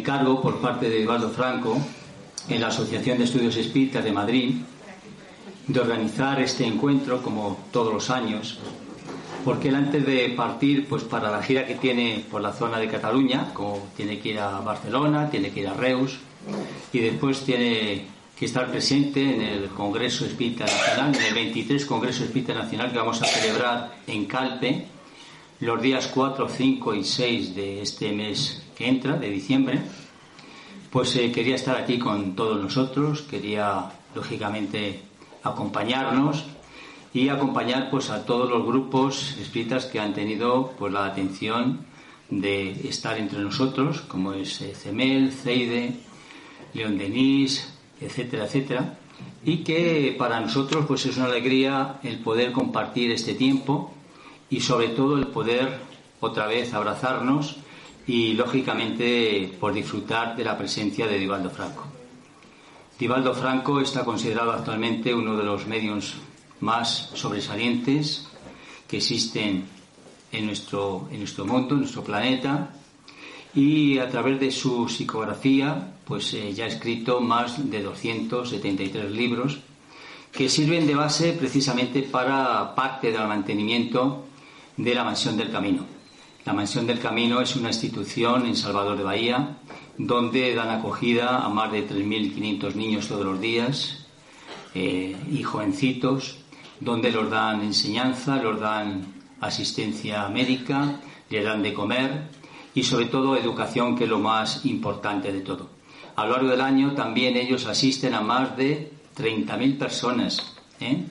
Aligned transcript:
encargo 0.00 0.40
por 0.40 0.60
parte 0.60 0.88
de 0.88 1.02
Eduardo 1.02 1.28
Franco 1.28 1.76
en 2.48 2.60
la 2.60 2.68
Asociación 2.68 3.18
de 3.18 3.24
Estudios 3.24 3.56
Espíritas 3.56 4.02
de 4.02 4.12
Madrid 4.12 4.54
de 5.66 5.78
organizar 5.78 6.40
este 6.40 6.64
encuentro 6.64 7.20
como 7.20 7.58
todos 7.70 7.92
los 7.92 8.08
años, 8.08 8.58
porque 9.44 9.68
él 9.68 9.74
antes 9.74 10.04
de 10.06 10.30
partir 10.30 10.88
pues 10.88 11.04
para 11.04 11.30
la 11.30 11.42
gira 11.42 11.66
que 11.66 11.74
tiene 11.74 12.24
por 12.30 12.40
la 12.40 12.52
zona 12.52 12.78
de 12.78 12.88
Cataluña, 12.88 13.52
como 13.52 13.90
tiene 13.94 14.18
que 14.18 14.30
ir 14.30 14.38
a 14.38 14.60
Barcelona, 14.60 15.28
tiene 15.30 15.50
que 15.50 15.60
ir 15.60 15.68
a 15.68 15.74
Reus 15.74 16.18
y 16.94 16.98
después 16.98 17.44
tiene 17.44 18.06
que 18.38 18.46
estar 18.46 18.70
presente 18.70 19.34
en 19.34 19.42
el 19.42 19.68
Congreso 19.68 20.24
Espírita 20.24 20.64
Nacional, 20.64 21.14
en 21.14 21.22
el 21.22 21.34
23 21.34 21.84
Congreso 21.84 22.24
Espírita 22.24 22.54
Nacional 22.54 22.90
que 22.90 22.98
vamos 22.98 23.20
a 23.20 23.26
celebrar 23.26 23.98
en 24.06 24.24
Calpe 24.24 24.86
los 25.60 25.82
días 25.82 26.06
4, 26.06 26.48
5 26.48 26.94
y 26.94 27.04
6 27.04 27.54
de 27.54 27.82
este 27.82 28.12
mes 28.12 28.59
que 28.80 28.88
entra, 28.88 29.18
de 29.18 29.28
diciembre, 29.28 29.78
pues 30.90 31.14
eh, 31.16 31.30
quería 31.30 31.56
estar 31.56 31.76
aquí 31.76 31.98
con 31.98 32.34
todos 32.34 32.58
nosotros, 32.62 33.20
quería 33.20 33.92
lógicamente 34.14 35.02
acompañarnos 35.42 36.44
y 37.12 37.28
acompañar 37.28 37.90
pues 37.90 38.08
a 38.08 38.24
todos 38.24 38.48
los 38.48 38.64
grupos 38.64 39.36
espíritas 39.38 39.84
que 39.84 40.00
han 40.00 40.14
tenido 40.14 40.72
pues 40.78 40.94
la 40.94 41.04
atención 41.04 41.84
de 42.30 42.70
estar 42.88 43.18
entre 43.18 43.40
nosotros, 43.40 44.00
como 44.00 44.32
es 44.32 44.62
eh, 44.62 44.72
CEMEL, 44.74 45.30
CEIDE, 45.30 45.92
León 46.72 46.96
Denis, 46.96 47.74
etcétera, 48.00 48.46
etcétera, 48.46 48.98
y 49.44 49.58
que 49.58 50.16
para 50.18 50.40
nosotros 50.40 50.86
pues 50.88 51.04
es 51.04 51.18
una 51.18 51.26
alegría 51.26 52.00
el 52.02 52.20
poder 52.20 52.52
compartir 52.52 53.10
este 53.10 53.34
tiempo 53.34 53.92
y 54.48 54.60
sobre 54.60 54.88
todo 54.88 55.18
el 55.18 55.26
poder 55.26 55.80
otra 56.20 56.46
vez 56.46 56.72
abrazarnos 56.72 57.58
y 58.10 58.32
lógicamente 58.32 59.56
por 59.60 59.72
disfrutar 59.72 60.34
de 60.36 60.42
la 60.42 60.58
presencia 60.58 61.06
de 61.06 61.16
Divaldo 61.16 61.48
Franco. 61.48 61.86
Divaldo 62.98 63.32
Franco 63.34 63.80
está 63.80 64.04
considerado 64.04 64.50
actualmente 64.50 65.14
uno 65.14 65.36
de 65.36 65.44
los 65.44 65.68
medios 65.68 66.14
más 66.58 67.10
sobresalientes 67.14 68.26
que 68.88 68.96
existen 68.96 69.64
en 70.32 70.46
nuestro, 70.46 71.08
en 71.12 71.18
nuestro 71.20 71.46
mundo, 71.46 71.74
en 71.74 71.82
nuestro 71.82 72.02
planeta, 72.02 72.74
y 73.54 73.98
a 73.98 74.10
través 74.10 74.40
de 74.40 74.50
su 74.50 74.88
psicografía 74.88 75.94
pues 76.04 76.34
eh, 76.34 76.52
ya 76.52 76.64
ha 76.64 76.68
escrito 76.68 77.20
más 77.20 77.70
de 77.70 77.80
273 77.80 79.08
libros 79.12 79.60
que 80.32 80.48
sirven 80.48 80.88
de 80.88 80.96
base 80.96 81.32
precisamente 81.34 82.02
para 82.02 82.74
parte 82.74 83.12
del 83.12 83.28
mantenimiento 83.28 84.24
de 84.76 84.94
la 84.96 85.04
Mansión 85.04 85.36
del 85.36 85.52
Camino. 85.52 85.99
La 86.44 86.54
Mansión 86.54 86.86
del 86.86 86.98
Camino 86.98 87.40
es 87.40 87.54
una 87.56 87.68
institución 87.68 88.46
en 88.46 88.56
Salvador 88.56 88.96
de 88.96 89.04
Bahía 89.04 89.58
donde 89.98 90.54
dan 90.54 90.70
acogida 90.70 91.44
a 91.44 91.48
más 91.50 91.70
de 91.70 91.86
3.500 91.86 92.74
niños 92.74 93.08
todos 93.08 93.26
los 93.26 93.40
días 93.40 94.06
eh, 94.74 95.14
y 95.30 95.42
jovencitos, 95.42 96.38
donde 96.80 97.12
los 97.12 97.28
dan 97.30 97.60
enseñanza, 97.60 98.36
los 98.36 98.58
dan 98.58 99.04
asistencia 99.40 100.26
médica, 100.28 101.00
les 101.28 101.44
dan 101.44 101.62
de 101.62 101.74
comer 101.74 102.30
y 102.74 102.84
sobre 102.84 103.06
todo 103.06 103.36
educación, 103.36 103.94
que 103.94 104.04
es 104.04 104.10
lo 104.10 104.18
más 104.18 104.64
importante 104.64 105.32
de 105.32 105.40
todo. 105.40 105.68
A 106.16 106.24
lo 106.24 106.32
largo 106.32 106.48
del 106.48 106.62
año 106.62 106.94
también 106.94 107.36
ellos 107.36 107.66
asisten 107.66 108.14
a 108.14 108.22
más 108.22 108.56
de 108.56 108.92
30.000 109.16 109.78
personas 109.78 110.56
¿eh? 110.80 111.04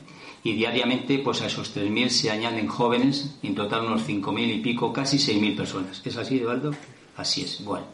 Y 0.43 0.53
diariamente 0.53 1.19
pues 1.19 1.41
a 1.41 1.47
esos 1.47 1.75
3.000 1.75 2.09
se 2.09 2.31
añaden 2.31 2.67
jóvenes, 2.67 3.37
en 3.43 3.55
total 3.55 3.85
unos 3.85 4.07
5.000 4.07 4.55
y 4.55 4.59
pico, 4.59 4.93
casi 4.93 5.17
6.000 5.17 5.55
personas. 5.55 6.01
¿Es 6.05 6.17
así, 6.17 6.37
Eduardo? 6.37 6.71
Así 7.17 7.41
es, 7.41 7.59
igual. 7.59 7.85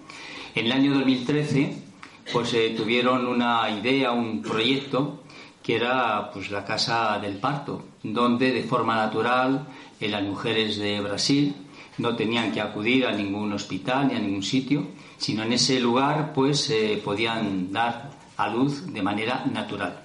En 0.54 0.68
el 0.68 0.72
año 0.72 0.94
2013 0.94 1.86
pues 2.32 2.54
eh, 2.54 2.74
tuvieron 2.76 3.28
una 3.28 3.70
idea, 3.70 4.12
un 4.12 4.42
proyecto 4.42 5.24
que 5.62 5.76
era 5.76 6.32
pues 6.32 6.52
la 6.52 6.64
casa 6.64 7.20
del 7.20 7.38
parto, 7.38 7.86
donde 8.04 8.52
de 8.52 8.64
forma 8.64 8.96
natural 8.96 9.68
en 10.00 10.12
las 10.12 10.24
mujeres 10.24 10.78
de 10.78 11.02
Brasil 11.02 11.56
no 11.98 12.16
tenían 12.16 12.52
que 12.52 12.62
acudir 12.62 13.06
a 13.06 13.12
ningún 13.12 13.54
hospital 13.54 14.08
ni 14.08 14.16
a 14.16 14.20
ningún 14.20 14.44
sitio, 14.44 14.88
sino 15.18 15.44
en 15.44 15.54
ese 15.54 15.80
lugar 15.80 16.34
pues 16.34 16.70
eh, 16.70 17.02
podían 17.04 17.72
dar 17.72 18.12
a 18.38 18.50
luz 18.50 18.92
de 18.92 19.02
manera 19.02 19.46
natural. 19.52 20.05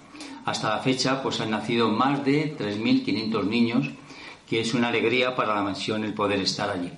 Hasta 0.50 0.70
la 0.70 0.78
fecha 0.80 1.22
pues 1.22 1.40
han 1.40 1.52
nacido 1.52 1.90
más 1.90 2.24
de 2.24 2.58
3.500 2.58 3.44
niños, 3.44 3.86
que 4.48 4.58
es 4.58 4.74
una 4.74 4.88
alegría 4.88 5.36
para 5.36 5.54
la 5.54 5.62
mansión 5.62 6.02
el 6.02 6.12
poder 6.12 6.40
estar 6.40 6.68
allí. 6.70 6.90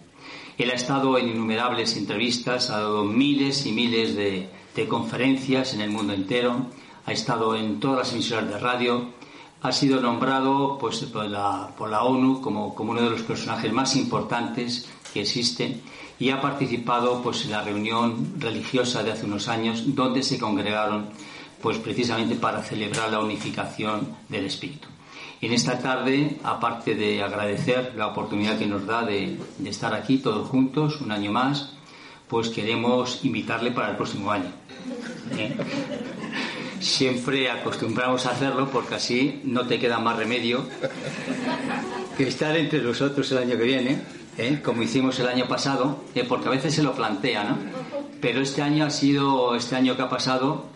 Él 0.57 0.71
ha 0.71 0.75
estado 0.75 1.19
en 1.19 1.29
innumerables 1.29 1.99
entrevistas, 1.99 2.71
ha 2.71 2.79
dado 2.79 3.05
miles 3.05 3.67
y 3.67 3.73
miles 3.73 4.17
de, 4.17 4.49
conferencias 4.89 5.75
en 5.75 5.83
el 5.83 5.91
mundo 5.91 6.15
entero, 6.15 6.69
ha 7.05 7.13
estado 7.13 7.55
en 7.55 7.79
todas 7.79 7.99
las 7.99 8.13
emisoras 8.15 8.49
de 8.49 8.59
radio, 8.59 9.09
ha 9.61 9.71
sido 9.71 10.01
nombrado 10.01 10.79
pues, 10.81 11.01
por, 11.01 11.27
la, 11.27 11.75
ONU 11.77 12.41
como, 12.41 12.75
como, 12.75 12.93
uno 12.93 13.03
de 13.03 13.11
los 13.11 13.21
personajes 13.21 13.71
más 13.71 13.97
importantes 13.97 14.89
que 15.13 15.21
existen 15.21 15.83
y 16.19 16.31
ha 16.31 16.41
participado 16.41 17.21
pues, 17.23 17.45
en 17.45 17.51
la 17.51 17.63
reunión 17.63 18.33
religiosa 18.39 19.03
de 19.03 19.13
hace 19.13 19.27
unos 19.27 19.49
años 19.49 19.95
donde 19.95 20.23
se 20.23 20.39
congregaron 20.39 21.11
pues, 21.63 21.79
precisamente 21.79 22.35
para 22.35 22.63
celebrar 22.63 23.11
la 23.11 23.21
unificación 23.21 24.17
del 24.29 24.47
espíritu. 24.47 24.89
En 25.41 25.53
esta 25.53 25.79
tarde, 25.79 26.39
aparte 26.45 26.95
de 26.95 27.23
agradecer 27.23 27.95
la 27.97 28.09
oportunidad 28.09 28.59
que 28.59 28.67
nos 28.67 28.87
da 28.87 29.05
de, 29.05 29.39
estar 29.65 29.95
aquí 29.95 30.19
todos 30.19 30.49
juntos 30.49 31.01
un 31.01 31.11
año 31.11 31.33
más, 31.33 31.73
pues 32.29 32.49
queremos 32.49 33.25
invitarle 33.25 33.71
para 33.71 33.91
el 33.91 33.97
próximo 33.97 34.31
año. 34.31 34.51
¿Eh? 35.37 35.57
siempre 36.83 37.49
acostumbramos 37.49 38.27
a 38.27 38.31
hacerlo 38.31 38.69
porque 38.71 38.97
así 38.97 39.41
no 39.45 39.67
te 39.67 39.79
queda 39.79 39.99
más 39.99 40.17
remedio 40.17 40.67
que 42.17 42.27
estar 42.27 42.57
entre 42.57 42.83
nosotros 42.83 43.31
el 43.31 43.39
año 43.39 43.57
que 43.57 43.63
viene, 43.63 44.03
¿eh? 44.37 44.61
como 44.63 44.83
hicimos 44.83 45.19
el 45.21 45.29
año 45.29 45.47
pasado, 45.47 46.05
¿eh? 46.15 46.25
porque 46.29 46.49
a 46.49 46.51
veces 46.51 46.75
se 46.75 46.83
lo 46.83 46.93
plantea, 46.93 47.45
¿no? 47.45 47.59
Pero 48.21 48.41
este 48.41 48.63
año 48.63 48.85
ha 48.85 48.91
sido, 48.91 49.55
este 49.55 49.77
año 49.77 49.97
que 49.97 50.03
ha 50.03 50.09
pasado, 50.09 50.67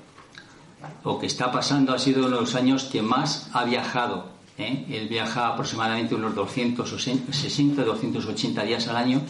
o 1.05 1.19
que 1.19 1.27
está 1.27 1.50
pasando, 1.50 1.93
ha 1.93 1.99
sido 1.99 2.27
uno 2.27 2.37
de 2.37 2.41
los 2.43 2.55
años 2.55 2.85
que 2.85 3.03
más 3.03 3.49
ha 3.53 3.65
viajado. 3.65 4.27
¿eh? 4.59 4.87
Él 4.91 5.09
viaja 5.09 5.49
aproximadamente 5.49 6.15
unos 6.15 6.35
260, 6.35 7.85
280 7.85 8.62
días 8.65 8.88
al 8.88 8.97
año, 8.97 9.23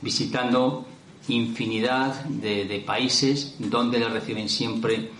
visitando 0.00 0.86
infinidad 1.28 2.24
de, 2.24 2.82
países 2.86 3.56
donde 3.58 3.98
le 3.98 4.08
reciben 4.08 4.48
siempre 4.48 5.10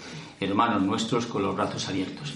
hermanos 0.40 0.82
nuestros 0.82 1.26
con 1.26 1.42
los 1.42 1.54
brazos 1.54 1.88
abiertos. 1.88 2.34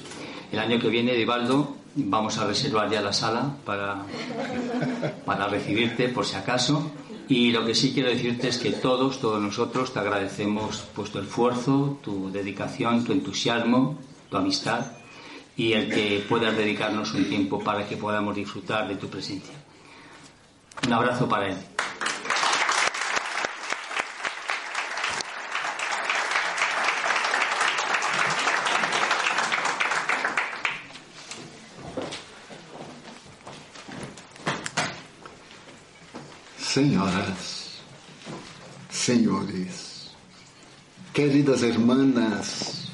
El 0.50 0.58
año 0.58 0.78
que 0.78 0.88
viene, 0.88 1.14
Divaldo, 1.14 1.76
vamos 1.94 2.37
a 2.38 2.46
reservar 2.46 2.90
ya 2.90 3.00
la 3.00 3.12
sala 3.12 3.56
para, 3.64 4.02
para 5.25 5.46
recibirte 5.46 6.08
por 6.08 6.26
si 6.26 6.37
acaso 6.37 6.90
Y 7.28 7.52
lo 7.52 7.64
que 7.64 7.74
sí 7.74 7.92
quiero 7.92 8.10
decirte 8.10 8.48
es 8.48 8.58
que 8.58 8.72
todos, 8.72 9.20
todos 9.20 9.40
nosotros 9.40 9.92
te 9.92 10.00
agradecemos 10.00 10.84
pues, 10.94 11.10
tu 11.10 11.19
esfuerzo, 11.20 11.98
tu 12.02 12.30
dedicación, 12.30 13.04
tu 13.04 13.12
entusiasmo, 13.12 13.98
tu 14.28 14.36
amistad 14.36 14.86
y 15.56 15.72
el 15.74 15.88
que 15.92 16.24
puedas 16.28 16.56
dedicarnos 16.56 17.12
un 17.14 17.28
tiempo 17.28 17.62
para 17.62 17.86
que 17.86 17.96
podamos 17.96 18.34
disfrutar 18.34 18.88
de 18.88 18.96
tu 18.96 19.08
presencia. 19.08 19.54
Un 20.86 20.92
abrazo 20.92 21.28
para 21.28 21.48
él. 21.48 21.56
Senhoras, 36.72 37.82
senhores, 38.88 40.10
queridas 41.12 41.62
hermanas, 41.62 42.88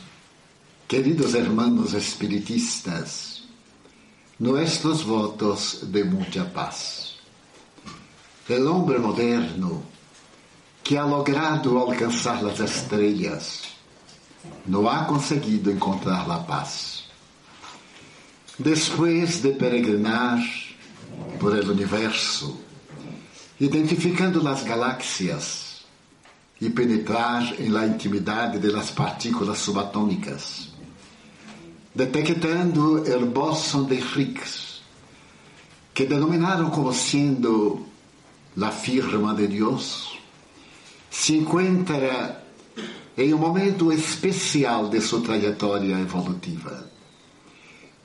queridos 0.89 1.33
hermanos 1.35 1.95
espiritistas, 1.95 3.45
nuestros 4.37 5.07
votos 5.07 5.93
de 5.93 6.03
mucha 6.03 6.53
paz. 6.53 7.19
El 8.49 8.67
hombre 8.67 8.99
moderno 8.99 9.85
que 10.83 10.99
ha 10.99 11.07
logrado 11.07 11.89
alcanzar 11.89 12.43
las 12.43 12.59
estrellas 12.59 13.63
no 14.67 14.91
ha 14.91 15.07
conseguido 15.07 15.71
encontrar 15.71 16.27
la 16.27 16.45
paz. 16.45 17.05
Después 18.59 19.41
de 19.41 19.51
peregrinar 19.51 20.41
por 21.39 21.57
el 21.57 21.71
universo, 21.71 22.65
identificando 23.61 24.47
as 24.49 24.63
galáxias 24.63 25.85
e 26.61 26.71
penetrar 26.71 27.61
em 27.61 27.69
la 27.69 27.87
intimidade 27.87 28.59
de 28.59 28.71
las 28.71 28.91
partículas 28.91 29.59
subatômicas, 29.59 30.71
detectando 31.95 33.05
el 33.05 33.25
bóson 33.27 33.85
de 33.85 33.97
Higgs, 33.97 34.83
que 35.95 36.07
denominaram 36.07 36.71
como 36.71 36.93
sendo 36.93 37.87
la 38.57 38.71
firma 38.71 39.35
de 39.35 39.49
Deus, 39.49 40.17
se 41.11 41.37
encontra 41.37 42.45
em 43.17 43.35
um 43.35 43.39
momento 43.39 43.93
especial 43.93 44.89
de 44.89 45.01
sua 45.01 45.21
trajetória 45.21 45.99
evolutiva. 45.99 46.89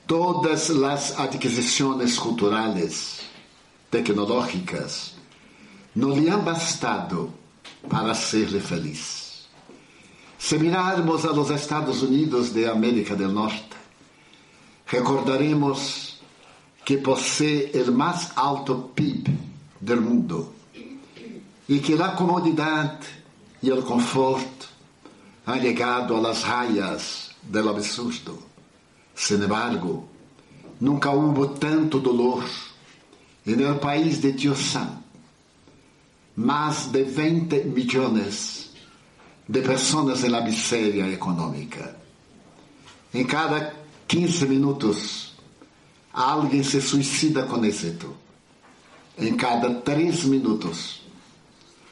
Todas 0.06 0.70
as 0.70 1.18
adquisições 1.18 2.18
culturais, 2.18 3.20
tecnológicas, 3.90 5.13
não 5.94 6.10
lhe 6.10 6.28
han 6.28 6.42
bastado 6.42 7.32
para 7.88 8.14
ser-lhe 8.14 8.60
feliz. 8.60 9.46
Se 10.38 10.58
mirarmos 10.58 11.24
a 11.24 11.32
los 11.32 11.50
Estados 11.50 12.02
Unidos 12.02 12.52
de 12.52 12.68
América 12.68 13.14
del 13.14 13.32
Norte, 13.32 13.76
recordaremos 14.86 16.20
que 16.84 16.98
posee 16.98 17.70
el 17.72 17.92
más 17.92 18.32
alto 18.36 18.90
PIB 18.94 19.28
del 19.80 20.00
mundo 20.00 20.52
y 21.66 21.78
que 21.78 21.96
la 21.96 22.14
comodidad 22.14 23.00
y 23.62 23.70
el 23.70 23.82
confort 23.84 24.64
han 25.46 25.60
llegado 25.60 26.18
a 26.18 26.20
las 26.20 26.46
rayas 26.46 27.30
del 27.42 27.68
absurdo. 27.68 28.38
Sin 29.14 29.42
embargo, 29.42 30.04
nunca 30.80 31.10
hubo 31.10 31.50
tanto 31.50 32.00
dolor 32.00 32.42
en 33.46 33.60
el 33.60 33.76
país 33.76 34.20
de 34.20 34.32
Tío 34.32 34.54
Sam 34.54 35.03
más 36.36 36.90
de 36.90 37.04
20 37.04 37.64
millones 37.64 38.70
de 39.46 39.60
personas 39.60 40.22
en 40.24 40.32
la 40.32 40.40
miseria 40.40 41.08
económica. 41.08 41.96
Cada 43.28 43.72
15 44.06 44.46
minutos, 44.46 45.34
alguien 46.12 46.64
se 46.64 46.80
suicida 46.80 47.46
con 47.46 47.64
éxito. 47.64 48.14
En 49.16 49.36
cada 49.36 49.82
3 49.82 50.26
minutos, 50.26 51.02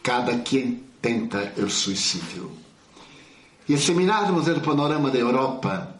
cada 0.03 0.43
quien 0.43 0.85
tenta 1.01 1.53
el 1.57 1.71
suicidio. 1.71 2.51
Y 3.69 3.77
si 3.77 3.95
mirarmos 3.95 4.49
el 4.49 4.61
panorama 4.61 5.11
de 5.11 5.21
Europa, 5.21 5.95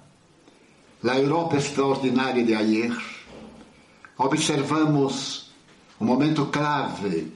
la 1.03 1.17
Europa 1.17 1.57
extraordinaria 1.57 2.45
de 2.45 2.57
ayer, 2.57 2.93
observamos 4.17 5.53
un 6.01 6.07
momento 6.09 6.51
clave 6.51 7.31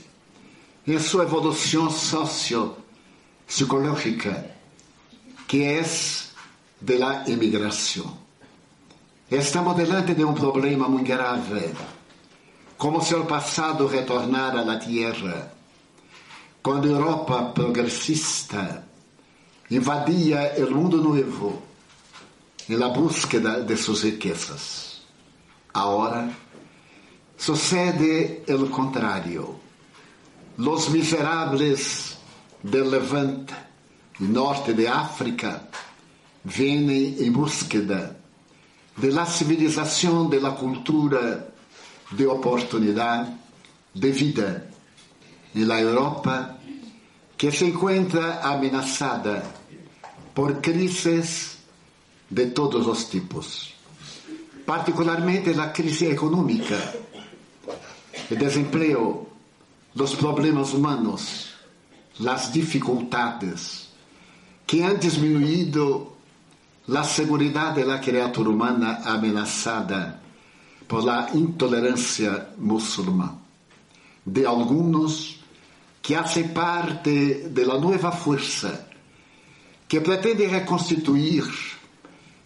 em 0.86 1.00
sua 1.00 1.24
evolução 1.24 1.90
sociopsicológica, 1.90 4.54
que 5.48 5.64
é 5.64 5.82
de 6.80 6.96
la 6.96 7.28
imigração. 7.28 8.24
Estamos 9.28 9.74
delante 9.74 10.14
de 10.14 10.24
um 10.24 10.32
problema 10.32 10.88
muito 10.88 11.08
grave, 11.08 11.74
como 12.78 13.02
se 13.02 13.16
o 13.16 13.26
passado 13.26 13.88
retornara 13.88 14.60
à 14.60 14.78
Terra, 14.78 15.52
quando 16.62 16.86
a 16.86 16.92
Europa 16.92 17.50
progressista 17.52 18.86
invadia 19.68 20.54
o 20.58 20.70
mundo 20.70 21.02
novo 21.02 21.64
em 22.68 22.76
la 22.76 22.90
búsqueda 22.90 23.62
de 23.62 23.76
suas 23.76 24.02
riquezas. 24.02 25.02
Agora, 25.74 26.30
sucede 27.36 28.42
o 28.48 28.68
contrário 28.68 29.65
los 30.58 30.90
miserables 30.90 32.16
del 32.62 32.90
Levante 32.90 33.54
y 34.18 34.24
norte 34.24 34.72
de 34.72 34.88
África 34.88 35.68
vienen 36.44 37.16
en 37.18 37.32
búsqueda 37.32 38.16
de 38.96 39.12
la 39.12 39.26
civilización, 39.26 40.30
de 40.30 40.40
la 40.40 40.54
cultura, 40.54 41.46
de 42.10 42.26
oportunidad, 42.26 43.28
de 43.92 44.12
vida. 44.12 44.66
En 45.54 45.68
la 45.68 45.80
Europa 45.80 46.58
que 47.36 47.50
se 47.50 47.66
encuentra 47.66 48.40
amenazada 48.42 49.42
por 50.32 50.60
crisis 50.60 51.58
de 52.28 52.46
todos 52.46 52.86
los 52.86 53.08
tipos, 53.08 53.72
particularmente 54.64 55.54
la 55.54 55.72
crisis 55.72 56.10
económica, 56.10 56.76
el 58.30 58.38
desempleo, 58.38 59.25
dos 59.96 60.14
problemas 60.14 60.74
humanos, 60.74 61.46
las 62.18 62.52
dificultades 62.52 63.88
que 64.66 64.84
han 64.84 65.00
disminuído 65.00 66.16
la 66.88 67.02
seguridad 67.02 67.74
de 67.74 67.86
la 67.86 67.98
criatura 67.98 68.50
humana 68.50 69.00
amenazada 69.06 70.20
por 70.86 71.02
la 71.02 71.30
intolerancia 71.32 72.50
musulmana 72.58 73.38
de 74.22 74.46
algunos 74.46 75.36
que 76.02 76.14
hacen 76.14 76.52
parte 76.52 77.48
de 77.48 77.64
la 77.64 77.78
nueva 77.78 78.12
fuerza 78.12 78.88
que 79.88 80.02
pretende 80.02 80.46
reconstituir 80.46 81.44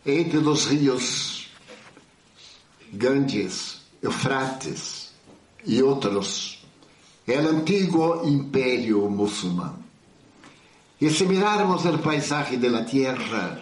entre 0.05 0.41
los 0.41 0.69
ríos 0.69 1.49
Ganges, 2.93 3.83
Eufrates 4.03 5.13
y 5.65 5.83
otros 5.83 6.60
el 7.31 7.47
antiguo 7.47 8.27
imperio 8.27 9.09
musulmán. 9.09 9.77
Y 10.99 11.09
si 11.11 11.27
mirarmos 11.27 11.85
el 11.87 12.01
paisaje 12.01 12.59
de 12.59 12.69
la 12.69 12.85
tierra, 12.85 13.61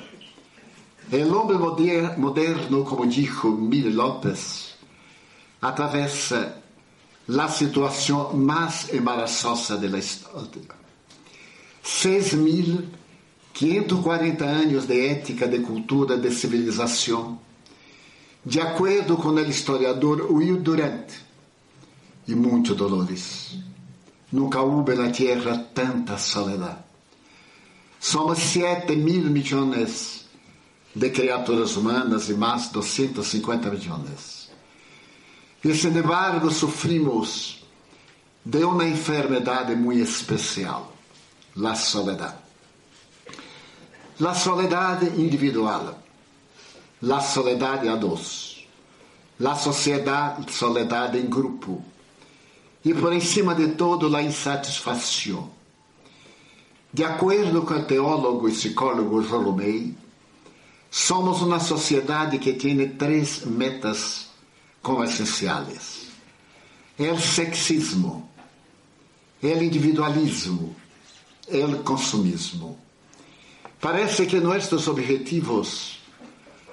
el 1.11 1.33
hombre 1.33 1.57
moderno, 1.57 2.85
como 2.85 3.07
dijo 3.07 3.51
Miguel 3.51 3.97
López, 3.97 4.75
atraviesa 5.61 6.63
la 7.29 7.49
situación 7.49 8.45
más 8.45 8.93
embarazosa 8.93 9.77
de 9.77 9.89
la 9.89 9.99
historia. 9.99 10.75
6.540 11.85 14.43
anos 14.43 14.89
de 14.89 15.11
ética, 15.11 15.47
de 15.47 15.63
cultura, 15.63 16.17
de 16.17 16.31
civilização, 16.31 17.39
de 18.45 18.61
acordo 18.61 19.17
com 19.17 19.31
o 19.31 19.41
historiador 19.41 20.31
Will 20.31 20.59
Durant, 20.59 21.11
e 22.29 22.35
muitos 22.35 22.77
dolores. 22.77 23.59
Nunca 24.31 24.61
houve 24.61 24.95
na 24.95 25.11
terra 25.11 25.67
tanta 25.75 26.19
soledade. 26.19 26.85
Somos 27.99 28.39
7 28.39 28.95
mil 28.95 29.25
milhões 29.25 30.27
de 30.95 31.11
criaturas 31.11 31.77
humanas 31.77 32.29
e 32.29 32.35
mais 32.35 32.69
250 32.69 33.71
milhões. 33.71 34.51
E, 35.65 35.75
sin 35.75 35.97
embargo, 35.97 36.51
sofrimos 36.51 37.65
de 38.45 38.63
uma 38.63 38.85
enfermidade 38.85 39.75
muito 39.75 40.03
especial, 40.03 40.93
a 41.65 41.75
soledade. 41.75 42.37
A 44.21 44.35
soledade 44.35 45.07
individual, 45.21 45.99
a 47.03 47.21
soledade 47.21 47.89
a 47.89 47.97
dois, 47.97 48.67
a 49.45 49.55
sociedade, 49.55 50.53
soledade 50.53 51.19
em 51.19 51.27
grupo 51.27 51.83
e 52.89 52.95
por 52.95 53.21
cima 53.21 53.55
de 53.55 53.69
todo 53.75 54.17
a 54.17 54.23
insatisfação. 54.23 55.51
De 56.91 57.05
acordo 57.05 57.61
com 57.61 57.75
o 57.75 57.85
teólogo 57.85 58.49
e 58.49 58.53
psicólogo 58.53 59.23
Jolomei, 59.23 59.95
somos 60.91 61.43
uma 61.43 61.61
sociedade 61.61 62.39
que 62.39 62.55
tem 62.55 62.89
três 62.89 63.45
metas 63.45 64.29
como 64.83 65.05
essenciais: 65.05 66.07
o 66.99 67.19
sexismo, 67.19 68.27
o 69.43 69.47
individualismo, 69.47 70.75
o 71.47 71.83
consumismo. 71.83 72.79
Parece 73.79 74.25
que 74.25 74.41
nossos 74.41 74.89
objetivos 74.89 75.99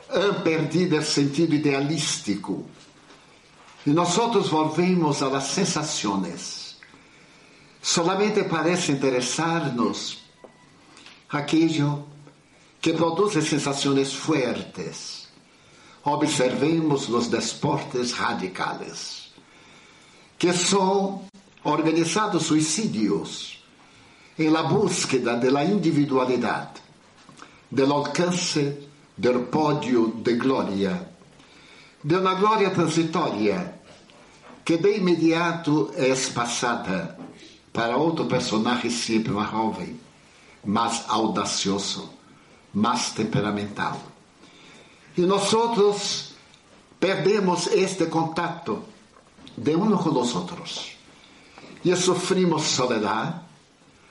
han 0.10 0.42
perdido 0.44 0.98
o 0.98 1.04
sentido 1.04 1.56
idealístico 1.56 2.64
e 3.86 3.92
nós 3.92 4.16
volvemos 4.50 5.22
a 5.22 5.28
las 5.28 5.48
sensações. 5.48 6.78
Solamente 7.82 8.44
parece 8.46 8.92
interessar-nos 8.92 10.18
aquilo 11.30 12.08
que 12.82 12.94
produz 12.94 13.34
sensações 13.48 14.14
fuertes. 14.14 15.28
Observemos 16.04 17.10
os 17.10 17.28
desportes 17.28 18.12
radicales, 18.12 19.32
que 20.38 20.52
são 20.54 21.26
organizados 21.64 22.44
suicídios 22.44 23.64
em 24.38 24.50
la 24.50 24.64
búsqueda 24.64 25.36
de 25.38 25.50
la 25.50 25.64
individualidade 25.64 26.82
del 27.72 27.92
alcance 27.92 28.90
del 29.18 29.48
pódio 29.48 30.22
de 30.24 30.36
glória, 30.36 31.15
de 32.06 32.16
uma 32.18 32.36
glória 32.36 32.70
transitória 32.70 33.80
que 34.64 34.78
de 34.78 34.98
imediato 34.98 35.92
é 35.96 36.14
passada 36.32 37.18
para 37.74 37.98
outro 37.98 38.28
personagem 38.28 38.92
sempre 38.92 39.32
mais 39.32 39.50
jovem, 39.50 40.00
mais 40.64 41.04
audacioso, 41.08 42.08
mais 42.72 43.10
temperamental. 43.10 44.00
E 45.18 45.22
nós 45.22 45.52
perdemos 47.00 47.66
este 47.68 48.06
contato 48.06 48.84
de 49.58 49.76
uns 49.76 50.00
com 50.04 50.10
os 50.10 50.36
outros. 50.36 50.92
E 51.84 51.96
sofrimos 51.96 52.66
soledade 52.66 53.34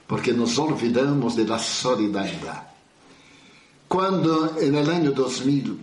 porque 0.08 0.32
nos 0.32 0.58
olvidamos 0.58 1.36
de 1.36 1.44
la 1.44 1.58
solidariedade. 1.58 2.66
Quando, 3.88 4.52
no 4.60 4.90
ano 4.90 5.12
2000, 5.12 5.78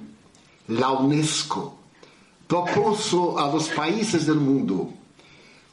a 0.83 0.91
Unesco 0.91 1.80
propôs 2.51 3.13
a 3.37 3.45
los 3.45 3.69
países 3.69 4.25
do 4.25 4.35
mundo 4.35 4.91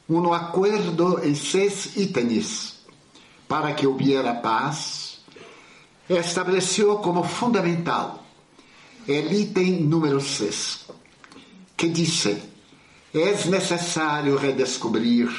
um 0.07 0.33
acordo 0.33 1.19
em 1.25 1.35
seis 1.35 1.97
itens 1.97 2.85
para 3.49 3.73
que 3.73 3.85
houvesse 3.85 4.41
paz, 4.41 5.19
estabeleceu 6.09 6.99
como 6.99 7.21
fundamental 7.23 8.23
o 9.05 9.11
item 9.11 9.81
número 9.81 10.21
6, 10.21 10.85
que 11.75 11.89
diz: 11.89 12.27
é 13.13 13.45
necessário 13.49 14.37
redescobrir 14.37 15.29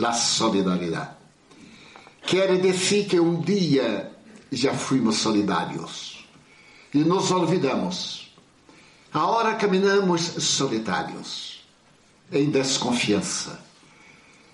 a 0.00 0.12
solidariedade. 0.12 1.16
Quer 2.22 2.60
dizer 2.60 3.06
que 3.06 3.18
um 3.18 3.40
dia 3.40 4.12
já 4.52 4.72
fomos 4.74 5.16
solidários 5.16 6.24
e 6.94 6.98
nos 6.98 7.32
olvidamos. 7.32 8.25
Agora 9.16 9.54
caminhamos 9.54 10.20
solitários, 10.20 11.64
em 12.30 12.50
desconfiança. 12.50 13.58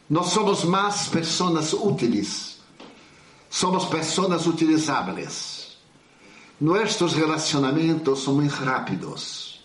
Nós 0.09 0.27
somos 0.27 0.63
mais 0.63 1.09
pessoas 1.09 1.73
úteis, 1.73 2.61
somos 3.51 3.87
pessoas 3.87 4.47
utilizáveis. 4.47 5.79
Nossos 6.61 7.13
relacionamentos 7.15 8.23
são 8.23 8.37
muito 8.37 8.55
rápidos 8.55 9.65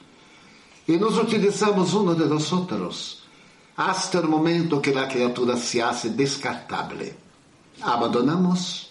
e 0.88 0.98
nos 0.98 1.16
utilizamos 1.20 1.94
uns 1.94 2.18
de 2.18 2.26
nós 2.26 2.52
outros 2.52 3.22
hasta 3.78 4.22
o 4.22 4.28
momento 4.28 4.82
que 4.82 4.98
a 4.98 5.06
criatura 5.06 5.58
se 5.58 5.80
hace 5.80 6.10
descartável. 6.10 7.14
Abandonamos 7.84 8.90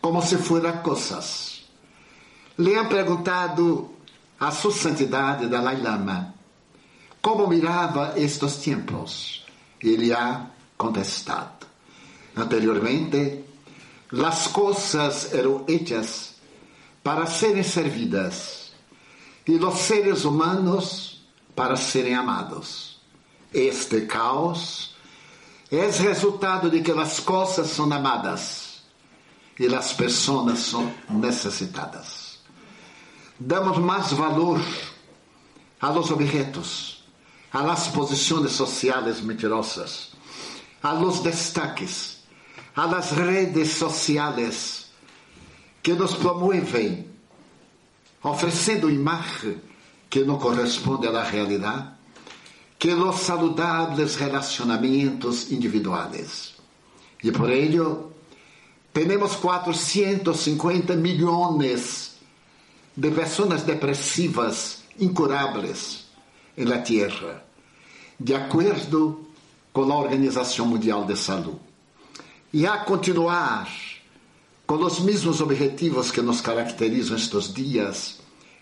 como 0.00 0.22
se 0.22 0.38
fueran 0.38 0.82
cosas. 0.82 1.66
Le 2.56 2.78
han 2.78 2.88
perguntado 2.88 3.95
a 4.38 4.50
sua 4.50 4.72
santidade 4.72 5.48
Dalai 5.48 5.80
Lama 5.80 6.36
como 7.26 7.48
mirava 7.48 8.12
estes 8.16 8.58
tempos. 8.58 9.44
Ele 9.82 10.12
ha 10.12 10.46
contestado. 10.76 11.66
Anteriormente, 12.36 13.44
as 14.24 14.46
coisas 14.46 15.32
eram 15.32 15.64
hechas 15.66 16.34
para 17.02 17.26
serem 17.26 17.64
servidas 17.64 18.70
e 19.44 19.56
os 19.56 19.78
seres 19.78 20.24
humanos 20.24 21.26
para 21.56 21.74
serem 21.74 22.14
amados. 22.14 23.00
Este 23.52 24.02
caos 24.02 24.94
é 25.68 25.90
resultado 25.90 26.70
de 26.70 26.80
que 26.80 26.92
as 26.92 27.18
coisas 27.18 27.70
são 27.70 27.92
amadas 27.92 28.82
e 29.58 29.66
as 29.74 29.92
pessoas 29.92 30.60
são 30.60 30.92
necessitadas. 31.10 32.15
Damos 33.38 33.78
mais 33.78 34.12
valor 34.12 34.60
a 35.80 35.90
los 35.90 36.10
objetos, 36.10 37.04
a 37.52 37.62
las 37.62 37.88
posições 37.88 38.52
sociais 38.52 39.20
mentirosas, 39.20 40.12
a 40.82 40.92
los 40.92 41.20
destaques, 41.20 42.18
a 42.74 42.86
las 42.86 43.12
redes 43.12 43.72
sociales 43.72 44.86
que 45.82 45.92
nos 45.94 46.14
promueven, 46.14 47.06
oferecendo 48.22 48.90
imagem 48.90 49.60
que 50.08 50.24
não 50.24 50.38
corresponde 50.38 51.06
à 51.06 51.22
realidade, 51.22 51.94
que 52.78 52.92
los 52.94 53.20
saludables 53.20 54.16
relacionamentos 54.16 55.50
individuais. 55.52 56.54
E 57.22 57.32
por 57.32 57.50
ello, 57.50 58.16
Temos 58.96 59.36
450 59.36 60.96
milhões 60.96 62.15
de 62.96 63.10
pessoas 63.10 63.62
depressivas 63.62 64.84
incuráveis 64.98 66.06
na 66.56 66.78
Terra, 66.78 67.44
de 68.18 68.34
acordo 68.34 69.26
com 69.72 69.92
a 69.92 69.98
Organização 69.98 70.66
Mundial 70.66 71.04
de 71.04 71.16
Saúde. 71.16 71.58
E 72.52 72.66
a 72.66 72.78
continuar 72.78 73.68
com 74.66 74.76
os 74.76 75.00
mesmos 75.00 75.40
objetivos 75.40 76.10
que 76.10 76.22
nos 76.22 76.40
caracterizam 76.40 77.16
estes 77.16 77.52
dias, 77.52 78.18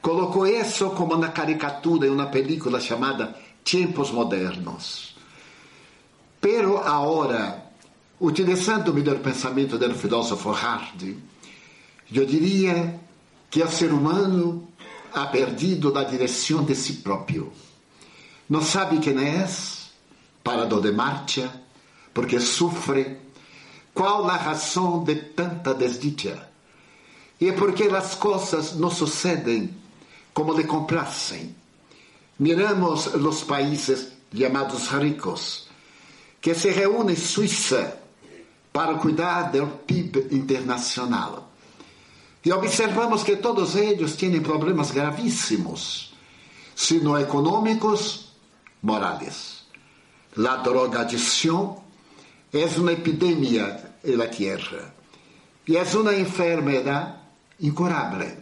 colocou 0.00 0.46
isso 0.46 0.90
como 0.90 1.16
na 1.16 1.30
caricatura 1.30 2.06
em 2.06 2.10
uma 2.10 2.26
película 2.26 2.80
chamada 2.80 3.36
Tempos 3.64 4.12
Modernos. 4.12 5.16
Pero 6.40 6.78
agora, 6.78 7.72
utilizando 8.20 8.92
o 8.92 8.94
melhor 8.94 9.18
pensamento 9.18 9.76
do 9.76 9.94
filósofo 9.96 10.50
Hardy, 10.50 11.18
eu 12.12 12.24
diria 12.24 13.00
que 13.50 13.60
o 13.64 13.68
ser 13.68 13.92
humano 13.92 14.68
ha 15.12 15.26
perdido 15.26 15.98
a 15.98 16.04
direção 16.04 16.64
de 16.64 16.76
si 16.76 16.98
próprio. 16.98 17.52
Não 18.48 18.62
sabe 18.62 19.00
quem 19.00 19.18
é, 19.18 19.44
parado 20.44 20.80
de 20.80 20.92
marcha, 20.92 21.52
porque 22.14 22.38
sofre. 22.38 23.18
Qual 23.92 24.30
a 24.30 24.36
razão 24.36 25.02
de 25.02 25.16
tanta 25.16 25.74
desdicha? 25.74 26.47
E 27.40 27.48
é 27.48 27.52
porque 27.52 27.84
as 27.84 28.14
coisas 28.14 28.74
não 28.74 28.90
sucedem 28.90 29.74
como 30.34 30.52
lhe 30.52 30.64
complacem. 30.64 31.54
Miramos 32.38 33.06
os 33.06 33.42
países 33.42 34.08
chamados 34.36 34.88
ricos, 34.88 35.68
que 36.40 36.54
se 36.54 36.70
reúnem 36.70 37.14
em 37.14 37.18
Suíça 37.18 37.98
para 38.72 38.94
cuidar 38.94 39.50
do 39.50 39.66
PIB 39.66 40.28
internacional. 40.30 41.50
E 42.44 42.52
observamos 42.52 43.22
que 43.22 43.36
todos 43.36 43.74
eles 43.74 44.14
têm 44.14 44.40
problemas 44.40 44.90
gravíssimos, 44.90 46.14
se 46.74 47.00
não 47.00 47.18
econômicos, 47.18 48.32
morales. 48.82 49.64
A 50.36 50.56
drogadição 50.56 51.82
é 52.52 52.64
uma 52.78 52.92
epidemia 52.92 53.92
na 54.04 54.26
Terra 54.28 54.94
e 55.66 55.76
é 55.76 55.82
uma 55.82 56.14
enfermidade 56.14 57.18
incurável, 57.60 58.36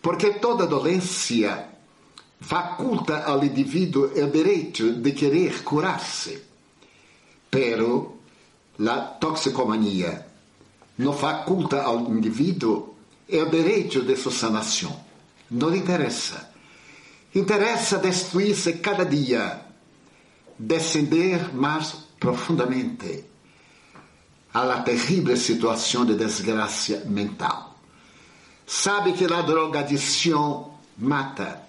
porque 0.00 0.34
toda 0.34 0.66
doença 0.66 1.68
faculta 2.40 3.24
ao 3.24 3.44
indivíduo 3.44 4.10
o 4.16 4.30
direito 4.30 4.94
de 4.94 5.12
querer 5.12 5.62
curar-se. 5.62 6.42
Pero 7.50 8.18
a 8.78 9.00
toxicomania 9.00 10.26
não 10.98 11.12
faculta 11.12 11.82
ao 11.82 12.00
indivíduo 12.10 12.94
o 13.28 13.44
direito 13.46 14.02
de 14.02 14.16
sua 14.16 14.32
sanação. 14.32 15.04
Não 15.50 15.68
lhe 15.68 15.78
interessa. 15.78 16.50
Interessa 17.34 17.98
destruir-se 17.98 18.74
cada 18.74 19.04
dia, 19.04 19.60
descender 20.58 21.54
mais 21.54 21.94
profundamente 22.18 23.24
la 24.52 24.82
terrível 24.82 25.36
situação 25.36 26.04
de 26.04 26.16
desgraça 26.16 27.04
mental. 27.06 27.69
Sabe 28.72 29.14
que 29.14 29.24
a 29.24 29.42
drogadição 29.42 30.74
mata 30.96 31.60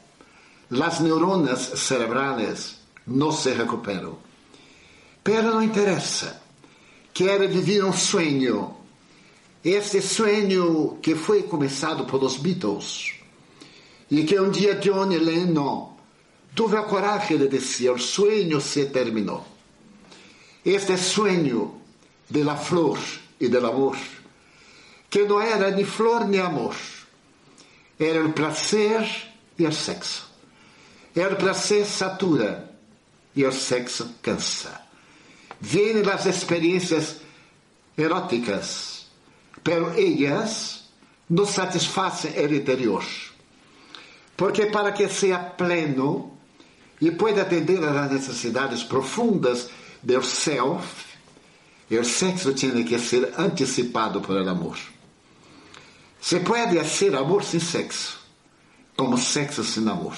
las 0.69 0.99
neuronas 0.99 1.79
cerebrales 1.79 2.77
não 3.07 3.31
se 3.31 3.51
recuperam. 3.53 4.19
Pero 5.23 5.49
não 5.49 5.63
interessa. 5.63 6.39
Quer 7.11 7.47
viver 7.47 7.83
um 7.83 7.91
sonho. 7.91 8.75
Este 9.65 9.99
sonho 9.99 10.99
que 11.01 11.15
foi 11.15 11.41
começado 11.41 12.05
pelos 12.05 12.37
Beatles 12.37 13.15
e 14.11 14.23
que 14.23 14.39
um 14.39 14.51
dia 14.51 14.75
John 14.75 15.07
Lennon 15.07 15.97
teve 16.55 16.77
a 16.77 16.83
coragem 16.83 17.39
de 17.39 17.47
dizer: 17.47 17.89
o 17.89 17.97
sonho 17.97 18.61
se 18.61 18.85
terminou. 18.85 19.43
Este 20.63 20.95
sonho 20.97 21.81
de 22.29 22.43
la 22.43 22.55
flor 22.55 22.99
e 23.39 23.49
del 23.49 23.65
amor, 23.65 23.97
que 25.11 25.25
não 25.25 25.41
era 25.41 25.69
nem 25.69 25.83
flor 25.83 26.25
nem 26.25 26.39
amor, 26.39 26.73
era 27.99 28.25
o 28.25 28.31
prazer 28.31 29.05
e 29.59 29.67
o 29.67 29.71
sexo. 29.71 30.31
El 31.13 31.35
prazer 31.35 31.85
satura 31.85 32.71
e 33.35 33.45
o 33.45 33.51
sexo 33.51 34.15
cansa. 34.21 34.81
Vêm 35.59 36.01
as 36.09 36.25
experiências 36.25 37.17
eróticas, 37.97 39.07
pero 39.61 39.91
ellas 39.99 40.85
não 41.29 41.45
satisfazem 41.45 42.31
o 42.31 42.55
interior. 42.55 43.05
Porque 44.37 44.67
para 44.67 44.93
que 44.93 45.09
seja 45.09 45.39
pleno 45.39 46.37
e 47.01 47.11
pueda 47.11 47.41
atender 47.41 47.83
às 47.83 48.11
necessidades 48.11 48.81
profundas 48.81 49.69
do 50.01 50.23
self, 50.23 51.11
o 51.91 52.03
sexo 52.05 52.53
tem 52.53 52.85
que 52.85 52.97
ser 52.97 53.33
antecipado 53.37 54.21
por 54.21 54.37
el 54.37 54.47
amor. 54.47 54.77
Se 56.21 56.39
pode 56.41 56.77
hacer 56.77 57.15
amor 57.15 57.43
sem 57.43 57.59
sexo, 57.59 58.19
como 58.95 59.17
sexo 59.17 59.63
sem 59.63 59.89
amor. 59.89 60.15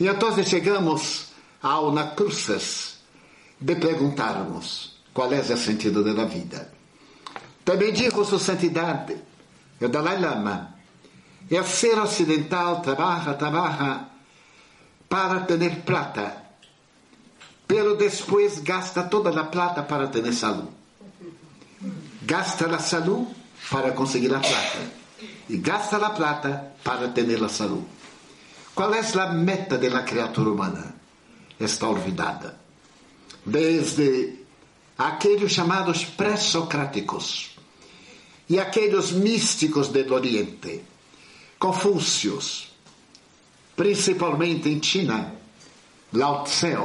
E 0.00 0.06
então 0.06 0.42
chegamos 0.42 1.26
a 1.62 1.78
uma 1.80 2.08
cruzes 2.14 2.98
de 3.60 3.76
perguntarmos 3.76 4.96
qual 5.12 5.30
é 5.34 5.40
o 5.40 5.56
sentido 5.58 6.02
da 6.14 6.24
vida. 6.24 6.72
Também 7.62 7.92
digo 7.92 8.24
sua 8.24 8.38
santidade, 8.38 9.16
o 9.78 9.88
Dalai 9.88 10.18
Lama, 10.18 10.74
o 11.50 11.64
ser 11.64 11.98
ocidental 11.98 12.80
trabalha, 12.80 13.34
trabalha 13.34 14.08
para 15.10 15.40
ter 15.40 15.82
plata, 15.82 16.42
pero 17.68 17.96
depois 17.96 18.60
gasta 18.60 19.02
toda 19.02 19.38
a 19.38 19.44
plata 19.44 19.82
para 19.82 20.08
ter 20.08 20.32
saúde. 20.32 20.68
Gasta 22.22 22.74
a 22.74 22.78
saúde 22.78 23.39
para 23.70 23.92
conseguir 23.92 24.34
a 24.34 24.40
plata. 24.40 25.00
E 25.48 25.56
gasta 25.56 25.96
a 25.96 26.10
plata 26.10 26.72
para 26.82 27.08
ter 27.08 27.42
a 27.42 27.48
saúde. 27.48 27.86
Qual 28.74 28.92
é 28.94 29.00
a 29.00 29.32
meta 29.32 29.78
da 29.78 30.02
criatura 30.02 30.50
humana? 30.50 30.94
Está 31.58 31.88
olvidada. 31.88 32.58
Desde 33.44 34.40
aqueles 34.98 35.52
chamados 35.52 36.04
pré-socráticos 36.04 37.50
e 38.48 38.58
aqueles 38.58 39.12
místicos 39.12 39.88
do 39.88 40.14
Oriente, 40.14 40.82
Confúcios, 41.58 42.72
principalmente 43.76 44.68
em 44.68 44.82
China, 44.82 45.34
Lao 46.12 46.44
Tse, 46.44 46.76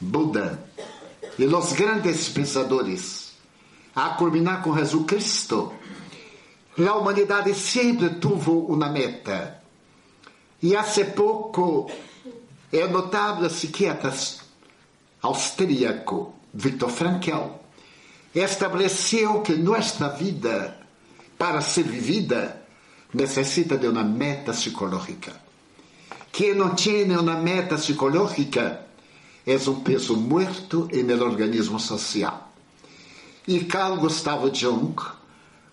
Buda 0.00 0.68
e 1.38 1.44
os 1.46 1.72
grandes 1.72 2.28
pensadores, 2.28 3.23
a 3.94 4.10
culminar 4.10 4.62
com 4.62 4.76
Jesus 4.76 5.04
Cristo, 5.06 5.72
a 6.78 6.94
humanidade 6.94 7.54
sempre 7.54 8.10
teve 8.10 8.50
uma 8.50 8.88
meta 8.88 9.62
e 10.62 10.74
há 10.74 10.82
pouco, 11.14 11.90
é 12.72 12.86
notável 12.86 13.48
psiquiatra 13.48 14.12
austríaco 15.20 16.34
Viktor 16.54 16.88
Frankl 16.88 17.60
estabeleceu 18.34 19.42
que 19.42 19.54
nossa 19.56 20.08
vida, 20.08 20.80
para 21.36 21.60
ser 21.60 21.84
vivida, 21.84 22.62
necessita 23.12 23.76
de 23.76 23.86
uma 23.86 24.02
meta 24.02 24.52
psicológica. 24.52 25.32
Quem 26.32 26.54
não 26.54 26.74
tem 26.74 27.14
uma 27.16 27.36
meta 27.36 27.76
psicológica 27.76 28.86
é 29.46 29.56
um 29.68 29.80
peso 29.80 30.16
morto 30.16 30.88
no 30.90 31.24
organismo 31.24 31.78
social. 31.78 32.43
E 33.46 33.64
Carl 33.64 33.96
Gustavo 33.98 34.50
Jung 34.54 34.94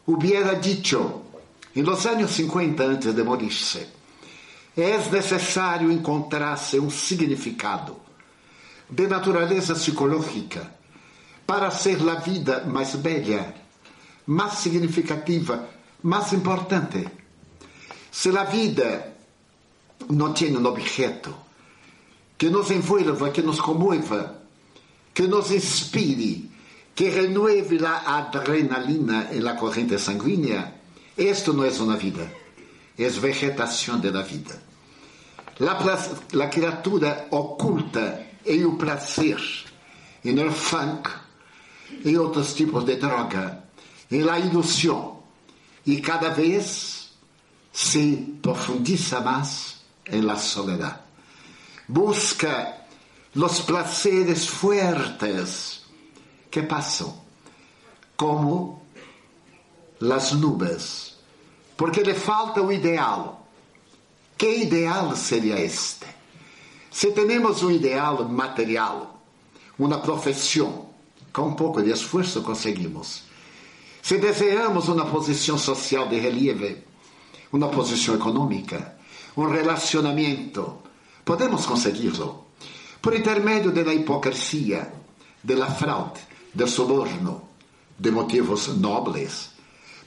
hubiera 0.05 0.55
dicho, 0.55 1.21
em 1.73 1.83
los 1.83 2.05
anos 2.05 2.31
50 2.31 2.83
antes 2.83 3.13
de 3.13 3.23
morir-se, 3.23 3.87
é 4.75 4.97
necessário 5.09 5.89
encontrar-se 5.91 6.79
um 6.79 6.89
significado 6.89 7.95
de 8.89 9.07
natureza 9.07 9.73
psicológica 9.73 10.69
para 11.47 11.71
ser 11.71 11.97
a 12.09 12.15
vida 12.15 12.65
mais 12.65 12.95
bela, 12.95 13.53
mais 14.27 14.53
significativa, 14.53 15.69
mais 16.03 16.33
importante. 16.33 17.07
Se 18.11 18.37
a 18.37 18.43
vida 18.43 19.13
não 20.09 20.33
tem 20.33 20.57
um 20.57 20.65
objeto 20.65 21.33
que 22.37 22.49
nos 22.49 22.69
envolva, 22.69 23.29
que 23.29 23.41
nos 23.41 23.61
comova, 23.61 24.41
que 25.13 25.27
nos 25.27 25.51
inspire, 25.51 26.50
que 26.95 27.09
renueve 27.09 27.83
a 27.85 28.17
adrenalina 28.17 29.29
na 29.33 29.53
corrente 29.55 29.97
sanguínea, 29.97 30.75
isto 31.17 31.53
não 31.53 31.63
é 31.63 31.69
uma 31.69 31.97
vida 31.97 32.41
é 32.97 33.09
vegetação 33.09 33.99
da 33.99 34.21
vida. 34.21 34.61
A 35.59 36.47
criatura 36.47 37.27
oculta 37.31 38.25
e 38.45 38.65
o 38.65 38.75
prazer, 38.75 39.39
e 40.23 40.31
no 40.31 40.51
funk, 40.51 41.09
e 42.03 42.17
outros 42.17 42.53
tipos 42.53 42.83
de 42.85 42.95
droga, 42.95 43.63
e 44.09 44.27
a 44.27 44.39
ilusão, 44.39 45.19
e 45.85 46.01
cada 46.01 46.29
vez 46.29 47.11
se 47.71 48.37
profundiza 48.41 49.21
mais 49.21 49.81
em 50.07 50.21
la 50.21 50.35
soledad. 50.35 50.99
Busca 51.87 52.77
os 53.35 53.59
placeres 53.61 54.47
fuertes 54.47 55.80
que 56.51 56.61
passam, 56.63 57.19
como 58.15 58.83
as 59.99 60.33
nubes 60.33 61.11
porque 61.81 62.03
lhe 62.03 62.13
falta 62.13 62.61
o 62.61 62.71
ideal. 62.71 63.47
Que 64.37 64.57
ideal 64.65 65.15
seria 65.15 65.59
este? 65.59 66.05
Se 66.91 67.11
temos 67.11 67.63
um 67.63 67.71
ideal 67.71 68.23
material, 68.29 69.19
uma 69.79 69.97
profissão, 69.97 70.89
com 71.33 71.47
um 71.47 71.55
pouco 71.55 71.81
de 71.81 71.89
esforço 71.89 72.43
conseguimos. 72.43 73.23
Se 73.99 74.19
desejamos 74.19 74.89
uma 74.89 75.07
posição 75.07 75.57
social 75.57 76.07
de 76.07 76.19
relieve, 76.19 76.83
uma 77.51 77.69
posição 77.69 78.13
econômica, 78.13 78.95
um 79.35 79.47
relacionamento, 79.47 80.83
podemos 81.25 81.65
consegui-lo 81.65 82.45
por 83.01 83.15
intermédio 83.15 83.71
da 83.71 83.91
hipocrisia, 83.91 84.93
da 85.43 85.65
fraude, 85.65 86.19
do 86.53 86.67
suborno, 86.67 87.49
de 87.97 88.11
motivos 88.11 88.67
nobres, 88.67 89.51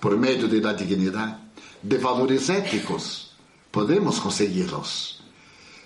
por 0.01 0.17
meio 0.17 0.49
da 0.61 0.73
dignidade, 0.73 1.37
de 1.83 1.99
valores 1.99 2.49
éticos, 2.49 3.35
podemos 3.71 4.19
consegui-los. 4.19 5.23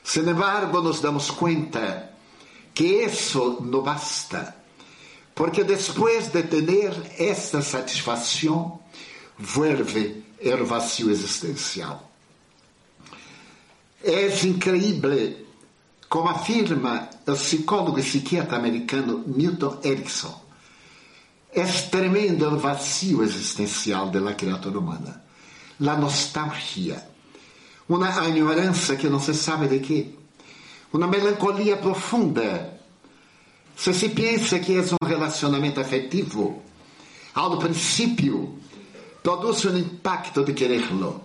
Sin 0.03 0.27
embargo, 0.27 0.81
nos 0.81 1.03
damos 1.03 1.31
conta 1.31 2.15
que 2.73 3.05
isso 3.05 3.59
não 3.61 3.83
basta, 3.83 4.57
porque 5.35 5.65
depois 5.65 6.29
de 6.33 6.45
ter 6.45 6.93
esta 7.19 7.61
satisfação, 7.61 8.81
vuelve 9.39 10.25
o 10.43 10.65
vazio 10.65 11.11
existencial. 11.11 12.11
É 14.03 14.29
incrível, 14.47 15.47
como 16.09 16.29
afirma 16.29 17.11
o 17.27 17.33
psicólogo 17.33 17.99
e 17.99 18.03
psiquiatra 18.03 18.57
americano 18.57 19.25
Milton 19.27 19.79
Erickson, 19.85 20.48
é 21.53 21.65
tremendo 21.91 22.47
o 22.47 22.59
vazio 22.59 23.23
existencial 23.23 24.11
da 24.11 24.35
criatura 24.35 24.79
humana, 24.79 25.23
a 25.81 25.97
nostalgia, 25.97 27.03
uma 27.89 28.29
ignorância 28.29 28.97
que 28.97 29.09
não 29.09 29.21
se 29.21 29.35
sabe 29.35 29.69
de 29.69 29.79
quê, 29.81 30.11
uma 30.93 31.07
melancolia 31.07 31.77
profunda. 31.77 32.79
Se 33.77 33.95
se 33.95 34.09
pensa 34.09 34.59
que 34.59 34.77
é 34.77 34.83
um 35.03 35.07
relacionamento 35.07 35.81
afetivo, 35.81 36.63
ao 37.35 37.59
princípio 37.59 38.59
produz 39.23 39.65
um 39.67 39.77
impacto 39.77 40.45
de 40.45 40.53
quererlo. 40.53 41.23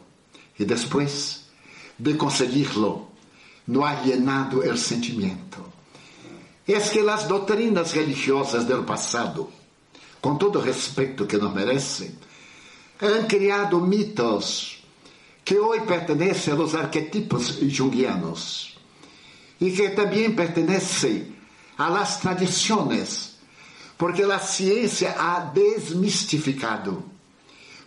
E 0.60 0.66
depois 0.66 1.46
de 1.98 2.14
conseguirlo, 2.16 3.10
no 3.68 3.84
alienado 3.84 4.60
o 4.60 4.78
sentimento. 4.78 5.64
É 6.68 6.80
que 6.80 7.00
as 7.00 7.24
doutrinas 7.26 7.92
religiosas 7.92 8.66
do 8.66 8.84
passado, 8.84 9.50
com 10.24 10.36
todo 10.38 10.58
o 10.58 10.62
respeito 10.62 11.28
que 11.28 11.36
nos 11.38 11.54
merecem, 11.54 12.16
han 13.02 13.28
criado 13.28 13.82
mitos 13.82 14.82
que 15.44 15.60
hoje 15.60 15.86
pertenecem 15.86 16.54
aos 16.54 16.74
arquetipos 16.74 17.60
junguianos 17.68 18.78
e 19.60 19.70
que 19.72 19.90
também 19.90 20.34
pertenecem 20.34 21.36
às 21.78 22.22
tradições, 22.22 23.36
porque 23.98 24.24
a 24.24 24.40
ciência 24.40 25.14
ha 25.20 25.42
desmistificado 25.42 27.04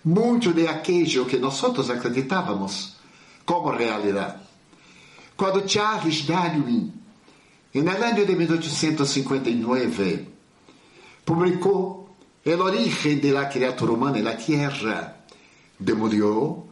muito 0.05 0.53
de 0.53 0.69
aquilo 0.69 1.25
que 1.25 1.39
nós 1.39 1.65
acreditávamos 1.89 2.97
como 3.47 3.71
realidade. 3.71 4.43
Quando 5.39 5.67
Charles 5.67 6.27
Darwin, 6.27 6.93
no 7.73 7.91
ano 7.91 8.27
de 8.27 8.37
1859, 8.37 10.29
publicou 11.25 12.06
el 12.47 12.61
origen 12.61 13.21
de 13.21 13.33
la 13.33 13.49
criatura 13.49 13.93
humana 13.93 14.19
en 14.19 14.25
la 14.25 14.37
tierra, 14.37 15.17
demolió 15.77 16.65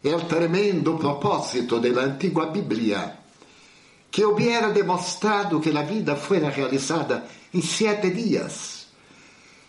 el 0.00 0.28
tremendo 0.28 0.96
propósito 0.96 1.80
de 1.80 1.90
la 1.90 2.04
antigua 2.04 2.46
Biblia, 2.52 3.18
que 4.08 4.24
hubiera 4.24 4.70
demostrado 4.70 5.60
que 5.60 5.72
la 5.72 5.82
vida 5.82 6.14
fuera 6.14 6.50
realizada 6.50 7.26
en 7.52 7.62
siete 7.62 8.10
días, 8.10 8.86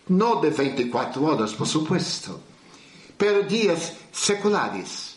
no 0.06 0.40
de 0.40 0.50
24 0.50 1.20
horas, 1.20 1.52
por 1.54 1.66
supuesto, 1.66 2.40
pero 3.16 3.42
días 3.42 3.94
seculares, 4.12 5.16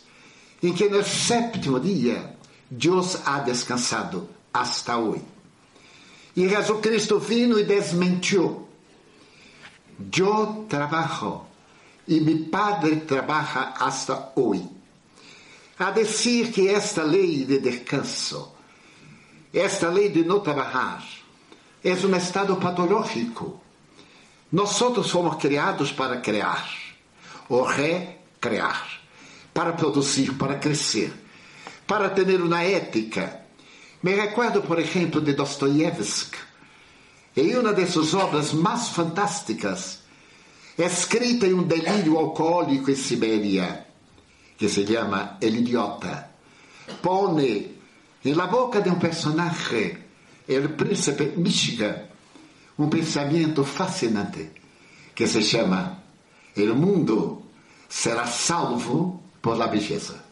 en 0.64 0.74
que 0.74 0.86
en 0.88 0.96
el 0.96 1.06
séptimo 1.06 1.80
día 1.80 2.36
Dios 2.68 3.20
ha 3.26 3.42
descansado 3.42 4.28
hasta 4.52 4.98
hoy. 4.98 5.22
Y 6.34 6.50
Jesucristo 6.50 7.20
vino 7.20 7.60
y 7.60 7.66
desmentió 7.66 8.73
Yo 9.98 10.66
trabajo 10.68 11.48
y 12.08 12.20
mi 12.20 12.36
padre 12.36 12.98
trabaja 12.98 13.74
hasta 13.80 14.32
hoy. 14.36 14.68
A 15.80 15.92
decir 15.92 16.54
que 16.54 16.74
esta 16.74 17.04
lei 17.04 17.46
de 17.46 17.60
descanso, 17.60 18.56
esta 19.52 19.90
lei 19.90 20.10
de 20.10 20.24
não 20.24 20.40
trabalhar, 20.40 21.04
é 21.84 21.94
um 21.94 22.16
estado 22.16 22.56
patológico. 22.58 23.60
Nós 24.52 24.78
fomos 24.78 25.36
criados 25.38 25.92
para 25.92 26.22
criar, 26.22 26.70
ou 27.50 27.64
recrear, 27.64 28.88
para 29.54 29.74
produzir, 29.74 30.34
para 30.38 30.60
crescer, 30.60 31.12
para 31.88 32.10
ter 32.10 32.40
uma 32.40 32.64
ética. 32.64 33.42
Me 34.02 34.14
recordo, 34.14 34.62
por 34.62 34.80
exemplo, 34.80 35.22
de 35.22 35.34
Dostoiévski, 35.34 36.38
em 37.36 37.56
uma 37.56 37.74
de 37.74 37.86
suas 37.88 38.14
obras 38.14 38.54
mais 38.54 38.90
fantásticas, 38.90 40.00
escrita 40.78 41.48
em 41.48 41.54
um 41.54 41.64
delírio 41.64 42.18
alcoólico 42.18 42.92
em 42.92 42.96
Sibéria, 42.96 43.86
que 44.58 44.70
se 44.70 44.86
chama 44.86 45.38
El 45.42 45.56
Idiota, 45.56 46.30
pone 47.02 47.76
na 48.24 48.48
boca 48.48 48.82
de 48.82 48.90
um 48.90 48.96
personagem, 48.96 49.98
o 50.48 50.70
príncipe 50.70 51.34
Michigan, 51.38 52.04
um 52.78 52.90
pensamento 52.90 53.64
fascinante 53.64 54.52
que 55.16 55.28
se 55.28 55.42
chama 55.42 56.04
El 56.56 56.76
mundo 56.76 57.44
será 57.90 58.28
salvo 58.28 59.22
por 59.42 59.58
la 59.58 59.68
belleza. 59.68 60.24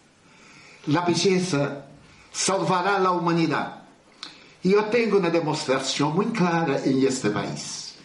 La 0.87 1.01
belleza 1.01 1.85
salvará 2.31 2.97
a 2.97 3.11
humanidade. 3.11 3.80
E 4.63 4.73
eu 4.73 4.83
tenho 4.83 5.17
uma 5.17 5.29
demonstração 5.29 6.11
muito 6.11 6.37
clara 6.37 6.87
em 6.87 7.03
este 7.03 7.29
país. 7.31 7.95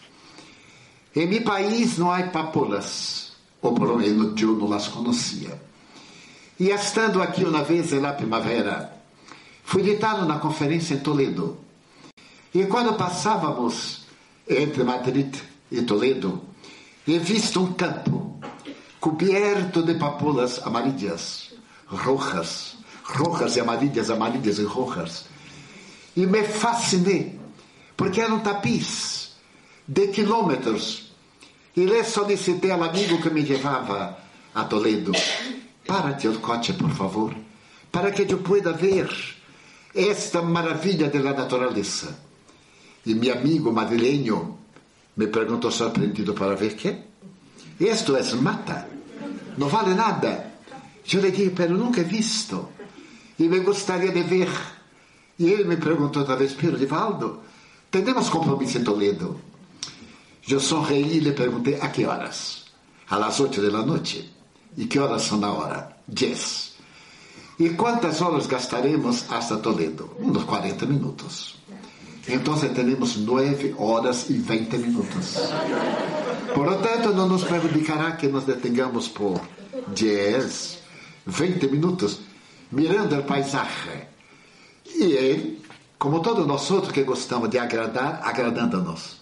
Em 1.15 1.27
meu 1.27 1.43
país 1.43 1.97
não 1.97 2.11
há 2.11 2.23
papolas, 2.23 3.33
ou 3.61 3.73
pelo 3.73 3.97
menos 3.97 4.39
eu 4.41 4.55
não 4.55 4.73
as 4.73 4.87
conhecia. 4.87 5.61
E 6.59 6.69
estando 6.69 7.21
aqui 7.21 7.43
uma 7.43 7.63
vez 7.63 7.91
na 7.91 8.11
primavera, 8.11 8.91
fui 9.63 9.83
ditado 9.83 10.25
na 10.25 10.39
conferência 10.39 10.95
em 10.95 10.99
Toledo. 10.99 11.59
E 12.53 12.65
quando 12.65 12.97
passávamos 12.97 14.05
entre 14.49 14.83
Madrid 14.83 15.35
e 15.71 15.83
Toledo, 15.83 16.41
he 17.07 17.19
visto 17.19 17.61
um 17.61 17.73
campo 17.73 18.39
coberto 18.99 19.83
de 19.83 19.93
papolas 19.93 20.59
amarillas, 20.65 21.53
rojas, 21.85 22.77
rojas 23.03 23.55
e 23.55 23.59
amarillas, 23.59 24.09
amarillas 24.09 24.57
e 24.57 24.63
rojas 24.63 25.25
e 26.17 26.25
me 26.25 26.43
fascinei, 26.43 27.39
porque 27.95 28.19
era 28.19 28.33
um 28.33 28.39
tapiz 28.39 29.37
de 29.87 30.07
quilômetros. 30.07 31.13
E 31.75 31.85
lhe 31.85 32.03
solicitei 32.03 32.71
ao 32.71 32.83
amigo 32.83 33.21
que 33.21 33.29
me 33.29 33.43
levava 33.43 34.17
a 34.55 34.63
Toledo: 34.63 35.11
Párate 35.85 36.27
o 36.27 36.39
coche, 36.39 36.73
por 36.73 36.89
favor, 36.89 37.35
para 37.91 38.11
que 38.11 38.23
eu 38.23 38.39
pueda 38.39 38.73
ver 38.73 39.07
esta 39.93 40.41
maravilha 40.41 41.07
da 41.07 41.19
natureza. 41.19 42.17
E 43.05 43.13
meu 43.13 43.33
amigo 43.33 43.71
madrileño 43.71 44.57
me 45.15 45.27
perguntou 45.27 45.71
surpreendido 45.71 46.33
para 46.33 46.55
ver 46.55 46.75
que 46.75 46.97
isto 47.79 48.17
é 48.17 48.23
mata, 48.41 48.89
não 49.55 49.67
vale 49.69 49.93
nada. 49.93 50.53
Eu 51.13 51.21
lhe 51.21 51.31
disse, 51.31 51.51
pero 51.51 51.77
nunca 51.77 52.03
visto 52.03 52.69
e 53.39 53.47
me 53.47 53.59
gostaria 53.59 54.11
de 54.11 54.23
ver 54.23 54.49
e 55.39 55.49
ele 55.51 55.65
me 55.65 55.77
perguntou 55.77 56.21
outra 56.21 56.35
vez, 56.35 56.53
Pedro 56.53 56.77
Divaldo, 56.77 57.39
temos 57.91 58.29
compromisso 58.29 58.77
em 58.77 58.83
Toledo? 58.83 59.39
Eu 60.49 60.59
sorri 60.59 61.01
e 61.01 61.19
lhe 61.19 61.31
perguntei 61.31 61.79
a 61.79 61.89
que 61.89 62.05
horas? 62.05 62.65
A 63.09 63.17
las 63.17 63.39
oito 63.39 63.61
da 63.61 63.85
noite. 63.85 64.33
E 64.75 64.85
que 64.85 64.99
horas 64.99 65.23
são 65.23 65.37
na 65.37 65.51
hora? 65.51 65.97
Dez. 66.07 66.73
E 67.59 67.69
quantas 67.69 68.21
horas 68.21 68.47
gastaremos 68.47 69.25
hasta 69.29 69.57
Toledo? 69.57 70.09
Uns 70.19 70.43
40 70.43 70.85
minutos. 70.85 71.57
Então 72.27 72.57
teremos 72.57 73.17
9 73.17 73.75
horas 73.77 74.29
e 74.29 74.33
20 74.33 74.77
minutos. 74.77 75.37
Por 76.53 76.65
lo 76.65 76.77
tanto, 76.77 77.13
não 77.13 77.27
nos 77.27 77.43
perjudicará 77.43 78.11
que 78.13 78.27
nos 78.27 78.43
detengamos 78.43 79.07
por 79.07 79.39
10, 79.87 80.79
20 81.25 81.67
minutos 81.67 82.19
mirando 82.71 83.17
o 83.17 83.23
paisagem 83.23 84.16
e 84.99 85.13
ele, 85.13 85.61
como 85.97 86.21
todos 86.21 86.45
nós 86.45 86.69
outros 86.71 86.91
que 86.91 87.03
gostamos 87.03 87.49
de 87.49 87.57
agradar, 87.57 88.21
agradando-nos. 88.23 89.17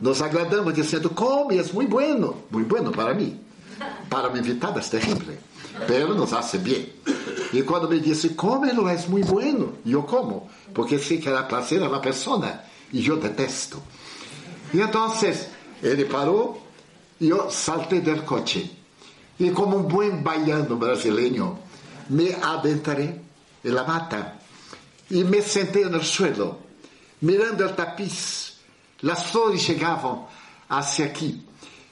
Nos 0.00 0.20
agradamos 0.20 0.74
dizendo, 0.74 1.10
come, 1.10 1.58
é 1.58 1.64
muito 1.72 1.90
bueno. 1.90 2.36
Muito 2.50 2.68
bueno 2.68 2.92
para 2.92 3.14
mim. 3.14 3.40
Para 4.10 4.28
minha 4.28 4.40
invitada 4.40 4.80
é 4.80 4.82
terrível. 4.82 5.36
Pero 5.86 6.14
nos 6.14 6.32
hace 6.32 6.58
bem. 6.58 6.92
E 7.52 7.62
quando 7.62 7.88
me 7.88 8.00
disse, 8.00 8.30
come-lo, 8.30 8.88
é 8.88 8.96
muito 9.08 9.32
bueno. 9.32 9.74
Eu 9.84 10.02
como, 10.02 10.48
porque 10.74 10.98
sei 10.98 11.18
que 11.18 11.28
era 11.28 11.42
prazer 11.44 11.82
a 11.82 11.98
pessoa. 11.98 12.60
E 12.92 13.06
eu 13.06 13.16
detesto. 13.16 13.82
E 14.72 14.80
então, 14.80 15.12
Ele 15.82 16.04
parou 16.06 16.62
e 17.20 17.28
eu 17.28 17.50
saltei 17.50 18.00
do 18.00 18.22
coche. 18.22 18.70
E 19.38 19.50
como 19.50 19.78
um 19.78 19.82
bom 19.82 20.22
baiano 20.22 20.76
brasileiro, 20.76 21.58
me 22.08 22.32
adentrei 22.32 23.20
na 23.64 23.84
mata 23.84 24.34
e 25.10 25.24
me 25.24 25.42
sentei 25.42 25.84
no 25.84 26.02
suelo, 26.02 26.60
mirando 27.20 27.64
o 27.64 27.72
tapiz. 27.72 28.56
As 29.08 29.30
flores 29.30 29.60
chegavam 29.60 30.26
hacia 30.68 31.06
aqui. 31.06 31.42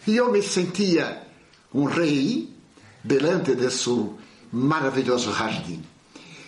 E 0.06 0.16
eu 0.16 0.32
me 0.32 0.42
sentia 0.42 1.22
um 1.72 1.84
rei 1.84 2.52
delante 3.02 3.54
de 3.54 3.70
seu 3.70 4.18
maravilhoso 4.52 5.32
jardim. 5.32 5.82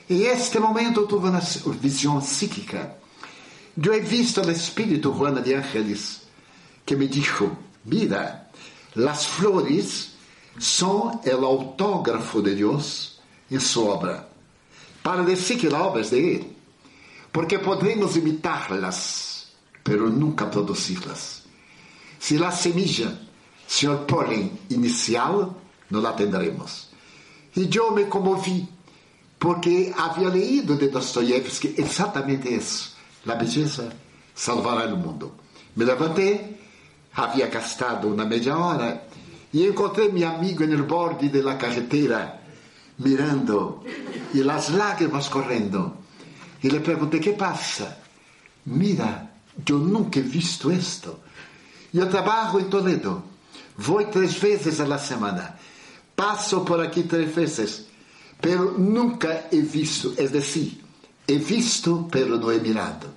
E 0.09 0.23
este 0.23 0.59
momento 0.59 1.07
tive 1.07 1.29
uma 1.29 1.41
visão 1.41 2.21
psíquica. 2.21 2.97
Eu 3.83 3.93
he 3.93 4.01
visto 4.01 4.41
o 4.41 4.51
Espírito 4.51 5.13
Juana 5.13 5.41
de 5.43 5.55
Ángeles 5.55 6.23
que 6.85 6.97
me 6.97 7.09
dijo, 7.09 7.57
mira, 7.85 8.49
las 8.95 9.27
flores 9.27 10.13
son 10.59 11.21
el 11.25 11.45
autógrafo 11.45 12.41
de 12.41 12.55
Dios 12.55 13.21
en 13.51 13.61
su 13.61 13.87
obra, 13.87 14.29
para 15.03 15.23
decir 15.23 15.59
que 15.59 15.69
la 15.69 15.83
obra 15.83 16.03
de 16.03 16.37
Él, 16.37 16.56
porque 17.37 17.59
podemos 17.59 18.17
imitarlas, 18.17 19.49
pero 19.83 20.09
nunca 20.09 20.51
producirlas. 20.51 21.43
Si 22.19 22.39
la 22.39 22.51
semilla, 22.51 23.13
si 23.67 23.85
el 23.85 23.99
polen 24.07 24.61
inicial, 24.71 25.55
no 25.91 26.01
la 26.01 26.17
tendremos. 26.17 26.89
Y 27.55 27.69
yo 27.69 27.91
me 27.91 28.09
conmoví 28.09 28.67
porque 29.39 29.93
había 29.95 30.31
leído 30.31 30.79
de 30.79 30.89
Dostoyevsky 30.89 31.75
exatamente 31.77 32.55
eso. 32.55 32.93
La 33.27 33.35
belleza 33.35 33.83
salvará 34.35 34.85
el 34.85 34.97
mundo. 34.97 35.37
Me 35.75 35.85
levanté, 35.85 36.59
había 37.13 37.49
gastado 37.49 38.09
una 38.09 38.25
media 38.25 38.57
hora 38.57 39.09
y 39.53 39.63
encontré 39.63 40.07
a 40.07 40.09
mi 40.09 40.23
amigo 40.23 40.65
en 40.65 40.73
el 40.73 40.85
borde 40.85 41.29
de 41.29 41.43
la 41.43 41.59
carretera 41.59 42.41
mirando 42.97 43.85
y 44.33 44.39
las 44.39 44.71
lágrimas 44.71 45.29
corriendo. 45.29 46.06
Y 46.67 46.71
le 46.71 46.81
pregunté, 46.81 47.21
¿qué 47.21 47.31
pasa? 47.35 47.97
Mira, 48.65 49.31
yo 49.65 49.79
nunca 49.79 50.19
he 50.19 50.23
visto 50.25 50.69
esto. 50.69 51.21
Yo 51.93 52.09
trabajo 52.09 52.59
en 52.59 52.69
Toledo, 52.69 53.23
voy 53.87 54.07
tres 54.07 54.41
veces 54.41 54.81
a 54.81 54.99
semana, 54.99 55.57
paso 56.17 56.65
por 56.65 56.81
aquí 56.81 57.05
tres 57.05 57.33
veces, 57.33 57.87
pero 58.41 58.75
nunca 58.77 59.47
he 59.53 59.61
visto, 59.61 60.13
es 60.17 60.33
decir, 60.33 60.83
he 61.25 61.37
visto, 61.39 62.09
pero 62.11 62.37
no 62.37 62.51
he 62.51 62.59
mirado. 62.59 63.15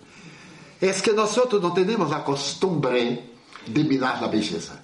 Es 0.79 1.01
que 1.01 1.13
nosotros 1.13 1.59
no 1.59 1.73
tenemos 1.73 2.07
la 2.07 2.23
costumbre 2.23 3.31
de 3.65 3.83
mirar 3.83 4.21
la 4.21 4.27
belleza. 4.27 4.79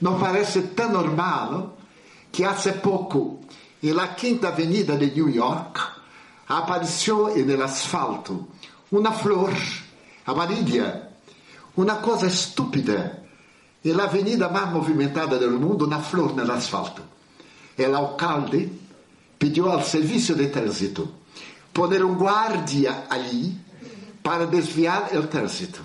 Nos 0.00 0.20
parece 0.20 0.62
tan 0.62 0.94
normal 0.94 1.74
que 2.32 2.44
hace 2.44 2.72
poco, 2.72 3.42
en 3.80 3.94
la 3.94 4.16
quinta 4.16 4.48
avenida 4.48 4.96
de 4.96 5.12
New 5.12 5.30
York, 5.30 5.93
apareció 6.48 7.34
en 7.34 7.50
el 7.50 7.62
asfalto 7.62 8.48
una 8.90 9.12
flor 9.12 9.50
amarilla, 10.26 11.10
una 11.76 12.00
cosa 12.00 12.26
estúpida. 12.26 13.20
En 13.82 13.96
la 13.96 14.04
avenida 14.04 14.48
más 14.48 14.72
movimentada 14.72 15.36
del 15.36 15.50
mundo, 15.50 15.84
una 15.84 15.98
flor 15.98 16.34
el 16.40 16.50
asfalto. 16.50 17.02
El 17.76 17.94
alcalde 17.94 18.70
pidió 19.36 19.72
al 19.72 19.84
servicio 19.84 20.34
de 20.34 20.46
tránsito 20.46 21.10
poner 21.72 22.04
un 22.04 22.16
guardia 22.16 23.06
allí 23.10 23.58
para 24.22 24.46
desviar 24.46 25.08
el 25.12 25.28
tránsito. 25.28 25.80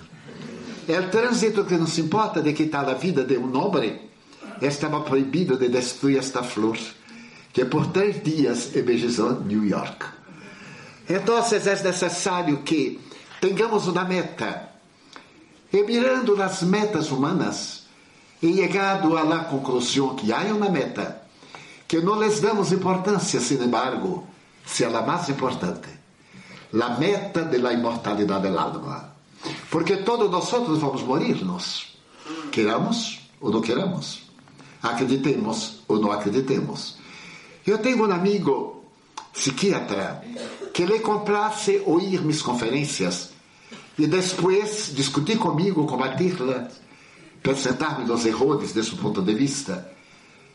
El 0.88 1.10
tránsito 1.10 1.66
que 1.66 1.76
nos 1.76 1.98
importa 1.98 2.40
de 2.40 2.54
quitar 2.54 2.86
la 2.86 2.94
vida 2.94 3.22
de 3.22 3.36
un 3.36 3.54
hombre 3.54 4.10
estaba 4.60 5.04
prohibido 5.04 5.56
de 5.56 5.68
destruir 5.68 6.18
esta 6.18 6.42
flor 6.42 6.78
que 7.52 7.66
por 7.66 7.92
tres 7.92 8.22
días 8.22 8.70
embellezó 8.74 9.42
New 9.44 9.64
York. 9.64 10.19
Entonces 11.10 11.66
es 11.66 11.82
necesario 11.82 12.62
que 12.64 13.00
tengamos 13.40 13.88
una 13.88 14.04
meta. 14.04 14.76
Y 15.72 15.78
mirando 15.78 16.36
las 16.36 16.62
metas 16.62 17.10
humanas, 17.10 17.86
he 18.40 18.52
llegado 18.52 19.18
a 19.18 19.24
la 19.24 19.48
conclusión 19.48 20.14
que 20.14 20.32
hay 20.32 20.52
una 20.52 20.68
meta 20.68 21.26
que 21.88 22.00
no 22.00 22.20
les 22.20 22.40
damos 22.40 22.70
importancia, 22.70 23.40
sin 23.40 23.60
embargo, 23.62 24.24
sea 24.64 24.88
la 24.88 25.02
más 25.02 25.28
importante. 25.28 25.88
La 26.72 26.90
meta 26.90 27.42
de 27.42 27.58
la 27.58 27.72
inmortalidad 27.72 28.40
del 28.40 28.56
alma. 28.56 29.12
Porque 29.68 29.96
todos 29.96 30.30
nosotros 30.30 30.80
vamos 30.80 31.02
a 31.02 31.06
morirnos, 31.06 31.98
queramos 32.52 33.20
ou 33.40 33.50
não 33.50 33.60
queramos, 33.60 34.30
acreditemos 34.80 35.80
ou 35.88 35.98
não 35.98 36.12
acreditemos. 36.12 36.98
Eu 37.66 37.78
tenho 37.78 38.06
um 38.06 38.12
amigo 38.12 38.84
psiquiatra 39.32 40.22
que 40.80 40.86
lhe 40.86 41.00
comprasse 41.00 41.82
ouvir 41.84 42.22
minhas 42.22 42.40
conferências 42.40 43.32
e 43.98 44.06
depois 44.06 44.90
discutir 44.94 45.36
comigo, 45.36 45.84
combater-las, 45.84 46.80
presentar-me 47.42 48.10
os 48.10 48.24
erros 48.24 48.72
de 48.72 48.82
seu 48.82 48.96
ponto 48.96 49.20
de 49.20 49.34
vista. 49.34 49.92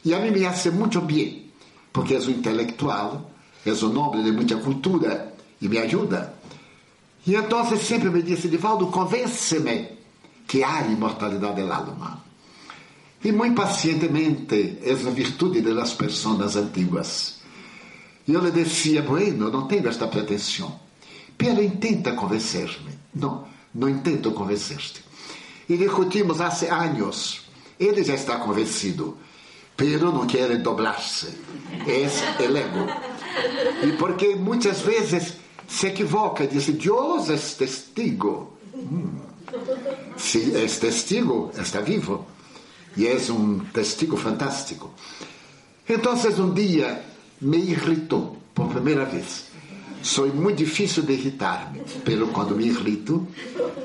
E 0.04 0.16
a 0.16 0.20
mim 0.20 0.32
me 0.32 0.44
hace 0.44 0.72
muito 0.72 1.00
bem, 1.02 1.52
porque 1.94 2.16
és 2.16 2.28
um 2.28 2.32
intelectual, 2.32 3.30
és 3.64 3.84
um 3.84 3.96
homem 4.00 4.24
de 4.24 4.32
muita 4.32 4.58
cultura 4.58 5.32
e 5.62 5.70
me 5.70 5.78
ajuda. 5.78 6.34
E 7.28 7.36
então 7.36 7.64
sempre 7.78 8.10
me 8.10 8.24
disse, 8.24 8.48
Divaldo, 8.48 8.88
convence-me 8.88 9.90
que 10.48 10.64
há 10.64 10.88
imortalidade 10.88 11.58
del 11.58 11.72
alma. 11.72 12.24
E 13.24 13.32
muito 13.32 13.62
pacientemente, 13.62 14.80
é 14.82 14.92
a 14.92 15.12
virtude 15.12 15.62
das 15.62 15.94
pessoas 15.94 16.56
antiguas. 16.56 17.35
E 18.28 18.34
eu 18.34 18.42
lhe 18.42 18.52
dizia, 18.52 19.02
bueno, 19.02 19.52
não 19.52 19.68
tenho 19.68 19.88
esta 19.88 20.08
pretensão, 20.08 20.80
pero 21.38 21.62
intenta 21.62 22.14
convencer-me. 22.14 22.98
Não, 23.14 23.48
não 23.74 23.88
intento 23.88 24.32
convencer-te. 24.32 25.04
E 25.70 25.78
discutimos 25.78 26.42
há 26.42 26.50
anos. 26.72 27.42
Ele 27.80 28.04
já 28.04 28.16
está 28.16 28.38
convencido, 28.38 29.18
pero 29.76 30.12
não 30.12 30.26
quer 30.26 30.58
doblar-se. 30.58 31.28
É 31.86 32.48
o 32.48 32.58
ego. 32.58 32.88
E 33.84 33.92
porque 33.98 34.36
muitas 34.36 34.82
vezes 34.82 35.34
se 35.68 35.88
equivoca, 35.88 36.48
diz, 36.48 36.68
Deus 36.68 37.30
é 37.30 37.38
testigo. 37.38 38.58
Hum. 38.74 39.20
Se 40.18 40.56
é 40.56 40.66
testigo, 40.66 41.52
está 41.58 41.82
vivo. 41.82 42.26
E 42.98 43.08
é 43.08 43.18
um 43.30 43.60
testigo 43.60 44.16
fantástico. 44.16 44.94
Então, 45.88 46.14
um 46.40 46.54
dia 46.54 47.04
me 47.41 47.58
irritou 47.58 48.38
por 48.54 48.69
primeira 48.69 49.06
vez. 49.06 49.45
Sou 50.02 50.28
muito 50.28 50.58
difícil 50.58 51.04
de 51.04 51.13
irritar-me, 51.13 51.82
pero 52.04 52.28
quando 52.28 52.56
me 52.56 52.65
irrito, 52.65 53.28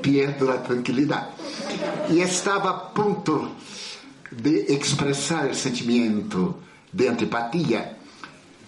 perdo 0.01 0.51
a 0.51 0.59
tranquilidade. 0.59 1.29
E 2.09 2.21
estava 2.21 2.69
a 2.69 2.73
ponto 2.73 3.49
de 4.31 4.71
expressar 4.71 5.49
o 5.49 5.55
sentimento 5.55 6.55
de 6.93 7.07
antipatia 7.07 7.97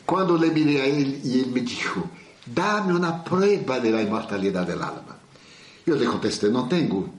quando 0.06 0.36
le 0.36 0.50
mirei 0.50 0.82
a 0.82 0.88
ele 0.88 1.22
e 1.24 1.40
ele 1.40 1.52
me 1.52 1.62
disse: 1.62 2.02
Dá-me 2.46 2.94
uma 2.94 3.20
prova 3.20 3.80
da 3.80 4.02
imortalidade 4.02 4.74
do 4.74 4.84
alma. 4.84 5.20
Eu 5.86 5.96
lhe 5.96 6.06
contestei: 6.06 6.50
Não 6.50 6.68
tenho 6.68 7.14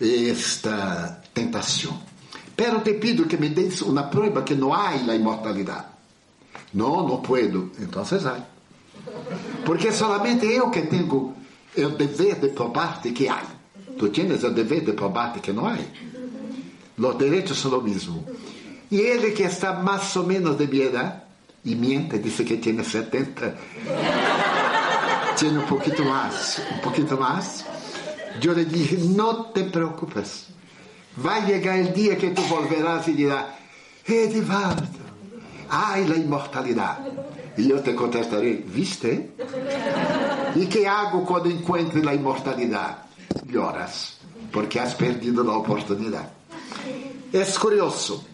esta 0.00 1.20
tentação. 1.34 1.98
Pero 2.56 2.80
te 2.80 2.94
pido 2.94 3.26
que 3.26 3.36
me 3.36 3.48
des 3.48 3.82
uma 3.82 4.04
prova 4.04 4.42
que 4.42 4.54
não 4.54 4.72
há 4.72 4.90
a 4.90 5.14
imortalidade. 5.14 5.93
Não, 6.74 7.06
não 7.06 7.18
puedo. 7.18 7.70
Então, 7.78 8.02
há. 8.02 8.40
Porque 9.64 9.92
solamente 9.92 10.46
eu 10.46 10.70
que 10.70 10.82
tenho 10.82 11.34
o 11.76 11.88
dever 11.90 12.40
de 12.40 12.48
probar-te 12.48 13.12
que 13.12 13.28
há. 13.28 13.42
Tu 13.98 14.08
tienes 14.08 14.42
o 14.42 14.50
dever 14.50 14.84
de 14.84 14.92
probar-te 14.92 15.40
que 15.40 15.52
não 15.52 15.66
há. 15.66 15.78
Os 16.98 17.18
direitos 17.18 17.58
são 17.58 17.78
o 17.78 17.82
mesmo. 17.82 18.24
E 18.90 19.00
ele 19.00 19.30
que 19.32 19.44
está 19.44 19.72
mais 19.72 20.14
ou 20.16 20.24
menos 20.24 20.56
de 20.56 20.66
minha 20.66 20.86
idade, 20.86 21.22
e 21.64 21.74
miente, 21.74 22.18
disse 22.18 22.44
que 22.44 22.58
tem 22.58 22.82
70, 22.82 23.58
tem 25.38 25.58
um 25.58 25.62
pouquinho 25.62 26.04
mais, 26.04 26.60
um 26.72 26.78
pouquinho 26.78 27.18
mais. 27.18 27.64
Eu 28.42 28.52
lhe 28.52 28.64
dije, 28.64 28.96
não 28.98 29.44
te 29.44 29.64
preocupes. 29.64 30.48
Vai 31.16 31.46
chegar 31.46 31.78
o 31.78 31.92
dia 31.92 32.16
que 32.16 32.30
tu 32.30 32.42
volverás 32.42 33.06
e 33.08 33.12
dirás, 33.14 33.46
Edivaldo, 34.06 35.03
ai 35.68 36.02
a 36.10 36.16
imortalidade. 36.16 37.10
E 37.56 37.70
eu 37.70 37.82
te 37.82 37.92
contestarei, 37.94 38.64
viste? 38.66 39.30
E 40.56 40.66
que 40.66 40.86
hago 40.86 41.24
quando 41.24 41.50
encontre 41.50 42.06
a 42.08 42.14
imortalidade? 42.14 42.96
Lloras, 43.46 44.18
porque 44.52 44.78
has 44.78 44.94
perdido 44.94 45.48
a 45.50 45.58
oportunidade. 45.58 46.28
É 47.32 47.44
curioso. 47.58 48.24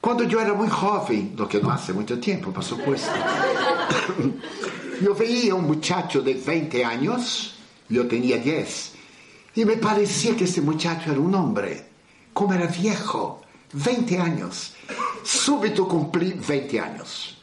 Quando 0.00 0.24
eu 0.24 0.40
era 0.40 0.54
muito 0.54 0.74
jovem, 0.74 1.34
lo 1.36 1.46
que 1.46 1.60
não 1.60 1.70
hace 1.70 1.92
muito 1.92 2.16
tempo, 2.16 2.52
por 2.52 2.62
supuesto, 2.62 3.10
eu 5.02 5.14
veia 5.14 5.54
um 5.54 5.62
muchacho 5.62 6.22
de 6.22 6.34
20 6.34 6.82
anos, 6.82 7.54
eu 7.90 8.08
tinha 8.08 8.38
10, 8.38 8.92
e 9.56 9.64
me 9.64 9.76
parecia 9.76 10.34
que 10.34 10.44
esse 10.44 10.60
muchacho 10.60 11.10
era 11.10 11.20
um 11.20 11.34
homem 11.36 11.90
como 12.32 12.54
era 12.54 12.66
viejo, 12.66 13.38
20 13.74 14.16
años. 14.16 14.72
Súbito 15.22 15.86
cumplí 15.86 16.32
20 16.32 16.80
años. 16.80 17.36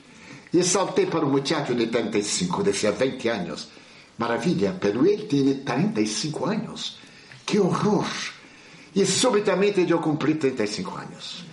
Y 0.52 0.64
salté 0.64 1.08
para 1.08 1.26
un 1.26 1.32
muchacho 1.32 1.76
de 1.76 1.88
35, 1.88 2.64
decía 2.64 2.92
20 2.92 3.32
años. 3.32 3.70
Maravilla, 4.18 4.78
pero 4.80 5.06
él 5.06 5.28
tiene 5.28 5.56
35 5.56 6.48
años. 6.48 6.98
¡Qué 7.46 7.60
horror! 7.60 8.06
Y 8.94 9.06
súbitamente 9.06 9.86
yo 9.86 10.02
cumplí 10.02 10.36
35 10.36 10.98
años. 10.98 11.44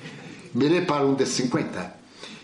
Miré 0.54 0.82
para 0.82 1.04
un 1.04 1.16
de 1.16 1.26
50. 1.26 1.96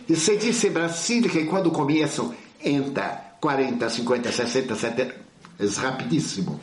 E 0.08 0.16
se 0.16 0.36
diz 0.36 0.64
em 0.64 0.72
Brasil 0.72 1.30
que 1.30 1.46
quando 1.46 1.70
começam 1.70 2.34
entra 2.60 3.36
40, 3.40 3.88
50, 3.88 4.32
60, 4.32 4.74
70, 4.74 5.14
é 5.58 5.66
rapidíssimo. 5.80 6.60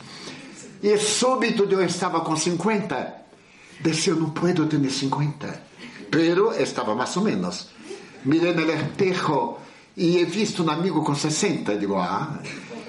E 0.82 0.96
súbito 0.98 1.64
eu 1.64 1.82
estava 1.82 2.20
com 2.20 2.36
50. 2.36 3.14
Disse, 3.80 4.10
eu 4.10 4.16
não 4.16 4.30
posso 4.30 4.66
ter 4.66 4.90
50. 4.90 5.67
Pero 6.10 6.52
estava 6.52 6.94
mais 6.94 7.16
ou 7.16 7.22
menos. 7.22 7.68
Mirei 8.24 8.54
no 8.54 8.62
espejo 8.70 9.58
e 9.96 10.18
he 10.18 10.24
visto 10.24 10.62
um 10.62 10.70
amigo 10.70 11.02
com 11.04 11.14
60. 11.14 11.76
Digo, 11.76 11.96
ah, 11.96 12.40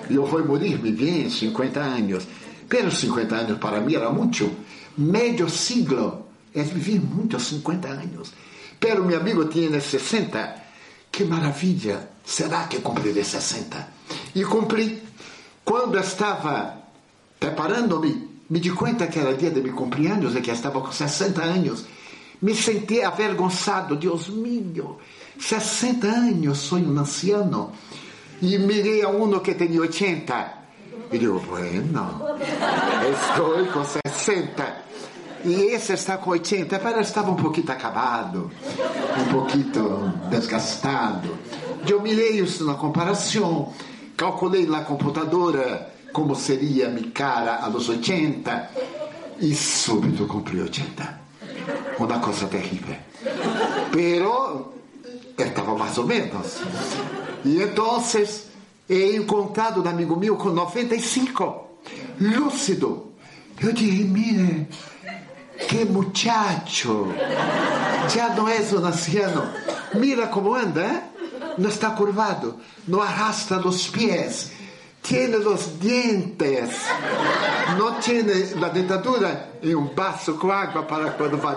eu 0.09 0.25
vou 0.25 0.45
morrer-me 0.45 0.91
bem, 0.91 1.29
50 1.29 1.79
anos. 1.79 2.27
Pero 2.67 2.91
50 2.91 3.35
anos 3.35 3.57
para 3.57 3.81
mim 3.81 3.95
era 3.95 4.09
muito. 4.11 4.49
Medio 4.97 5.49
siglo 5.49 6.27
é 6.53 6.63
viver 6.63 6.99
muito, 6.99 7.39
50 7.39 7.87
anos. 7.87 8.31
Pero 8.79 9.03
meu 9.03 9.19
amigo 9.19 9.45
tinha 9.45 9.79
60. 9.79 10.55
Que 11.11 11.23
maravilha! 11.25 12.09
Será 12.23 12.67
que 12.67 12.79
cumprirei 12.79 13.23
60? 13.23 13.87
E 14.35 14.43
cumpri. 14.45 15.01
Quando 15.65 15.97
estava 15.97 16.77
preparando-me, 17.39 18.29
me 18.49 18.59
di 18.59 18.69
conta 18.71 19.07
que 19.07 19.19
era 19.19 19.33
dia 19.35 19.51
de 19.51 19.61
meu 19.61 19.73
cumpleaños 19.73 20.35
e 20.35 20.41
que 20.41 20.51
estava 20.51 20.81
com 20.81 20.91
60 20.91 21.41
anos. 21.41 21.85
Me 22.41 22.55
senti 22.55 23.01
avergonzado, 23.01 23.97
Deus 23.97 24.29
mío, 24.29 24.97
60 25.37 26.07
anos, 26.07 26.57
sou 26.59 26.79
um 26.79 26.97
anciano. 26.97 27.71
E 28.41 28.57
mirei 28.57 29.01
a 29.03 29.09
um 29.09 29.37
que 29.39 29.53
tinha 29.55 29.81
80. 29.81 30.53
E 31.11 31.17
digo, 31.17 31.39
bueno, 31.39 32.21
estou 33.11 33.65
com 33.67 33.83
60. 33.83 34.89
E 35.43 35.53
esse 35.73 35.93
está 35.93 36.17
com 36.17 36.31
80, 36.31 36.79
mas 36.83 37.07
estava 37.07 37.31
um 37.31 37.35
pouquinho 37.35 37.71
acabado, 37.71 38.51
um 39.17 39.31
pouquinho 39.31 40.13
desgastado. 40.29 41.37
Eu 41.87 42.01
mirei 42.01 42.39
isso 42.39 42.65
na 42.65 42.75
comparação, 42.75 43.73
calculei 44.15 44.65
na 44.65 44.81
computadora 44.81 45.89
como 46.11 46.35
seria 46.35 46.89
minha 46.89 47.11
cara 47.11 47.57
aos 47.57 47.87
80 47.87 48.69
e 49.39 49.55
subito 49.55 50.25
cumpri 50.27 50.61
80. 50.61 51.28
Uma 51.99 52.19
coisa 52.19 52.47
terrível. 52.47 52.95
Pero 53.91 54.73
estava 55.37 55.77
mais 55.77 55.97
ou 55.97 56.05
menos. 56.05 56.57
E 57.43 57.61
então 57.61 58.01
he 58.89 59.15
encontrado 59.15 59.83
um 59.83 59.87
amigo 59.87 60.15
meu 60.15 60.35
com 60.35 60.49
95, 60.49 61.67
lúcido. 62.19 63.13
Eu 63.61 63.73
disse, 63.73 64.03
mire, 64.05 64.67
que 65.67 65.83
muchacho, 65.85 67.07
já 68.13 68.29
não 68.29 68.47
és 68.47 68.71
um 68.71 68.85
anciano. 68.85 69.43
Mira 69.93 70.27
como 70.27 70.53
anda, 70.53 70.81
¿eh? 70.81 71.03
não 71.57 71.69
está 71.69 71.91
curvado, 71.91 72.55
não 72.87 73.01
arrastra 73.01 73.59
os 73.67 73.87
pés, 73.87 74.51
tiene 75.01 75.37
os 75.37 75.79
dientes, 75.79 76.87
não 77.77 77.99
tiene 77.99 78.53
a 78.63 78.69
dentadura 78.69 79.49
em 79.61 79.75
um 79.75 79.93
vaso 79.93 80.35
com 80.35 80.51
água 80.51 80.83
para 80.83 81.11
quando 81.11 81.37
vai, 81.37 81.55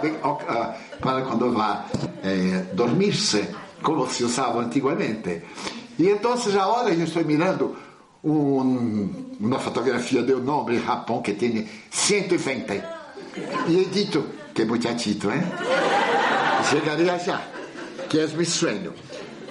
para 1.01 1.23
quando 1.23 1.53
vai 1.53 1.85
eh, 2.23 2.67
dormir-se, 2.73 3.49
como 3.83 4.09
se 4.09 4.25
usava 4.25 4.61
antigamente. 4.61 5.43
E 5.99 6.09
então, 6.09 6.33
agora 6.33 6.91
eu 6.91 7.05
estou 7.05 7.25
mirando 7.25 7.77
um, 8.25 9.37
uma 9.41 9.59
fotografia 9.59 10.23
de 10.23 10.35
um 10.35 10.49
homem 10.51 10.79
em 10.79 10.83
Japão 10.83 11.21
que 11.21 11.35
tem 11.35 11.69
120 11.91 12.83
e 13.67 13.81
he 13.81 13.85
dito, 13.87 14.27
que 14.55 14.65
muchachito, 14.65 15.31
¿eh? 15.31 15.43
Chegarei 16.69 17.07
já, 17.19 17.41
que 18.09 18.19
é 18.19 18.27
meu 18.27 18.45
sonho. 18.45 18.93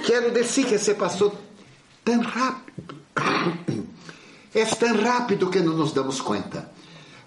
Quero 0.06 0.32
dizer 0.32 0.66
que 0.66 0.78
se 0.78 0.94
passou 0.94 1.36
tão 2.04 2.22
rápido. 2.22 3.01
É 4.54 4.66
tão 4.66 5.02
rápido 5.02 5.50
que 5.50 5.60
não 5.60 5.74
nos 5.74 5.94
damos 5.94 6.20
conta. 6.20 6.70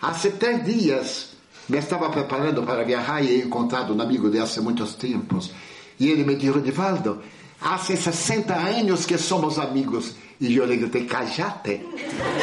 Há 0.01 0.13
três 0.13 0.65
dias 0.65 1.35
me 1.69 1.79
estava 1.79 2.11
preparando 2.11 2.63
para 2.63 2.85
viajar 2.85 3.23
e 3.25 3.41
encontrado 3.41 3.95
um 3.95 4.01
amigo 4.01 4.31
de 4.31 4.39
há 4.39 4.47
muitos 4.61 4.95
tempos. 4.95 5.51
E 5.99 6.11
ele 6.11 6.25
me 6.25 6.35
disse, 6.35 6.61
Divaldo, 6.61 7.23
há 7.61 7.79
60 7.79 8.55
anos 8.55 9.07
que 9.07 9.17
somos 9.17 9.59
amigos. 9.59 10.15
E 10.41 10.57
eu 10.57 10.67
lhe 10.67 10.77
gritei, 10.77 11.07
callate. 11.07 11.81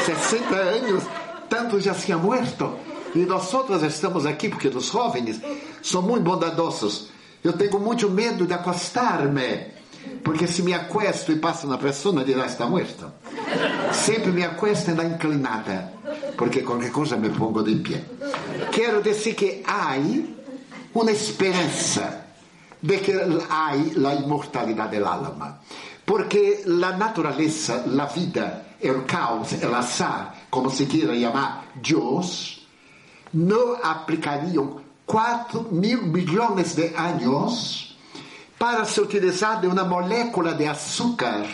60 0.05 0.55
anos, 0.55 1.03
tanto 1.49 1.79
já 1.79 1.93
se 1.93 2.11
ha 2.11 2.17
muerto. 2.17 2.73
E 3.13 3.19
nós 3.19 3.53
outros 3.53 3.83
estamos 3.83 4.25
aqui 4.25 4.49
porque 4.49 4.69
os 4.69 4.85
jovens 4.85 5.39
são 5.83 6.01
muito 6.01 6.23
bondadosos. 6.23 7.09
Eu 7.43 7.53
tenho 7.53 7.79
muito 7.79 8.09
medo 8.09 8.47
de 8.47 8.53
acostar-me, 8.53 9.67
porque 10.23 10.47
se 10.47 10.63
me 10.63 10.73
acuesto 10.73 11.31
e 11.31 11.37
passa 11.37 11.67
na 11.67 11.77
pessoa, 11.77 12.23
dirá 12.23 12.45
está 12.45 12.67
morto. 12.67 13.11
Sempre 13.91 14.31
me 14.31 14.43
acuesto 14.43 14.91
na 14.91 15.03
inclinada, 15.03 15.93
porque 16.37 16.61
qualquer 16.61 16.91
coisa 16.91 17.17
me 17.17 17.29
pongo 17.29 17.63
de 17.63 17.75
pé. 17.75 18.03
Quero 18.71 19.01
dizer 19.01 19.35
que 19.35 19.63
há 19.65 19.95
uma 20.93 21.11
esperança 21.11 22.25
de 22.81 22.97
que 22.99 23.13
há 23.49 23.69
a 23.69 24.15
imortalidade 24.15 24.99
da 24.99 25.11
alma. 25.11 25.59
Porque 26.05 26.63
a 26.65 26.97
natureza, 26.97 27.85
a 27.85 28.05
vida, 28.05 28.65
o 28.83 29.05
caos, 29.05 29.53
o 29.53 29.75
azar, 29.75 30.35
como 30.49 30.69
se 30.69 30.85
queira 30.85 31.13
chamar, 31.17 31.65
Deus, 31.75 32.67
no 33.33 33.77
aplicarían 33.81 34.81
4 35.05 35.67
mil 35.71 36.01
millones 36.03 36.75
de 36.75 36.93
años 36.97 37.90
para 38.61 38.85
se 38.85 39.01
utilizar 39.01 39.59
de 39.59 39.67
una 39.67 39.83
molécula 39.83 40.53
de 40.53 40.67
azúcar 40.67 41.47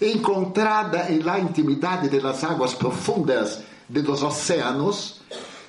encontrada 0.00 1.08
en 1.08 1.26
la 1.26 1.36
intimidad 1.40 1.98
de 1.98 2.22
las 2.22 2.44
aguas 2.44 2.76
profundas 2.76 3.60
de 3.88 4.04
los 4.04 4.22
océanos 4.22 5.20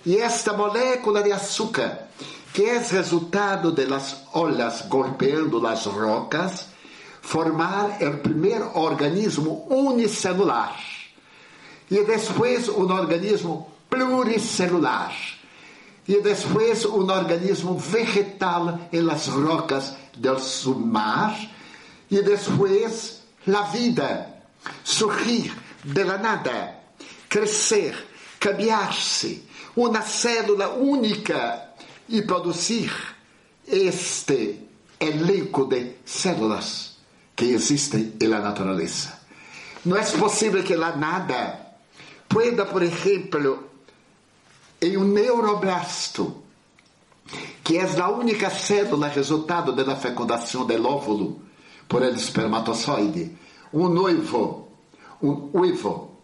y 0.06 0.18
esta 0.18 0.54
molécula 0.54 1.24
de 1.24 1.34
azúcar 1.34 2.08
que 2.54 2.76
es 2.76 2.92
resultado 2.92 3.72
de 3.72 3.88
las 3.88 4.26
olas 4.34 4.88
golpeando 4.88 5.60
las 5.60 5.86
rocas 5.86 6.68
formar 7.20 7.98
el 8.00 8.20
primer 8.20 8.62
organismo 8.76 9.66
unicelular 9.70 10.76
y 11.90 11.98
después 11.98 12.70
un 12.70 12.92
organismo 12.92 13.74
pluricelular. 13.90 15.14
E 16.08 16.22
depois 16.22 16.86
um 16.86 17.10
organismo 17.10 17.78
vegetal 17.78 18.80
em 18.92 19.02
las 19.02 19.28
rocas 19.28 19.94
del 20.18 20.40
submar. 20.40 21.38
E 22.12 22.22
depois 22.22 23.22
a 23.48 23.62
vida, 23.64 24.28
surgir 24.84 25.54
de 25.84 26.04
la 26.04 26.18
nada, 26.18 26.80
cambiar-se, 28.40 29.44
uma 29.76 30.02
célula 30.02 30.70
única. 30.70 31.70
E 32.10 32.22
produzir. 32.22 32.92
Este 33.66 34.60
elenco 35.00 35.66
de 35.66 36.00
células 36.06 36.98
que 37.36 37.46
existem 37.46 38.14
na 38.22 38.40
natureza. 38.40 39.20
Não 39.86 39.98
é 39.98 40.04
possível 40.04 40.64
que 40.64 40.76
la 40.76 40.96
nada 40.96 41.60
pueda, 42.30 42.66
por 42.66 42.84
exemplo, 42.84 43.72
em 44.84 44.98
um 44.98 45.06
neuroblasto, 45.06 46.44
que 47.64 47.78
é 47.78 48.02
a 48.02 48.10
única 48.10 48.50
célula 48.50 49.08
resultado 49.08 49.72
da 49.72 49.96
fecundação 49.96 50.66
do 50.66 50.88
óvulo 50.88 51.42
por 51.88 52.04
el 52.04 52.14
espermatozoide, 52.16 53.32
um 53.74 53.88
noivo, 53.88 54.68
um 55.22 55.50
uivo, 55.54 56.18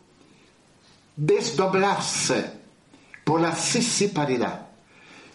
desdobrar-se 1.16 2.50
por 3.24 3.40
la 3.40 3.54
cisciparidade 3.54 4.66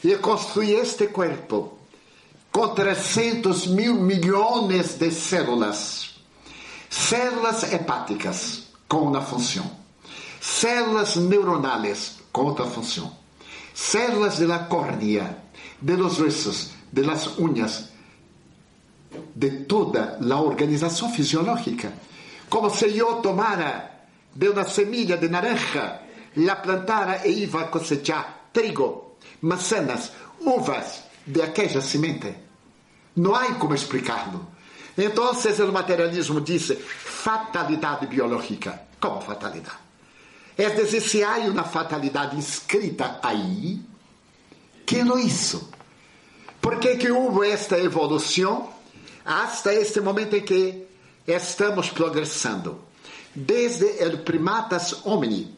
e 0.03 0.17
construir 0.19 0.75
este 0.75 1.07
corpo 1.07 1.79
com 2.53 2.69
300 2.69 3.69
mil 3.69 3.95
milhões 3.95 4.99
de 4.99 5.11
células, 5.11 6.15
células 6.91 7.73
hepáticas 7.73 8.65
com 8.87 8.99
uma 8.99 9.23
função, 9.23 9.71
células 10.43 11.17
neuronais 11.17 12.23
com 12.35 12.43
outra 12.43 12.67
função. 12.67 13.17
Células 13.73 14.39
de 14.39 14.47
la 14.47 14.67
córnea, 14.67 15.39
de 15.81 15.97
los 15.97 16.19
huesos, 16.19 16.73
de 16.93 17.03
las 17.03 17.39
uñas, 17.39 17.91
de 19.35 19.51
toda 19.65 20.19
a 20.21 20.41
organização 20.41 21.13
fisiológica. 21.13 21.93
Como 22.51 22.69
se 22.71 22.99
eu 22.99 23.23
tomara 23.23 24.09
de 24.35 24.49
uma 24.49 24.65
semilla 24.65 25.17
de 25.17 25.29
naranja, 25.29 26.01
la 26.37 26.57
plantara 26.57 27.27
e 27.27 27.45
iba 27.45 27.61
a 27.63 27.69
cosechar 27.69 28.51
trigo. 28.53 29.05
manzanas, 29.41 30.13
uvas 30.41 31.05
de 31.27 31.41
aquella 31.43 31.81
semente. 31.81 32.35
Não 33.17 33.35
há 33.35 33.55
como 33.55 33.75
explicá-lo. 33.75 34.49
Então, 34.97 35.31
o 35.33 35.73
materialismo 35.73 36.41
disse 36.41 36.75
fatalidade 36.77 38.07
biológica. 38.07 38.89
Como 39.01 39.21
fatalidade? 39.21 39.84
É 40.57 40.71
dizer, 40.71 41.01
se 41.01 41.23
há 41.23 41.39
uma 41.39 41.65
fatalidade 41.65 42.39
escrita 42.39 43.19
aí, 43.23 43.81
que 44.87 45.03
não 45.03 45.19
isso? 45.19 45.71
Por 46.61 46.79
que, 46.79 46.97
que 46.97 47.11
houve 47.11 47.51
esta 47.51 47.79
evolução 47.79 48.71
hasta 49.25 49.75
este 49.75 50.01
momento 50.01 50.37
em 50.37 50.43
que 50.43 50.87
estamos 51.27 51.91
progressando? 51.91 52.81
Desde 53.35 53.85
o 54.07 54.19
primatas 54.19 55.05
homini 55.05 55.57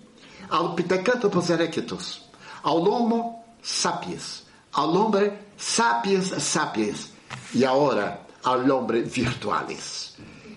ao 0.49 0.75
Pithecanthropus 0.75 1.51
erectus, 1.51 2.23
ao 2.63 2.83
Homo 2.83 3.45
sapiens, 3.63 4.45
ao 4.73 4.95
homem 4.95 5.33
sapiens 5.57 6.43
sapiens 6.43 7.11
e 7.55 7.65
agora 7.65 8.21
ao 8.43 8.61
homem 8.61 9.03
virtuales. 9.03 10.15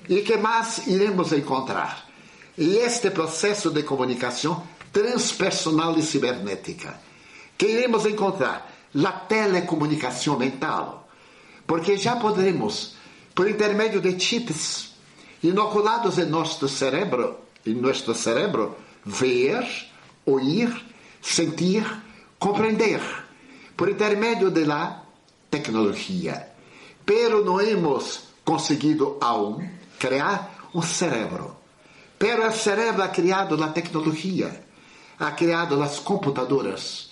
E 0.08 0.22
que 0.22 0.38
mais 0.38 0.88
iremos 0.88 1.32
encontrar? 1.34 2.09
E 2.60 2.76
este 2.80 3.10
processo 3.10 3.72
de 3.72 3.84
comunicação 3.84 4.68
transpersonal 4.92 5.98
e 5.98 6.04
cibernética, 6.04 7.00
que 7.58 7.68
iremos 7.68 8.06
encontrar 8.06 8.70
a 8.94 9.12
telecomunicação 9.14 10.38
mental, 10.38 11.08
porque 11.66 11.96
já 11.96 12.18
poderemos, 12.18 12.96
por 13.34 13.50
intermédio 13.50 14.02
de 14.02 14.20
chips 14.20 14.92
inoculados 15.42 16.18
em 16.18 16.26
nosso 16.26 16.68
cérebro, 16.68 17.38
em 17.66 17.76
nosso 17.76 18.14
cérebro, 18.14 18.76
ver, 19.06 19.66
oír, 20.26 20.70
sentir, 21.22 21.86
compreender, 22.38 23.00
por 23.78 23.88
intermédio 23.88 24.52
da 24.52 25.04
tecnologia. 25.50 26.50
Pero 27.06 27.46
não 27.46 27.62
hemos 27.62 28.24
conseguido 28.44 29.18
aún 29.22 29.66
criar 29.98 30.70
um 30.76 30.82
cérebro. 30.82 31.59
Pero 32.20 32.46
o 32.46 32.52
cérebro 32.52 33.02
ha 33.02 33.08
criado 33.08 33.56
a 33.64 33.70
tecnologia, 33.70 34.52
ha 35.20 35.32
criado 35.32 35.82
as 35.82 36.00
computadoras, 36.00 37.12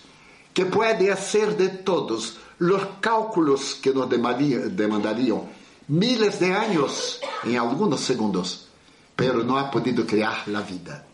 que 0.54 0.66
pode 0.66 1.08
fazer 1.16 1.56
de 1.56 1.70
todos 1.84 2.38
os 2.60 2.84
cálculos 3.00 3.76
que 3.76 3.94
nos 3.94 4.10
demandariam 4.10 5.48
miles 5.88 6.40
de 6.40 6.52
anos 6.52 7.22
em 7.46 7.56
alguns 7.56 8.02
segundos, 8.02 8.68
pero 9.16 9.46
não 9.46 9.56
ha 9.56 9.72
podido 9.72 10.04
criar 10.06 10.44
a 10.54 10.62
vida. 10.62 11.06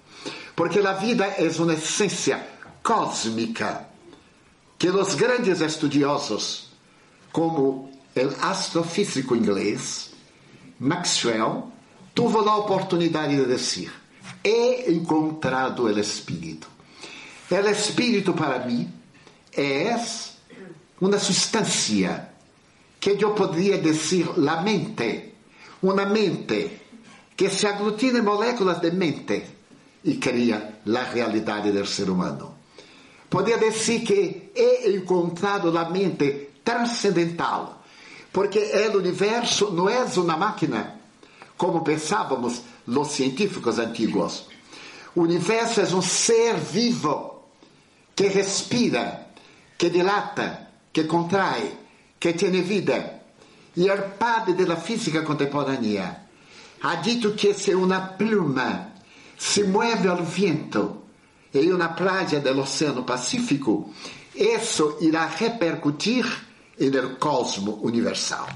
Porque 0.56 0.80
a 0.80 0.94
vida 0.94 1.26
é 1.26 1.50
uma 1.60 1.74
essência 1.74 2.48
cósmica 2.82 3.88
que 4.80 4.90
os 4.90 5.14
grandes 5.16 5.62
estudiosos, 5.62 6.70
como 7.32 7.92
o 8.16 8.30
astrofísico 8.42 9.36
inglês 9.36 10.12
Maxwell, 10.80 11.73
tuvo 12.14 12.48
a 12.48 12.58
oportunidade 12.58 13.36
de 13.36 13.46
dizer: 13.46 13.92
he 14.44 14.92
encontrado 14.92 15.84
o 15.84 16.00
Espírito. 16.00 16.68
O 17.50 17.70
Espírito 17.70 18.34
para 18.34 18.66
mim 18.66 18.92
é 19.56 19.96
uma 21.00 21.20
substância 21.20 22.30
que 23.00 23.12
eu 23.22 23.32
poderia 23.32 23.78
dizer 23.78 24.38
la 24.38 24.62
mente, 24.62 25.34
uma 25.82 26.06
mente 26.06 26.82
que 27.36 27.50
se 27.50 27.68
aglutina 27.68 28.20
em 28.20 28.22
moléculas 28.22 28.80
de 28.80 28.92
mente 28.92 29.44
e 30.06 30.16
cria 30.16 30.80
a 30.86 31.04
realidade 31.04 31.72
do 31.72 31.86
ser 31.86 32.10
humano. 32.10 32.56
Podia 33.30 33.58
dizer 33.58 34.02
que 34.02 34.52
he 34.56 34.96
encontrado 34.96 35.76
a 35.78 35.90
mente 35.90 36.50
transcendental, 36.64 37.84
porque 38.32 38.60
o 38.94 38.98
universo 38.98 39.72
não 39.72 39.90
é 39.90 40.04
uma 40.04 40.38
máquina, 40.38 41.00
como 41.64 41.82
pensávamos 41.82 42.62
os 42.86 43.08
científicos 43.08 43.80
antigos. 43.80 44.50
O 45.16 45.22
universo 45.22 45.80
é 45.80 45.86
um 45.96 46.02
ser 46.02 46.56
vivo 46.58 47.42
que 48.14 48.28
respira, 48.28 49.30
que 49.78 49.90
dilata, 49.90 50.68
que 50.92 51.06
contrai, 51.06 51.72
que 52.20 52.34
tem 52.34 52.62
vida. 52.62 53.22
E 53.78 53.90
o 53.90 54.10
padre 54.20 54.66
da 54.66 54.76
física 54.76 55.22
contemporânea 55.22 56.24
ha 56.82 56.96
dito 56.96 57.32
que 57.32 57.54
se 57.54 57.74
uma 57.74 58.02
pluma 58.02 58.92
se 59.38 59.64
move 59.64 60.10
ao 60.10 60.22
vento 60.22 60.98
em 61.54 61.72
uma 61.72 61.88
praia 61.88 62.42
do 62.42 62.60
Oceano 62.60 63.04
Pacífico, 63.04 63.90
isso 64.36 64.98
irá 65.00 65.28
repercutir 65.28 66.26
no 66.78 67.16
cosmo 67.16 67.80
universal. 67.84 68.50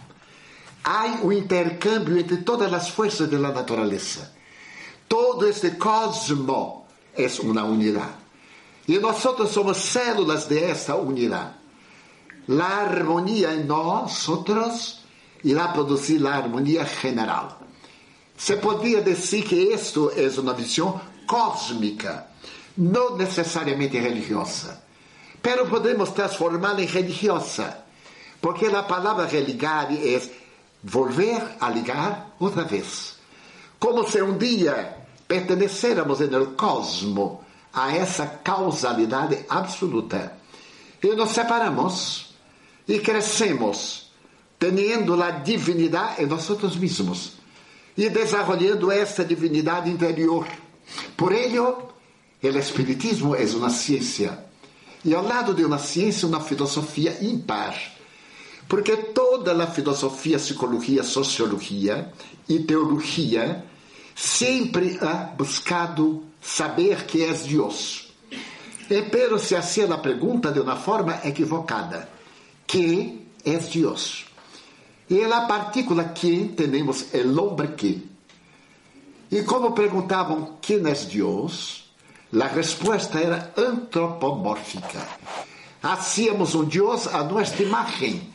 Há 0.89 1.19
um 1.21 1.33
intercâmbio 1.33 2.17
entre 2.17 2.37
todas 2.37 2.71
as 2.71 2.87
forças 2.87 3.29
da 3.29 3.37
natureza. 3.37 4.31
Todo 5.05 5.45
este 5.45 5.71
cosmo 5.71 6.85
é 7.13 7.27
uma 7.41 7.65
unidade. 7.65 8.15
E 8.87 8.97
nós 8.97 9.17
somos 9.17 9.77
células 9.79 10.45
de 10.45 10.63
esta 10.63 10.95
unidade. 10.95 11.55
A 12.49 12.63
harmonia 12.63 13.53
em 13.53 13.65
nós 13.65 14.29
irá 15.43 15.67
produzir 15.67 16.25
a 16.25 16.37
harmonia 16.37 16.85
general. 16.85 17.59
Se 18.37 18.55
poderia 18.55 19.01
dizer 19.01 19.43
que 19.43 19.55
isto 19.55 20.09
é 20.15 20.29
uma 20.39 20.53
visão 20.53 21.01
cósmica, 21.27 22.27
não 22.77 23.17
necessariamente 23.17 23.99
religiosa. 23.99 24.81
Pero 25.41 25.67
podemos 25.67 26.11
transformá-la 26.11 26.81
em 26.81 26.85
religiosa, 26.85 27.77
porque 28.39 28.67
a 28.67 28.83
palavra 28.83 29.25
religar 29.25 29.91
é 29.91 30.46
volver 30.83 31.41
a 31.59 31.69
ligar 31.69 32.35
outra 32.39 32.63
vez. 32.63 33.15
Como 33.79 34.09
se 34.09 34.21
um 34.21 34.37
dia 34.37 34.97
pertenecêramos 35.27 36.19
no 36.19 36.47
cosmo 36.47 37.43
a 37.73 37.95
essa 37.95 38.25
causalidade 38.25 39.45
absoluta. 39.49 40.33
E 41.03 41.15
nos 41.15 41.31
separamos 41.31 42.33
e 42.87 42.99
crescemos, 42.99 44.11
tendo 44.57 45.21
a 45.21 45.31
divinidade 45.31 46.23
em 46.23 46.25
nós 46.25 46.49
mesmos 46.75 47.33
e 47.95 48.09
desenvolvendo 48.09 48.91
essa 48.91 49.25
divinidade 49.25 49.89
interior. 49.89 50.47
Por 51.15 51.33
ello, 51.33 51.89
o 52.41 52.47
Espiritismo 52.47 53.35
é 53.35 53.43
uma 53.55 53.69
ciência. 53.69 54.45
E 55.03 55.13
ao 55.13 55.23
lado 55.23 55.53
de 55.53 55.63
uma 55.65 55.77
ciência, 55.77 56.27
uma 56.27 56.39
filosofia 56.39 57.17
impar. 57.21 57.96
Porque 58.67 58.97
toda 58.97 59.51
a 59.63 59.67
filosofia, 59.67 60.37
psicologia, 60.37 61.03
sociologia 61.03 62.11
e 62.49 62.59
teologia 62.59 63.63
sempre 64.15 64.97
ha 65.01 65.33
buscado 65.37 66.23
saber 66.41 67.05
que 67.05 67.23
é 67.23 67.33
Deus. 67.33 68.11
E 68.89 69.01
pero 69.03 69.37
se 69.37 69.55
hacía 69.55 69.85
a 69.93 69.97
pergunta 69.97 70.51
de 70.51 70.59
uma 70.59 70.75
forma 70.75 71.19
equivocada. 71.23 72.09
Que 72.65 73.27
é 73.45 73.57
Deus? 73.57 74.25
E 75.09 75.23
a 75.23 75.41
partícula 75.41 76.05
que 76.05 76.53
temos 76.55 77.13
o 77.13 77.41
homem 77.41 77.75
que. 77.75 78.09
E 79.31 79.43
como 79.43 79.73
perguntavam 79.73 80.57
quem 80.61 80.77
é 80.77 80.93
Deus, 80.93 81.91
a 82.33 82.47
resposta 82.47 83.19
era 83.19 83.53
antropomórfica. 83.57 85.05
Hacíamos 85.81 86.55
um 86.55 86.63
Deus 86.65 87.07
a 87.07 87.23
nossa 87.23 87.61
imagem. 87.61 88.33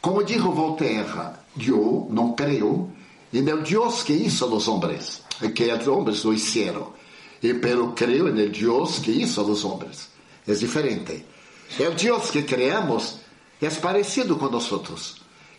Como 0.00 0.22
dijo 0.22 0.50
Voltaire, 0.50 1.36
Deus 1.54 2.06
não 2.10 2.32
criou, 2.34 2.90
e 3.32 3.42
no 3.42 3.62
Deus 3.62 4.02
que 4.02 4.14
hizo 4.14 4.46
os 4.46 4.66
homens, 4.66 5.22
que 5.54 5.72
os 5.72 5.86
homens 5.86 6.24
lo 6.24 6.32
hicieron. 6.32 6.88
Pero 7.40 7.94
creo 7.94 8.28
en 8.28 8.38
el 8.38 8.50
Deus 8.50 8.98
que 8.98 9.10
hizo 9.10 9.42
los 9.42 9.64
homens. 9.64 10.08
É 10.46 10.54
diferente. 10.54 11.24
O 11.78 11.90
Deus 11.94 12.30
que 12.30 12.42
criamos 12.42 13.18
é 13.60 13.68
parecido 13.70 14.36
com 14.36 14.48
nós 14.48 14.68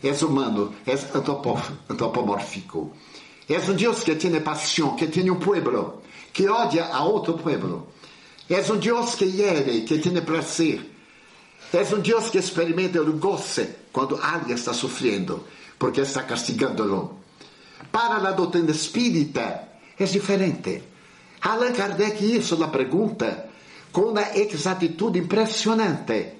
és 0.03 0.21
humano, 0.23 0.73
és 0.85 1.05
antropomórfico. 1.15 2.91
És 3.47 3.69
um 3.69 3.75
Deus 3.75 4.03
que 4.03 4.15
tem 4.15 4.39
paixão, 4.41 4.95
que 4.95 5.07
tem 5.07 5.29
um 5.29 5.39
pueblo, 5.39 6.01
que 6.33 6.49
odia 6.49 6.85
a 6.85 7.03
outro 7.03 7.35
pueblo. 7.35 7.87
És 8.49 8.69
um 8.69 8.77
Deus 8.77 9.15
que 9.15 9.25
hiere, 9.25 9.81
que 9.81 9.99
tem 9.99 10.19
prazer. 10.21 10.89
És 11.71 11.93
um 11.93 11.99
Deus 11.99 12.29
que 12.29 12.39
experimenta 12.39 13.01
o 13.01 13.13
goce 13.13 13.80
quando 13.91 14.15
alguém 14.21 14.55
está 14.55 14.73
sofrendo, 14.73 15.45
porque 15.77 16.01
está 16.01 16.23
castigando-lo. 16.23 17.19
Para 17.91 18.15
a 18.15 18.31
doutrina 18.31 18.71
espírita 18.71 19.67
é 19.97 20.05
diferente. 20.05 20.83
Allan 21.41 21.73
Kardec 21.73 22.23
hizo 22.23 22.63
a 22.63 22.67
pergunta 22.67 23.49
com 23.91 24.11
uma 24.11 24.37
exatitude 24.37 25.19
impressionante. 25.19 26.37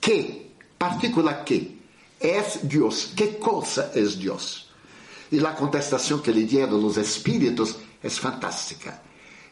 Que, 0.00 0.50
partícula 0.78 1.44
que, 1.44 1.78
es 2.20 2.60
Dios. 2.62 3.12
¿Qué 3.16 3.38
cosa 3.38 3.92
es 3.94 4.18
Dios? 4.18 4.68
Y 5.30 5.40
la 5.40 5.54
contestación 5.54 6.20
que 6.20 6.32
le 6.32 6.44
dieron 6.44 6.82
los 6.82 6.96
espíritus 6.96 7.76
es 8.02 8.20
fantástica. 8.20 9.00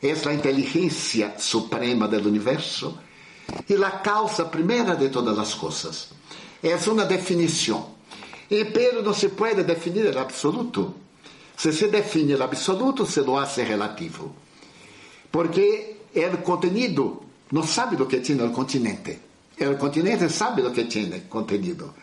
Es 0.01 0.25
la 0.27 0.35
inteligencia 0.35 1.39
suprema 1.39 2.09
del 2.09 2.27
universo 2.27 2.99
E 3.69 3.75
a 3.85 3.91
causa 3.91 4.45
primeira 4.45 4.95
de 4.95 5.09
todas 5.09 5.39
as 5.39 5.55
coisas. 5.55 6.09
É 6.63 6.77
uma 6.91 7.05
definição. 7.05 7.91
E 8.51 8.67
pero 8.67 9.03
não 9.03 9.15
se 9.15 9.31
pode 9.31 9.65
definir 9.65 10.15
o 10.15 10.19
absoluto. 10.19 10.95
Se 11.57 11.73
se 11.73 11.89
define 11.89 12.35
o 12.35 12.43
absoluto, 12.43 13.07
se 13.07 13.21
lo 13.21 13.39
hace 13.39 13.65
relativo. 13.65 14.35
Porque 15.31 15.97
o 16.15 16.39
contenido 16.39 17.23
não 17.51 17.63
sabe 17.63 17.97
do 17.97 18.07
que 18.07 18.21
tem 18.21 18.41
o 18.41 18.51
continente. 18.51 19.19
O 19.61 19.77
continente 19.77 20.29
sabe 20.29 20.63
do 20.63 20.71
que 20.71 20.85
tem 20.85 21.11
contenido. 21.29 21.95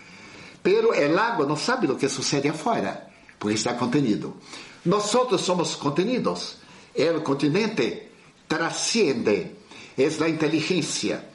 Pero 0.61 0.89
o 0.89 1.19
água 1.19 1.45
não 1.45 1.55
sabe 1.55 1.87
do 1.87 1.95
que 1.95 2.09
sucede 2.09 2.49
afuera, 2.49 3.07
porque 3.37 3.55
está 3.55 3.75
contenido. 3.75 4.37
Nós 4.85 5.03
somos 5.03 5.75
contenidos. 5.75 6.57
O 6.95 7.21
continente 7.21 8.09
trasciende, 8.47 9.51
é 9.97 10.23
a 10.23 10.29
inteligência. 10.29 11.25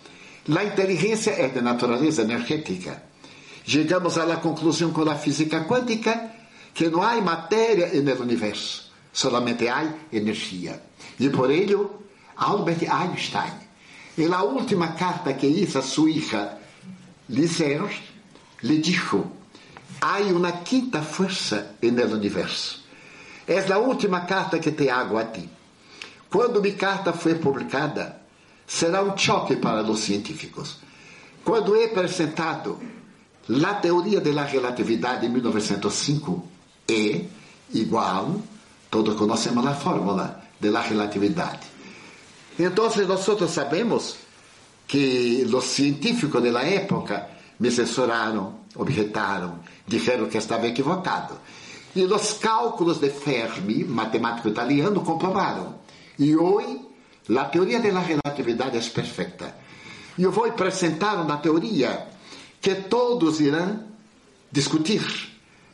A 0.49 0.65
inteligência 0.65 1.31
é 1.31 1.49
de 1.49 1.61
natureza 1.61 2.23
energética. 2.23 3.14
Chegamos 3.67 4.19
à 4.19 4.37
conclusão 4.37 4.93
com 4.93 5.09
a 5.09 5.17
física 5.17 5.65
quântica 5.65 6.31
que 6.75 6.89
não 6.91 7.03
há 7.03 7.19
matéria 7.21 7.91
no 8.03 8.23
universo, 8.23 8.93
solamente 9.13 9.67
há 9.69 9.91
energia. 10.13 10.83
E 11.19 11.31
por 11.31 11.51
ello, 11.51 12.03
Albert 12.37 12.83
Einstein, 12.91 13.53
em 14.19 14.27
la 14.27 14.43
última 14.43 14.89
carta 14.89 15.33
que 15.33 15.47
hizo 15.47 15.79
a 15.79 15.83
sua 15.83 16.11
hija 16.11 16.59
Lizer, 17.29 17.89
lhe 18.63 18.79
dijo: 18.79 19.25
há 20.01 20.19
uma 20.19 20.53
quinta 20.53 21.01
força 21.01 21.75
no 21.81 22.15
universo. 22.15 22.85
É 23.47 23.61
a 23.73 23.79
última 23.79 24.21
carta 24.27 24.59
que 24.59 24.73
te 24.73 24.91
hago 24.91 25.17
a 25.17 25.25
ti. 25.25 25.49
Quando 26.31 26.61
minha 26.61 26.75
carta 26.75 27.13
foi 27.13 27.37
publicada, 27.37 28.21
será 28.67 29.03
um 29.03 29.17
choque 29.17 29.57
para 29.57 29.83
os 29.83 30.01
científicos. 30.01 30.79
Quando 31.45 31.77
é 31.77 31.85
apresentado 31.85 32.81
a 33.49 33.75
teoria 33.75 34.21
da 34.21 34.45
relatividade 34.45 35.27
em 35.27 35.29
1905 35.29 36.49
é 36.89 37.25
igual, 37.73 38.41
todos 38.91 39.15
conhecemos 39.17 39.67
a 39.67 39.75
fórmula 39.75 40.43
da 40.61 40.81
relatividade. 40.81 41.67
Então, 42.59 42.85
nós 42.85 43.51
sabemos 43.51 44.17
que 44.87 45.47
os 45.53 45.65
científicos 45.65 46.43
da 46.43 46.63
época 46.63 47.29
me 47.59 47.71
censuraram, 47.71 48.61
objetaram, 48.77 49.59
disseram 49.87 50.29
que 50.29 50.39
estava 50.39 50.67
equivocado. 50.67 51.39
E 51.95 52.05
os 52.05 52.33
cálculos 52.35 52.99
de 52.99 53.11
Fermi, 53.11 53.85
matemático 53.85 54.49
italiano, 54.49 55.03
comprovaram. 55.03 55.77
E 56.19 56.37
hoje, 56.37 56.81
a 57.37 57.45
teoria 57.45 57.81
da 57.81 58.01
relatividade 58.01 58.77
é 58.77 58.81
perfeita. 58.81 59.55
Eu 60.19 60.31
vou 60.31 60.47
apresentar 60.47 61.15
uma 61.17 61.37
teoria 61.39 62.14
que 62.65 62.75
todos 62.77 63.41
irão 63.41 63.85
discutir, 64.51 65.05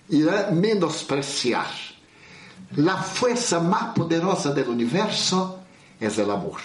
irão 0.08 0.52
menospreciar. 0.52 1.72
A 2.76 3.02
força 3.02 3.60
mais 3.60 3.92
poderosa 3.94 4.52
do 4.52 4.72
universo 4.72 5.56
é 6.00 6.08
o 6.08 6.32
amor. 6.32 6.60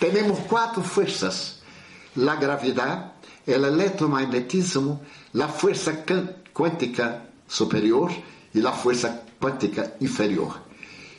Temos 0.00 0.40
quatro 0.48 0.82
forças: 0.82 1.60
a 2.16 2.34
gravidade, 2.34 3.08
o 3.46 3.50
eletromagnetismo, 3.52 5.00
a 5.40 5.46
força 5.46 5.92
quântica 6.52 7.22
superior 7.46 8.10
e 8.52 8.66
a 8.66 8.72
força 8.72 9.22
quântica 9.40 9.94
inferior. 10.00 10.60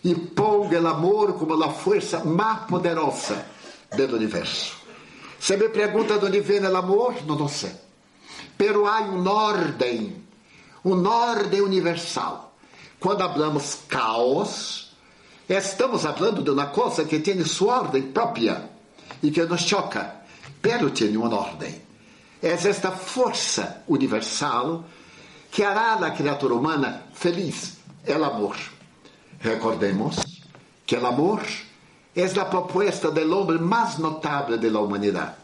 E 0.04 0.14
ponga 0.14 0.82
o 0.82 0.88
amor 0.88 1.40
como 1.40 1.64
a 1.64 1.70
força 1.70 2.26
mais 2.26 2.66
poderosa 2.66 3.46
do 3.96 4.16
universo. 4.18 4.76
Se 5.40 5.56
me 5.56 5.70
pergunta 5.70 6.20
de 6.20 6.26
onde 6.26 6.42
vem 6.42 6.60
o 6.60 6.76
amor, 6.76 7.16
não 7.26 7.48
sei. 7.48 7.87
Pero 8.58 8.88
há 8.88 9.02
um 9.02 9.28
ordem, 9.28 10.24
um 10.84 11.06
ordem 11.08 11.62
universal. 11.62 12.56
Quando 13.00 13.20
falamos 13.20 13.80
caos, 13.88 14.92
estamos 15.48 16.02
falando 16.02 16.42
de 16.42 16.50
uma 16.50 16.68
coisa 16.68 17.06
que 17.06 17.20
tem 17.20 17.44
sua 17.46 17.82
ordem 17.82 18.12
própria 18.12 18.70
e 19.22 19.30
que 19.30 19.44
nos 19.44 19.62
choca, 19.62 20.16
pero 20.62 20.90
tem 20.90 21.16
uma 21.16 21.34
ordem. 21.34 21.82
É 22.42 22.50
esta 22.50 22.92
força 22.92 23.84
universal 23.88 24.84
que 25.52 25.64
hará 25.64 25.94
a 25.94 26.12
criatura 26.12 26.54
humana 26.54 27.04
feliz, 27.14 27.78
é 28.06 28.18
o 28.18 28.24
amor. 28.24 28.56
Recordemos 29.40 30.18
que 30.86 30.96
o 30.96 31.06
amor 31.06 31.42
é 32.16 32.26
a 32.26 32.46
proposta 32.46 33.12
do 33.12 33.38
homem 33.38 33.60
mais 33.60 33.98
notável 33.98 34.58
da 34.58 34.80
humanidade, 34.80 35.36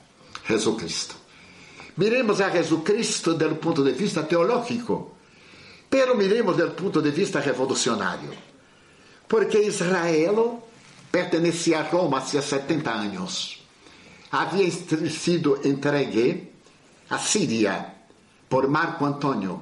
Jesucristo. 0.47 1.22
Miremos 1.95 2.41
a 2.41 2.49
Jesucristo 2.49 3.35
do 3.35 3.55
ponto 3.55 3.83
de 3.83 3.93
vista 3.93 4.23
teológico, 4.23 5.17
pero 5.89 6.15
miremos 6.15 6.57
do 6.57 6.71
ponto 6.71 7.01
de 7.01 7.11
vista 7.11 7.39
revolucionário. 7.39 8.33
Porque 9.27 9.59
Israel 9.61 10.63
pertencia 11.11 11.79
a 11.79 11.83
Roma 11.83 12.17
há 12.17 12.41
70 12.41 12.91
anos. 12.91 13.61
Havia 14.31 14.71
sido 15.11 15.61
entregue 15.63 16.53
a 17.11 17.19
Síria 17.19 17.93
por 18.49 18.67
Marco 18.67 19.05
Antônio 19.05 19.61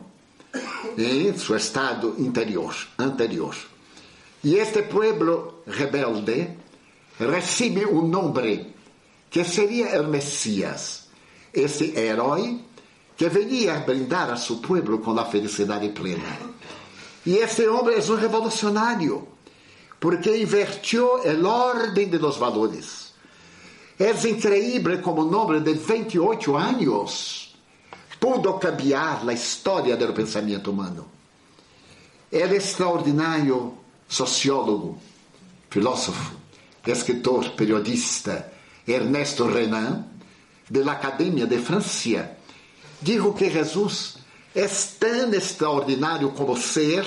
em 0.97 1.37
seu 1.37 1.57
estado 1.57 2.15
interior, 2.19 2.73
anterior. 2.97 3.55
E 4.43 4.55
este 4.55 4.83
pueblo 4.83 5.63
rebelde 5.67 6.55
recebe 7.19 7.85
um 7.85 8.07
nome 8.07 8.73
que 9.29 9.43
seria 9.43 10.01
o 10.01 10.07
Messias 10.07 11.00
esse 11.53 11.97
herói 11.97 12.59
que 13.15 13.29
venia 13.29 13.79
brindar 13.79 14.31
a 14.31 14.37
seu 14.37 14.57
povo 14.57 14.99
com 14.99 15.17
a 15.19 15.25
felicidade 15.25 15.89
plena. 15.89 16.37
E 17.25 17.37
esse 17.37 17.67
homem 17.67 17.95
é 17.95 18.11
um 18.11 18.15
revolucionário, 18.15 19.27
porque 19.99 20.35
invertiu 20.37 21.17
a 21.17 21.47
ordem 21.47 22.09
de 22.09 22.17
los 22.17 22.37
valores. 22.37 23.13
É 23.99 24.09
increíble 24.27 24.97
como 24.99 25.23
um 25.23 25.35
homem 25.35 25.61
de 25.61 25.73
28 25.73 26.57
anos 26.57 27.41
pudo 28.21 28.53
cambiar 28.59 29.27
a 29.27 29.33
história 29.33 29.97
do 29.97 30.13
pensamento 30.13 30.69
humano. 30.69 31.07
É 32.31 32.43
extraordinário 32.55 33.77
sociólogo, 34.07 34.99
filósofo, 35.69 36.35
escritor, 36.85 37.49
periodista 37.55 38.53
Ernesto 38.87 39.47
Renan 39.47 40.05
da 40.79 40.93
Academia 40.93 41.45
de 41.45 41.57
Francia, 41.57 42.37
dijo 43.01 43.33
que 43.33 43.49
Jesus 43.49 44.15
é 44.55 44.67
tão 44.99 45.33
extraordinário 45.33 46.31
como 46.31 46.55
ser 46.55 47.05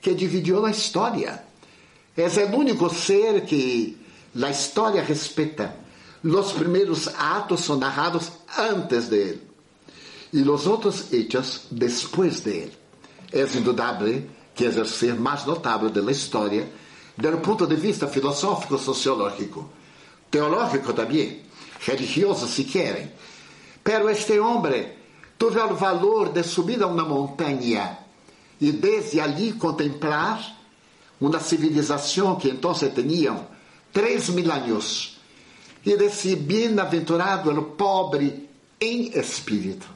que 0.00 0.14
dividiu 0.14 0.66
a 0.66 0.70
história. 0.70 1.44
É 2.16 2.26
o 2.26 2.56
único 2.56 2.90
ser 2.90 3.42
que 3.42 3.96
a 4.42 4.50
história 4.50 5.02
respeita. 5.02 5.76
Os 6.24 6.52
primeiros 6.52 7.06
atos 7.16 7.60
são 7.60 7.76
narrados 7.76 8.32
antes 8.58 9.08
de 9.08 9.16
ele 9.16 9.48
e 10.32 10.42
os 10.42 10.66
outros 10.66 11.12
hechos 11.12 11.66
depois 11.70 12.40
de 12.40 12.50
ele. 12.50 12.78
É 13.32 13.42
indudável 13.56 14.24
que 14.54 14.64
é 14.66 14.68
o 14.68 14.84
ser 14.84 15.14
mais 15.14 15.44
notável 15.44 15.88
da 15.88 16.10
história, 16.10 16.68
do 17.16 17.38
ponto 17.38 17.64
de 17.64 17.76
vista 17.76 18.08
filosófico, 18.08 18.76
sociológico, 18.76 19.70
teológico 20.30 20.92
também 20.92 21.47
religiosos 21.80 22.50
se 22.50 22.64
querem. 22.64 23.10
Pero 23.82 24.08
este 24.08 24.38
homem 24.38 24.92
teve 25.38 25.60
o 25.60 25.74
valor 25.74 26.32
de 26.32 26.42
subir 26.42 26.82
a 26.82 26.86
uma 26.86 27.04
montanha 27.04 27.98
e 28.60 28.72
desde 28.72 29.20
ali 29.20 29.52
contemplar 29.52 30.56
uma 31.20 31.40
civilização 31.40 32.36
que 32.36 32.48
então 32.50 32.74
tinha 32.74 33.46
três 33.92 34.28
mil 34.28 34.50
anos 34.50 35.18
e 35.84 35.96
desse 35.96 36.36
bem-aventurado 36.36 37.50
o 37.50 37.62
pobre 37.62 38.48
em 38.80 39.18
espírito. 39.18 39.88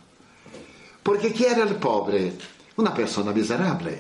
Porque 1.03 1.31
que 1.31 1.45
era 1.45 1.67
o 1.67 1.75
pobre? 1.75 2.33
Uma 2.77 2.93
pessoa 2.93 3.33
miserável, 3.33 3.99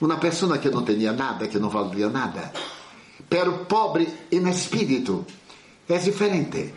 uma 0.00 0.16
pessoa 0.16 0.58
que 0.58 0.70
não 0.70 0.84
tinha 0.84 1.12
nada, 1.12 1.46
que 1.46 1.58
não 1.58 1.68
valia 1.68 2.08
nada. 2.08 2.52
Pero 3.28 3.66
pobre 3.66 4.08
em 4.32 4.48
espírito 4.48 5.24
é 5.88 5.98
diferente 5.98 6.74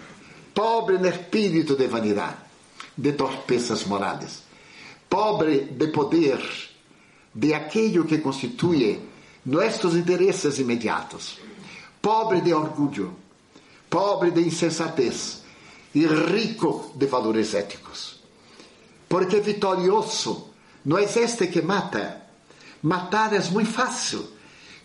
pobre 0.54 0.98
no 0.98 1.08
espírito 1.08 1.76
de 1.76 1.88
vanidade, 1.88 2.38
de 2.96 3.14
torpezas 3.14 3.86
morales, 3.86 4.44
pobre 5.10 5.66
de 5.72 5.88
poder, 5.88 6.40
de 7.34 7.54
aquello 7.54 8.06
que 8.06 8.20
constituye 8.20 9.00
nossos 9.46 9.96
interesses 9.96 10.60
imediatos, 10.60 11.40
pobre 12.02 12.42
de 12.42 12.54
orgulho, 12.54 13.16
pobre 13.90 14.32
de 14.32 14.42
insensatez 14.42 15.44
e 15.96 16.06
rico 16.06 16.92
de 16.96 17.08
valores 17.08 17.54
éticos. 17.54 18.22
Porque 19.10 19.42
vitorioso 19.42 20.50
não 20.86 20.98
é 20.98 21.04
este 21.04 21.48
que 21.48 21.62
mata. 21.62 22.22
Matar 22.82 23.34
é 23.34 23.40
muito 23.50 23.72
fácil. 23.72 24.28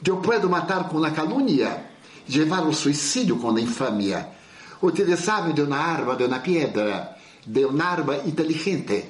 Eu 0.04 0.18
posso 0.18 0.48
matar 0.48 0.88
com 0.88 1.02
a 1.02 1.10
calúnia, 1.10 1.86
levar 2.28 2.66
o 2.66 2.72
suicídio 2.72 3.36
com 3.38 3.56
a 3.56 3.60
infâmia 3.60 4.38
utilizarme 4.82 5.52
de 5.52 5.62
uma 5.62 5.76
arma, 5.76 6.16
de 6.16 6.24
uma 6.24 6.38
pedra, 6.38 7.16
de 7.46 7.64
uma 7.64 7.84
arma 7.84 8.16
inteligente. 8.18 9.04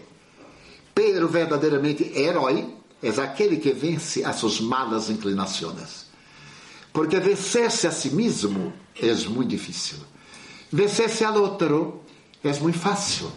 Pero 0.94 1.28
verdadeiramente 1.28 2.12
herói 2.14 2.74
é 3.02 3.08
aquele 3.08 3.58
que 3.58 3.72
vence 3.72 4.24
as 4.24 4.36
suas 4.36 4.60
malas 4.60 5.08
inclinações. 5.10 6.06
Porque 6.92 7.20
vencer-se 7.20 7.86
a 7.86 7.92
si 7.92 8.10
mesmo 8.10 8.72
é 9.00 9.14
muito 9.28 9.50
difícil. 9.50 9.98
Vencer-se 10.72 11.24
ao 11.24 11.34
outro 11.40 12.02
é 12.42 12.52
muito 12.60 12.78
fácil. 12.78 13.30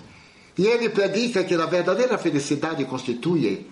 E 0.58 0.66
ele 0.66 0.90
predica 0.90 1.44
que 1.44 1.54
a 1.54 1.66
verdadeira 1.66 2.18
felicidade 2.18 2.84
constitui 2.86 3.68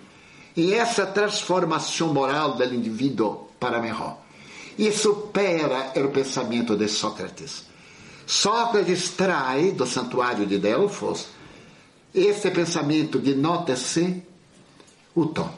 em 0.56 0.74
essa 0.74 1.06
transformação 1.06 2.12
moral 2.12 2.54
do 2.54 2.64
indivíduo 2.74 3.48
para 3.58 3.80
melhor. 3.80 4.18
E 4.78 4.90
supera 4.92 5.92
o 5.96 6.08
pensamento 6.08 6.76
de 6.76 6.88
Sócrates. 6.88 7.69
Sócrates 8.30 9.10
traz 9.16 9.72
do 9.72 9.84
santuário 9.84 10.46
de 10.46 10.56
Delfos 10.56 11.26
esse 12.14 12.48
pensamento 12.52 13.18
de 13.18 13.34
nota-se 13.34 14.22
o 15.16 15.26
tom. 15.26 15.52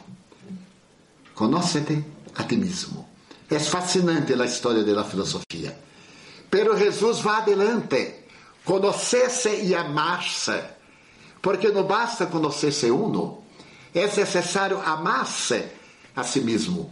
Conócete 1.35 2.03
a 2.35 2.45
ti 2.45 2.57
mesmo. 2.57 3.07
É 3.51 3.59
fascinante 3.59 4.33
a 4.33 4.47
história 4.47 4.83
da 4.83 5.05
filosofia. 5.05 5.79
Pero 6.51 6.79
Jesus 6.79 7.21
vai 7.21 7.43
adelante. 7.43 8.15
Conhecer-se 8.65 9.51
e 9.67 9.75
amar-se. 9.75 10.59
Porque 11.43 11.69
não 11.69 11.83
basta 11.83 12.25
conhecer-se 12.25 12.91
uno, 12.91 13.45
é 13.95 14.07
necessário 14.07 14.81
amar-se 14.81 15.63
a 16.17 16.25
si 16.25 16.41
mesmo. 16.41 16.91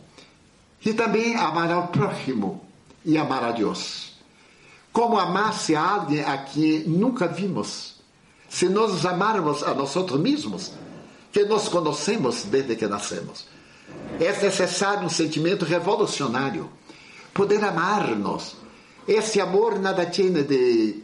E 0.84 0.92
também 0.92 1.36
amar 1.36 1.72
ao 1.72 1.88
próximo 1.88 2.68
e 3.02 3.16
amar 3.16 3.44
a 3.44 3.52
Deus. 3.52 4.09
Como 4.92 5.18
amar-se 5.18 5.74
a 5.74 5.88
alguém 5.88 6.20
a 6.22 6.38
quem 6.38 6.84
nunca 6.88 7.28
vimos? 7.28 7.96
Se 8.48 8.68
nós 8.68 9.06
amarmos 9.06 9.62
a 9.62 9.74
nós 9.74 9.94
mesmos, 10.18 10.72
que 11.32 11.44
nos 11.44 11.68
conhecemos 11.68 12.44
desde 12.44 12.74
que 12.74 12.86
nascemos. 12.86 13.46
É 14.18 14.32
necessário 14.42 15.04
um 15.04 15.08
sentimento 15.08 15.64
revolucionário. 15.64 16.68
Poder 17.32 17.62
amar-nos. 17.64 18.56
Esse 19.06 19.40
amor 19.40 19.78
nada 19.78 20.06
tem 20.06 20.32
de 20.32 21.02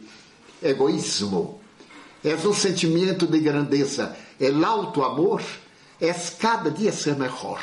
egoísmo. 0.61 1.61
É 2.23 2.35
um 2.35 2.53
sentimento 2.53 3.25
de 3.25 3.39
grandeza. 3.39 4.15
É 4.39 4.51
alto 4.65 5.03
amor 5.03 5.41
é 5.99 6.13
cada 6.39 6.69
dia 6.69 6.91
ser 6.91 7.15
melhor. 7.15 7.61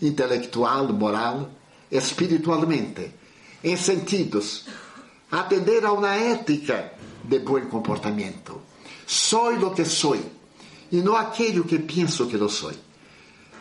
Intelectual, 0.00 0.92
moral, 0.92 1.50
espiritualmente. 1.90 3.12
Em 3.62 3.76
sentidos. 3.76 4.66
Atender 5.34 5.84
a 5.84 5.92
uma 5.92 6.14
ética 6.14 6.92
de 7.24 7.40
bom 7.40 7.60
comportamento. 7.62 8.62
Sou 9.04 9.52
o 9.52 9.74
que 9.74 9.84
sou. 9.84 10.16
E 10.92 11.02
não 11.02 11.16
aquele 11.16 11.64
que 11.64 11.80
penso 11.80 12.28
que 12.28 12.36
não 12.36 12.48
sou. 12.48 12.70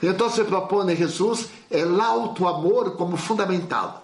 Então 0.04 0.30
se 0.30 0.44
propõe 0.44 0.96
Jesus 0.96 1.48
el 1.72 2.00
auto-amor 2.00 2.96
como 2.96 3.18
fundamental. 3.18 4.04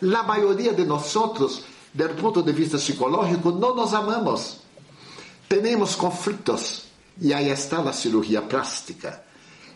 A 0.00 0.22
maioria 0.22 0.72
de 0.72 0.84
nós, 0.84 1.12
do 1.12 2.08
ponto 2.20 2.40
de 2.40 2.52
vista 2.52 2.78
psicológico, 2.78 3.50
não 3.50 3.74
nos 3.74 3.94
amamos. 3.94 4.60
Temos 5.48 5.96
conflitos 5.96 6.84
e 7.20 7.34
aí 7.34 7.50
está 7.50 7.80
a 7.80 7.92
cirurgia 7.92 8.42
plástica 8.42 9.24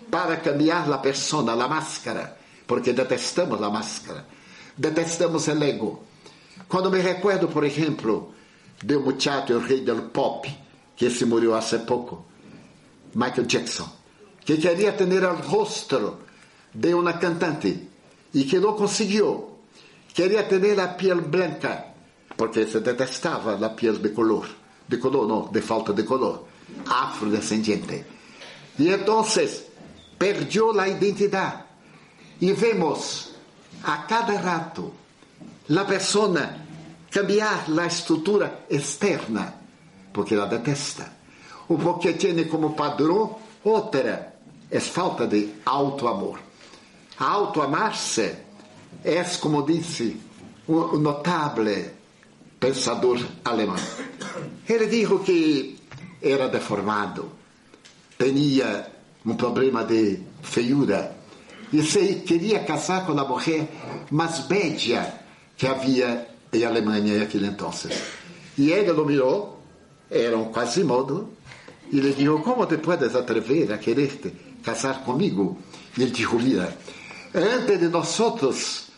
para 0.09 0.37
cambiar 0.37 0.89
a 0.93 0.99
persona, 0.99 1.55
a 1.55 1.67
máscara, 1.69 2.39
porque 2.69 2.93
detestamos 2.93 3.61
a 3.61 3.69
máscara, 3.69 4.29
detestamos 4.79 5.49
o 5.49 5.65
ego. 5.65 6.12
Quando 6.73 6.91
me 6.91 7.01
recuerdo, 7.03 7.49
por 7.49 7.65
exemplo, 7.65 8.33
de 8.83 8.97
um 8.97 9.03
muchacho, 9.03 9.53
o 9.53 9.59
rei 9.61 9.83
del 9.83 10.09
pop, 10.09 10.49
que 10.97 11.11
se 11.11 11.27
morreu 11.27 11.55
há 11.55 11.61
pouco, 11.87 12.25
Michael 13.15 13.45
Jackson 13.47 14.03
que 14.43 14.57
queria 14.57 14.93
ter 14.93 15.07
o 15.23 15.35
rosto 15.35 16.19
de 16.75 16.95
uma 16.95 17.13
cantante 17.13 17.89
e 18.33 18.45
que 18.45 18.59
não 18.59 18.73
conseguiu. 18.75 19.59
Queria 20.15 20.45
ter 20.45 20.81
a 20.81 20.89
pele 20.89 21.21
branca, 21.21 21.85
porque 22.39 22.67
se 22.67 22.81
detestava 22.81 23.55
a 23.55 23.71
pele 23.71 23.99
de 23.99 24.09
color, 24.09 24.49
de 24.89 24.97
color 24.97 25.29
não, 25.29 25.53
de 25.53 25.61
falta 25.61 25.93
de 25.93 26.05
color, 26.05 26.49
afrodescendente. 26.87 28.03
E 28.79 28.89
então 28.89 29.23
perdeu 30.19 30.81
a 30.81 30.89
identidade. 30.89 31.65
E 32.41 32.51
vemos 32.55 33.35
a 33.85 33.99
cada 33.99 34.39
rato 34.39 34.93
a 35.71 35.85
pessoa 35.85 36.62
cambiar 37.13 37.67
a 37.69 37.87
estrutura 37.87 38.65
externa, 38.71 39.55
porque 40.13 40.35
la 40.35 40.47
detesta, 40.47 41.13
ou 41.69 41.79
porque 41.79 42.15
tem 42.15 42.49
como 42.49 42.75
padrão 42.75 43.39
outra 43.63 44.35
é 44.71 44.81
falta 44.81 45.27
de 45.27 45.53
auto-amor. 45.67 46.41
Auto-amar-se 47.19 48.35
é, 49.05 49.23
como 49.39 49.63
disse 49.63 50.17
um 50.67 50.99
notável 50.99 51.91
pensador 52.59 53.21
alemão. 53.45 53.77
Ele 54.67 54.87
disse 54.87 55.19
que 55.19 55.79
era 56.23 56.49
deformado, 56.49 57.31
tinha 58.19 58.87
um 59.27 59.35
problema 59.35 59.85
de 59.85 60.21
feiura 60.43 61.15
e 61.73 61.83
se 61.83 62.23
queria 62.27 62.61
casar 62.65 63.05
com 63.05 63.13
a 63.13 63.25
mulher 63.25 63.69
mais 64.11 64.41
bela 64.41 65.21
que 65.57 65.67
havia 65.67 66.32
em 66.53 66.65
Alemanha 66.65 67.19
naquele 67.19 67.47
entonces. 67.47 67.93
E 68.59 68.71
ele 68.71 68.91
o 68.91 69.05
mirou, 69.05 69.61
era 70.11 70.37
um 70.37 70.53
quasimodo, 70.53 71.31
e 71.91 72.01
lhe 72.01 72.13
disse: 72.13 72.43
Como 72.43 72.67
te 72.67 72.79
puedes 72.79 73.15
atrever 73.15 73.73
a 73.73 73.79
querer-te? 73.79 74.53
casar 74.63 75.05
comigo? 75.05 75.59
E 75.97 76.03
ele 76.03 76.13
dijo, 76.13 76.39
mira, 76.39 76.75
antes 77.35 77.81
de 77.81 77.89
nosotros 77.89 78.89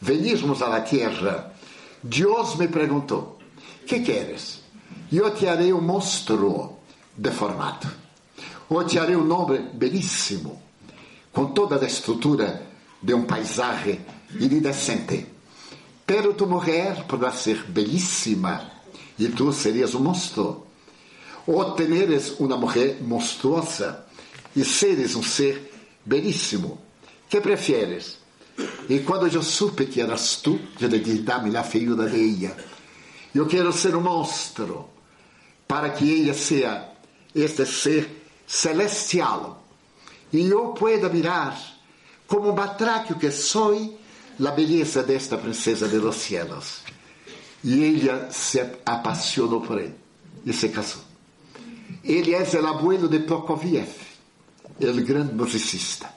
venirmos 0.00 0.60
a 0.60 0.68
la 0.68 0.84
tierra, 0.84 1.54
Dios 2.02 2.58
me 2.58 2.68
preguntó, 2.68 3.38
¿qué 3.86 4.02
quieres? 4.02 4.60
Yo 5.10 5.32
te 5.32 5.48
haré 5.48 5.72
un 5.72 5.86
monstruo 5.86 6.80
deformado. 7.16 7.88
O 8.68 8.84
te 8.84 8.98
haré 8.98 9.16
un 9.16 9.30
hombre 9.30 9.70
bellísimo, 9.74 10.60
con 11.32 11.54
toda 11.54 11.78
la 11.78 11.86
estructura 11.86 12.60
de 13.00 13.14
un 13.14 13.26
paisaje 13.26 14.00
iridescente. 14.40 15.31
Pero 16.12 16.34
tu 16.34 16.46
mujer 16.46 17.06
podrá 17.08 17.32
ser 17.32 17.64
bellísima 17.68 18.70
y 19.16 19.28
tú 19.28 19.50
serías 19.50 19.94
un 19.94 20.02
monstruo. 20.02 20.66
O 21.46 21.72
teneres 21.72 22.34
una 22.38 22.54
mujer 22.54 22.98
monstruosa 23.00 24.04
e 24.54 24.62
seres 24.62 25.14
um 25.14 25.22
ser 25.22 25.72
belíssimo. 26.04 26.78
Que 27.30 27.40
prefieres? 27.40 28.18
E 28.90 28.98
quando 28.98 29.26
eu 29.26 29.42
supe 29.42 29.86
que 29.86 30.02
eras 30.02 30.36
tu, 30.36 30.60
eu 30.78 30.88
lhe 30.90 30.98
disse: 30.98 31.22
dá-me 31.22 31.56
a 31.56 31.64
feiura 31.64 32.06
de 32.06 32.20
ella. 32.20 32.58
Eu 33.34 33.46
quero 33.46 33.72
ser 33.72 33.96
um 33.96 34.02
monstro, 34.02 34.90
para 35.66 35.88
que 35.88 36.24
ela 36.24 36.34
seja 36.34 36.90
este 37.34 37.64
ser 37.64 38.22
celestial. 38.46 39.64
E 40.30 40.46
eu 40.46 40.74
pueda 40.74 41.08
mirar, 41.08 41.58
como 42.26 42.50
um 42.50 42.54
batráquio 42.54 43.18
que 43.18 43.30
sou, 44.38 44.46
a 44.46 44.50
beleza 44.52 45.02
desta 45.02 45.38
princesa 45.38 45.88
de 45.88 45.98
los 45.98 46.16
cielos. 46.16 46.82
E 47.64 47.84
ela 47.84 48.30
se 48.30 48.60
apaixonou 48.84 49.60
por 49.60 49.78
ele 49.78 49.94
e 50.44 50.52
se 50.52 50.68
casou. 50.68 51.02
Ele 52.04 52.34
é 52.34 52.42
o 52.42 52.66
abuelo 52.66 53.08
de 53.08 53.20
Prokofiev 53.20 53.88
el 54.80 55.04
grande 55.04 55.34
musicista. 55.34 56.14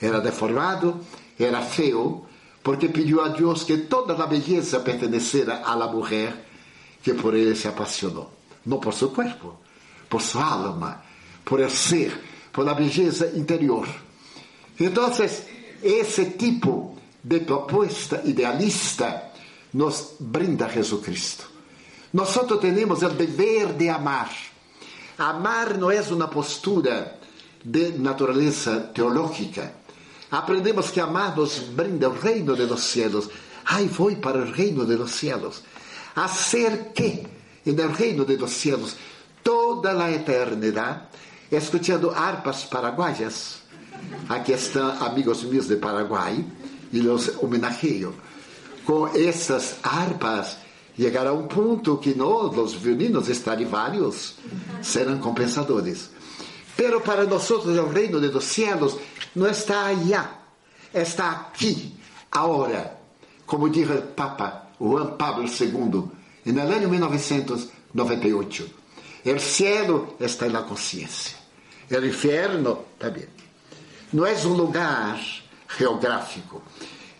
Era 0.00 0.20
deformado, 0.20 1.00
era 1.38 1.62
feo, 1.62 2.26
porque 2.62 2.88
pediu 2.88 3.20
a 3.20 3.28
Deus 3.28 3.64
que 3.64 3.78
toda 3.78 4.14
a 4.14 4.26
beleza 4.26 4.82
a 5.64 5.76
la 5.76 5.86
mujer 5.86 6.34
que 7.02 7.14
por 7.14 7.34
ele 7.34 7.54
se 7.54 7.68
apaixonou. 7.68 8.30
Não 8.66 8.78
por 8.78 8.92
seu 8.92 9.10
corpo, 9.10 9.60
por 10.08 10.20
sua 10.20 10.44
alma, 10.44 11.02
por 11.44 11.60
el 11.60 11.70
ser, 11.70 12.12
por 12.52 12.64
la 12.64 12.74
beleza 12.74 13.32
interior. 13.34 13.88
Então, 14.78 15.10
esse 15.82 16.24
tipo 16.36 16.98
de 17.22 17.40
proposta 17.40 18.22
idealista 18.24 19.30
nos 19.72 20.16
brinda 20.18 20.68
Jesucristo. 20.68 21.48
Nós 22.12 22.34
temos 22.60 23.02
o 23.02 23.08
dever 23.10 23.74
de 23.74 23.88
amar. 23.88 24.30
Amar 25.18 25.78
não 25.78 25.90
é 25.90 26.00
uma 26.00 26.28
postura 26.28 27.18
de 27.64 27.92
natureza 27.98 28.90
teológica. 28.94 29.74
Aprendemos 30.30 30.90
que 30.90 31.00
amar 31.00 31.36
nos 31.36 31.58
brinda 31.58 32.06
el 32.06 32.18
reino 32.20 32.56
de 32.56 32.66
los 32.66 32.80
cielos. 32.80 33.28
Ay, 33.64 33.88
voy 33.96 34.16
para 34.16 34.38
el 34.38 34.52
reino 34.54 34.84
de 34.84 34.96
los 34.96 35.12
cielos. 35.12 35.62
Hacer 36.14 36.92
que 36.92 37.26
en 37.64 37.78
el 37.78 37.94
reino 37.94 38.24
de 38.24 38.36
los 38.36 38.50
cielos 38.50 38.96
toda 39.42 39.92
la 39.92 40.10
eternidad, 40.10 41.08
escuchando 41.50 42.12
arpas 42.14 42.66
paraguayas. 42.66 43.60
Aquí 44.28 44.52
están 44.52 45.02
amigos 45.02 45.44
míos 45.44 45.68
de 45.68 45.76
Paraguay 45.76 46.44
y 46.92 47.02
los 47.02 47.32
homenajeo 47.40 48.12
con 48.84 49.10
esas 49.14 49.76
arpas 49.82 50.58
Llegará 51.00 51.32
um 51.32 51.46
ponto 51.48 51.96
que 51.96 52.14
nós, 52.14 52.54
os 52.58 52.74
violinos 52.74 53.26
Stradivarius, 53.28 54.34
serão 54.82 55.18
compensadores. 55.18 56.10
Pero 56.76 57.00
para 57.00 57.24
nós, 57.24 57.48
o 57.48 57.86
reino 57.86 58.20
de 58.20 58.28
los 58.28 58.44
cielos 58.44 58.98
não 59.34 59.48
está 59.48 59.86
allá, 59.86 60.42
está 60.92 61.30
aqui, 61.30 61.94
agora. 62.30 62.98
Como 63.46 63.70
diz 63.70 63.88
o 63.88 64.02
Papa 64.14 64.66
Juan 64.78 65.16
Pablo 65.16 65.46
II, 65.46 66.10
no 66.52 66.60
ano 66.60 66.88
1998. 66.90 68.70
O 69.24 69.38
cielo 69.38 70.16
está 70.20 70.50
na 70.50 70.62
consciência. 70.64 71.34
O 71.90 72.04
inferno 72.04 72.84
também. 72.98 73.26
Não 74.12 74.26
é 74.26 74.34
um 74.46 74.52
lugar 74.52 75.18
geográfico, 75.78 76.62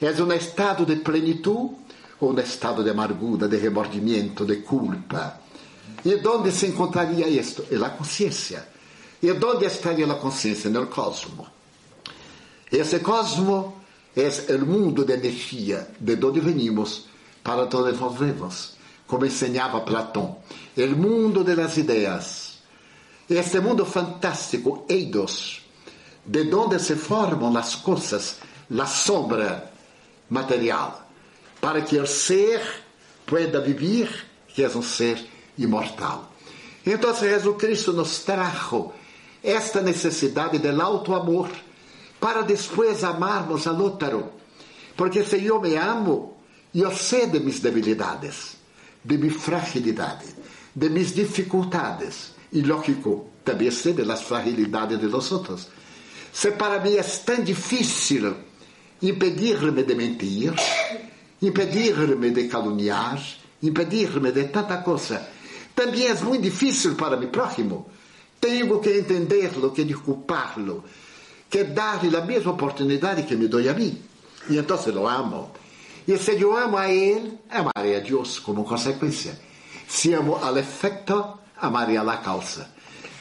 é 0.00 0.10
um 0.22 0.32
estado 0.32 0.86
de 0.86 0.96
plenitude 0.96 1.76
ou 2.20 2.32
um 2.32 2.38
estado 2.38 2.82
de 2.82 2.90
amargura, 2.90 3.48
de 3.48 3.56
remordimento, 3.56 4.44
de 4.44 4.56
culpa. 4.56 5.40
E 6.04 6.14
onde 6.26 6.50
se 6.50 6.66
encontraria 6.66 7.28
isto? 7.28 7.66
É 7.70 7.76
a 7.76 7.90
consciência. 7.90 8.68
E 9.22 9.30
onde 9.30 9.66
estaria 9.66 10.06
a 10.06 10.14
consciência? 10.14 10.70
No 10.70 10.86
cosmo. 10.86 11.46
Esse 12.72 13.00
cosmo 13.00 13.82
é 14.16 14.54
o 14.54 14.66
mundo 14.66 15.04
de 15.04 15.12
energia, 15.12 15.88
de 15.98 16.24
onde 16.24 16.40
venimos, 16.40 17.06
para 17.42 17.64
onde 17.64 17.92
volvemos, 17.92 18.76
como 19.06 19.26
ensinava 19.26 19.80
Platão. 19.80 20.38
O 20.76 20.96
mundo 20.96 21.44
das 21.44 21.76
ideias. 21.76 22.58
Este 23.28 23.60
mundo 23.60 23.84
fantástico, 23.84 24.84
eidos, 24.88 25.59
de 26.24 26.54
onde 26.54 26.78
se 26.78 26.96
formam 26.96 27.56
as 27.56 27.74
coisas, 27.74 28.36
a 28.78 28.86
sombra 28.86 29.70
material, 30.28 31.08
para 31.60 31.82
que 31.82 31.98
o 31.98 32.06
ser 32.06 32.60
pueda 33.26 33.60
vivir, 33.60 34.26
que 34.48 34.62
é 34.62 34.68
um 34.68 34.82
ser 34.82 35.24
imortal. 35.58 36.32
Então, 36.84 37.14
Jesus 37.14 37.56
Cristo 37.56 37.92
nos 37.92 38.20
trajo 38.20 38.92
esta 39.42 39.80
necessidade 39.80 40.58
do 40.58 40.82
alto 40.82 41.14
amor 41.14 41.48
para 42.18 42.42
depois 42.42 43.02
amarmos 43.04 43.66
al 43.66 43.80
outro. 43.80 44.32
Porque 44.96 45.24
se 45.24 45.44
eu 45.44 45.60
me 45.60 45.76
amo, 45.76 46.36
eu 46.74 46.92
sei 46.92 47.26
de 47.26 47.40
mis 47.40 47.60
debilidades, 47.60 48.56
de 49.04 49.16
minha 49.16 49.32
fragilidade, 49.32 50.26
de 50.74 50.88
mis 50.90 51.14
dificuldades. 51.14 52.34
E, 52.52 52.60
lógico, 52.62 53.30
também 53.44 53.70
sei 53.70 53.92
das 53.94 54.22
fragilidades 54.22 54.98
de 54.98 55.06
los 55.06 55.32
outros. 55.32 55.68
Se 56.32 56.52
para 56.52 56.80
mim 56.80 56.96
é 56.96 57.02
tão 57.02 57.42
difícil 57.42 58.34
impedir-me 59.02 59.82
de 59.82 59.94
mentir, 59.94 60.54
impedir-me 61.42 62.30
de 62.30 62.48
caluniar, 62.48 63.20
impedir-me 63.62 64.32
de 64.32 64.44
tanta 64.44 64.78
coisa, 64.78 65.26
também 65.74 66.06
é 66.06 66.14
muito 66.14 66.42
difícil 66.42 66.94
para 66.94 67.16
mi 67.16 67.26
próximo. 67.28 67.86
Tenho 68.40 68.80
que 68.80 68.98
entenderlo, 68.98 69.72
que 69.72 69.84
desculpá-lo, 69.84 70.84
que 71.48 71.64
dar-lhe 71.64 72.16
a 72.16 72.20
mesma 72.22 72.52
oportunidade 72.52 73.24
que 73.24 73.36
me 73.36 73.48
dou 73.48 73.60
a 73.60 73.74
mim. 73.74 74.00
E 74.48 74.56
então 74.56 74.78
lo 74.86 75.06
amo. 75.06 75.52
E 76.06 76.16
se 76.16 76.40
eu 76.40 76.56
amo 76.56 76.76
a 76.76 76.88
ele, 76.88 77.38
amarei 77.50 77.96
a 77.96 78.00
Deus 78.00 78.38
como 78.38 78.64
consequência. 78.64 79.38
Se 79.86 80.14
amo 80.14 80.36
ao 80.36 80.56
efeito, 80.56 81.38
amarei 81.60 81.96
a 81.96 82.16
causa. 82.18 82.68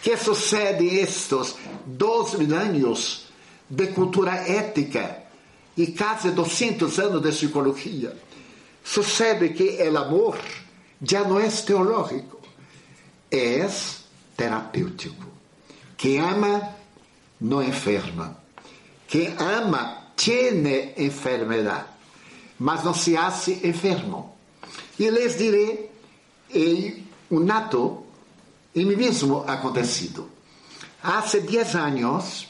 Que 0.02 0.16
sucede 0.18 0.86
estes 1.00 1.56
dois 1.86 2.34
anos 2.52 3.26
de 3.70 3.88
cultura 3.88 4.34
ética 4.36 5.24
e 5.76 5.88
quase 5.88 6.32
200 6.32 7.00
anos 7.00 7.22
de 7.22 7.30
psicologia? 7.30 8.16
Sucede 8.84 9.50
que 9.50 9.78
o 9.90 9.98
amor 9.98 10.38
já 11.02 11.24
não 11.24 11.40
é 11.40 11.48
teológico, 11.50 12.40
é 13.30 13.68
terapêutico. 14.36 15.26
Quem 15.98 16.20
ama 16.20 16.76
não 17.40 17.62
enferma. 17.62 18.38
Quem 19.08 19.36
ama 19.38 20.12
tiene 20.16 20.94
enfermedade, 20.98 21.86
mas 22.58 22.84
não 22.84 22.94
se 22.94 23.18
hace 23.18 23.60
enfermo. 23.64 24.36
E 24.98 25.10
lhes 25.10 25.38
direi, 25.38 25.90
e 26.54 27.04
um 27.32 27.40
nato 27.40 28.06
em 28.76 28.86
mim 28.86 28.96
mesmo 28.96 29.44
acontecido. 29.48 30.30
Há 31.02 31.22
10 31.22 31.76
anos, 31.76 32.48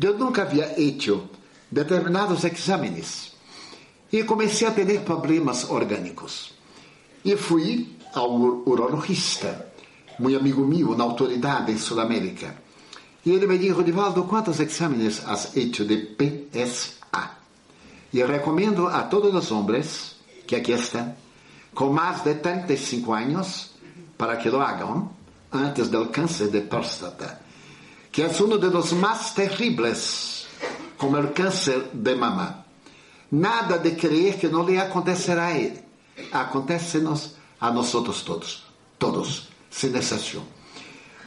eu 0.00 0.18
nunca 0.18 0.42
havia 0.42 0.66
feito 0.74 1.28
determinados 1.70 2.44
exames 2.44 3.32
e 4.12 4.22
comecei 4.24 4.66
a 4.66 4.70
ter 4.70 5.00
problemas 5.00 5.68
orgânicos. 5.70 6.52
E 7.24 7.36
fui 7.36 7.96
ao 8.14 8.30
urologista, 8.32 9.72
muito 10.18 10.38
amigo 10.38 10.64
meu, 10.66 10.96
na 10.96 11.04
autoridade 11.04 11.72
em 11.72 11.78
Sudamérica. 11.78 12.56
E 13.24 13.30
ele 13.30 13.46
me 13.46 13.58
disse, 13.58 13.82
Rivaldo, 13.82 14.24
quantos 14.24 14.60
exames 14.60 15.26
has 15.26 15.56
hecho 15.56 15.84
de 15.84 15.96
PSA? 15.96 17.30
E 18.12 18.22
recomendo 18.22 18.86
a 18.86 19.02
todos 19.02 19.34
os 19.34 19.50
homens 19.50 20.16
que 20.46 20.54
aqui 20.54 20.72
estão, 20.72 21.14
com 21.74 21.92
mais 21.92 22.22
de 22.22 22.34
35 22.36 23.12
anos, 23.12 23.70
para 24.16 24.36
que 24.36 24.48
lo 24.48 24.60
hagam 24.60 25.15
antes 25.52 25.88
do 25.88 26.06
câncer 26.06 26.48
de 26.48 26.62
próstata, 26.62 27.40
que 28.10 28.22
é 28.22 28.28
um 28.28 28.58
dos 28.58 28.92
mais 28.92 29.30
terríveis, 29.32 30.46
como 30.96 31.18
o 31.18 31.28
câncer 31.32 31.90
de 31.92 32.14
mama. 32.14 32.64
Nada 33.30 33.78
de 33.78 33.92
crer 33.92 34.38
que 34.38 34.48
não 34.48 34.64
lhe 34.64 34.78
acontecerá 34.78 35.46
a 35.46 35.58
ele. 35.58 35.80
Acontece-nos 36.32 37.34
a 37.60 37.70
nós 37.70 37.90
todos, 37.90 38.64
todos, 38.98 39.48
sem 39.70 39.94
exceção. 39.94 40.42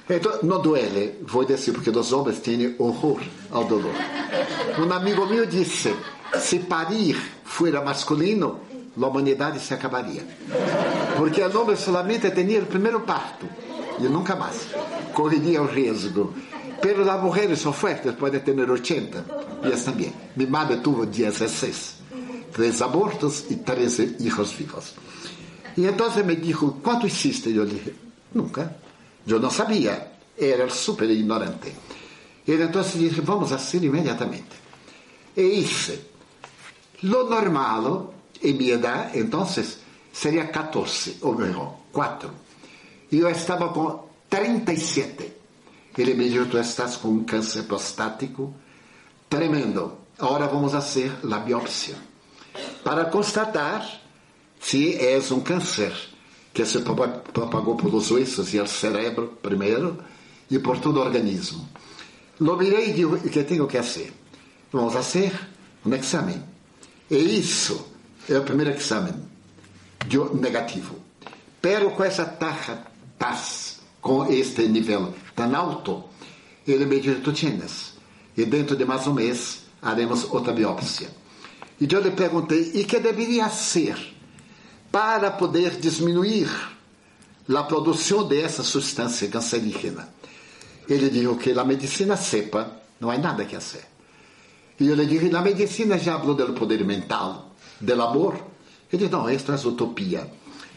Então, 0.09 0.39
não 0.41 0.59
duele, 0.59 1.19
vou 1.21 1.45
dizer, 1.45 1.71
porque 1.71 1.91
os 1.91 2.11
homens 2.11 2.39
têm 2.39 2.75
horror 2.79 3.21
ao 3.51 3.65
dolor. 3.65 3.93
Um 4.79 4.91
amigo 4.91 5.27
meu 5.27 5.45
disse: 5.45 5.95
se 6.39 6.59
parir 6.59 7.15
fosse 7.43 7.71
masculino, 7.73 8.59
a 8.99 9.05
humanidade 9.05 9.59
se 9.59 9.73
acabaria. 9.73 10.25
Porque 11.15 11.41
o 11.41 11.61
homem 11.61 11.75
solamente 11.75 12.31
tinha 12.31 12.61
o 12.61 12.65
primeiro 12.65 13.01
parto 13.01 13.47
e 13.99 14.07
nunca 14.07 14.35
mais. 14.35 14.67
Correria 15.13 15.61
o 15.61 15.65
risco. 15.65 16.33
Pero 16.81 17.09
as 17.09 17.21
mulheres 17.21 17.59
são 17.59 17.73
fortes, 17.73 18.13
podem 18.13 18.39
ter 18.39 18.57
80. 18.57 19.25
E 19.63 19.71
essa 19.71 19.91
também. 19.91 20.13
Mi 20.35 20.45
madre 20.45 20.77
tuvo 20.77 21.05
16. 21.05 21.99
Três 22.53 22.81
abortos 22.81 23.45
e 23.49 23.55
13 23.57 24.17
hijos 24.19 24.51
vivos. 24.53 24.93
E 25.77 25.85
então 25.85 26.09
me 26.25 26.35
disse: 26.35 26.65
quanto 26.81 27.05
existe? 27.05 27.53
Eu 27.55 27.65
disse: 27.65 27.93
nunca. 28.33 28.75
Eu 29.27 29.39
não 29.39 29.49
sabia, 29.49 30.11
era 30.37 30.69
super 30.69 31.09
ignorante. 31.09 31.73
E 32.47 32.53
então 32.53 32.81
disse: 32.81 33.21
vamos 33.21 33.49
fazer 33.49 33.83
imediatamente. 33.83 34.57
E 35.35 35.41
hice. 35.41 35.99
Lo 37.03 37.29
normal, 37.29 38.13
em 38.41 38.53
minha 38.53 38.75
idade, 38.75 39.19
então, 39.19 39.47
seria 40.11 40.47
14, 40.47 41.17
ou 41.21 41.35
melhor, 41.35 41.77
4. 41.93 42.29
Eu 43.11 43.29
estava 43.29 43.69
com 43.69 44.07
37. 44.29 45.33
Ele 45.97 46.13
me 46.13 46.29
disse: 46.29 46.45
Tu 46.45 46.57
estás 46.57 46.95
com 46.97 47.09
um 47.09 47.23
câncer 47.23 47.63
prostático 47.63 48.53
tremendo. 49.29 49.97
Agora 50.17 50.47
vamos 50.47 50.71
fazer 50.71 51.11
a 51.31 51.39
biópsia 51.39 51.95
para 52.83 53.05
constatar 53.05 53.85
se 54.59 54.95
é 54.95 55.19
um 55.31 55.39
câncer 55.41 55.93
que 56.53 56.65
se 56.65 56.79
propagou 56.79 57.75
pelos 57.75 58.11
ossos 58.11 58.53
e 58.53 58.59
o 58.59 58.67
cérebro 58.67 59.37
primeiro 59.41 59.97
e 60.49 60.59
por 60.59 60.79
todo 60.79 60.97
o 60.97 61.03
organismo. 61.03 61.67
Lo 62.39 62.61
e 62.61 62.93
digo, 62.93 63.15
o 63.15 63.29
que 63.29 63.43
tenho 63.43 63.67
que 63.67 63.77
fazer? 63.77 64.13
Vamos 64.71 64.93
fazer 64.93 65.31
um 65.85 65.93
exame. 65.93 66.41
E 67.09 67.39
isso 67.39 67.87
é 68.27 68.37
o 68.37 68.43
primeiro 68.43 68.71
exame, 68.71 69.13
Deu 70.07 70.33
negativo. 70.35 70.95
Pero 71.61 71.91
com 71.91 72.03
essa 72.03 72.25
taxa, 72.25 72.83
paz, 73.19 73.81
com 74.01 74.25
este 74.25 74.67
nível 74.67 75.13
tão 75.35 75.53
alto, 75.55 76.05
ele 76.65 76.85
me 76.85 76.99
disse, 76.99 77.19
tu 77.19 77.33
tienes. 77.33 77.93
E 78.35 78.45
dentro 78.45 78.75
de 78.75 78.85
mais 78.85 79.05
um 79.05 79.13
mês, 79.13 79.63
haremos 79.81 80.23
outra 80.31 80.53
biópsia. 80.53 81.09
E 81.79 81.87
eu 81.91 82.01
lhe 82.01 82.11
perguntei, 82.11 82.71
e 82.73 82.85
que 82.85 82.99
deveria 82.99 83.49
ser? 83.49 84.17
para 84.91 85.31
poder 85.31 85.77
diminuir 85.77 86.49
a 87.47 87.63
produção 87.63 88.27
dessa 88.27 88.63
substância 88.63 89.27
cancerígena. 89.27 90.09
Ele 90.87 91.09
disse 91.09 91.35
que 91.35 91.51
a 91.51 91.63
medicina 91.63 92.17
sepa, 92.17 92.81
não 92.99 93.09
há 93.09 93.17
nada 93.17 93.45
que 93.45 93.55
fazer. 93.55 93.85
E 94.79 94.87
eu 94.87 94.95
lhe 94.95 95.05
disse, 95.05 95.35
a 95.35 95.41
medicina 95.41 95.97
já 95.97 96.17
falou 96.19 96.35
do 96.35 96.53
poder 96.53 96.83
mental, 96.83 97.53
do 97.79 98.01
amor. 98.01 98.33
Ele 98.91 99.03
disse, 99.03 99.11
não, 99.11 99.29
esta 99.29 99.53
é 99.53 99.67
utopia. 99.67 100.31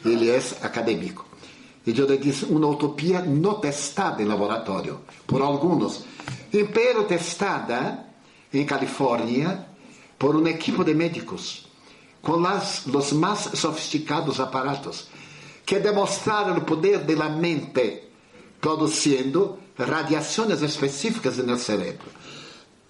Ele 0.04 0.28
é 0.28 0.38
acadêmico. 0.60 1.26
E 1.86 1.98
eu 1.98 2.06
lhe 2.06 2.18
disse, 2.18 2.44
uma 2.44 2.68
utopia 2.68 3.20
não 3.22 3.54
testada 3.54 4.22
em 4.22 4.26
laboratório, 4.26 5.00
por 5.26 5.42
alguns, 5.42 6.04
pero 6.72 7.04
testada 7.04 8.06
em 8.52 8.64
Califórnia 8.64 9.66
por 10.18 10.36
um 10.36 10.46
equipo 10.46 10.84
de 10.84 10.94
médicos 10.94 11.66
com 12.20 12.36
los 12.36 13.12
más 13.12 13.50
sofisticados 13.54 14.38
aparatos. 14.38 15.08
que 15.64 15.78
demonstraram 15.78 16.56
o 16.56 16.62
poder 16.62 16.98
da 16.98 17.28
mente, 17.28 18.02
produzindo 18.60 19.58
radiações 19.78 20.60
específicas 20.62 21.38
no 21.38 21.56
cérebro. 21.56 22.10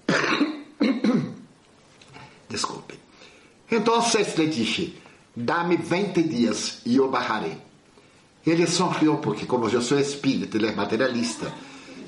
Desculpe. 2.48 2.98
Então 3.70 4.02
lhe 4.36 4.46
disse: 4.48 4.96
dá-me 5.34 5.76
20 5.76 6.22
dias 6.22 6.80
e 6.84 6.96
eu 6.96 7.08
bajarei. 7.10 7.56
Ele 8.44 8.66
sorriu 8.66 9.18
porque, 9.18 9.46
como 9.46 9.68
eu 9.68 9.80
sou 9.80 9.98
espírito, 9.98 10.56
ele 10.56 10.66
é 10.66 10.72
materialista, 10.72 11.52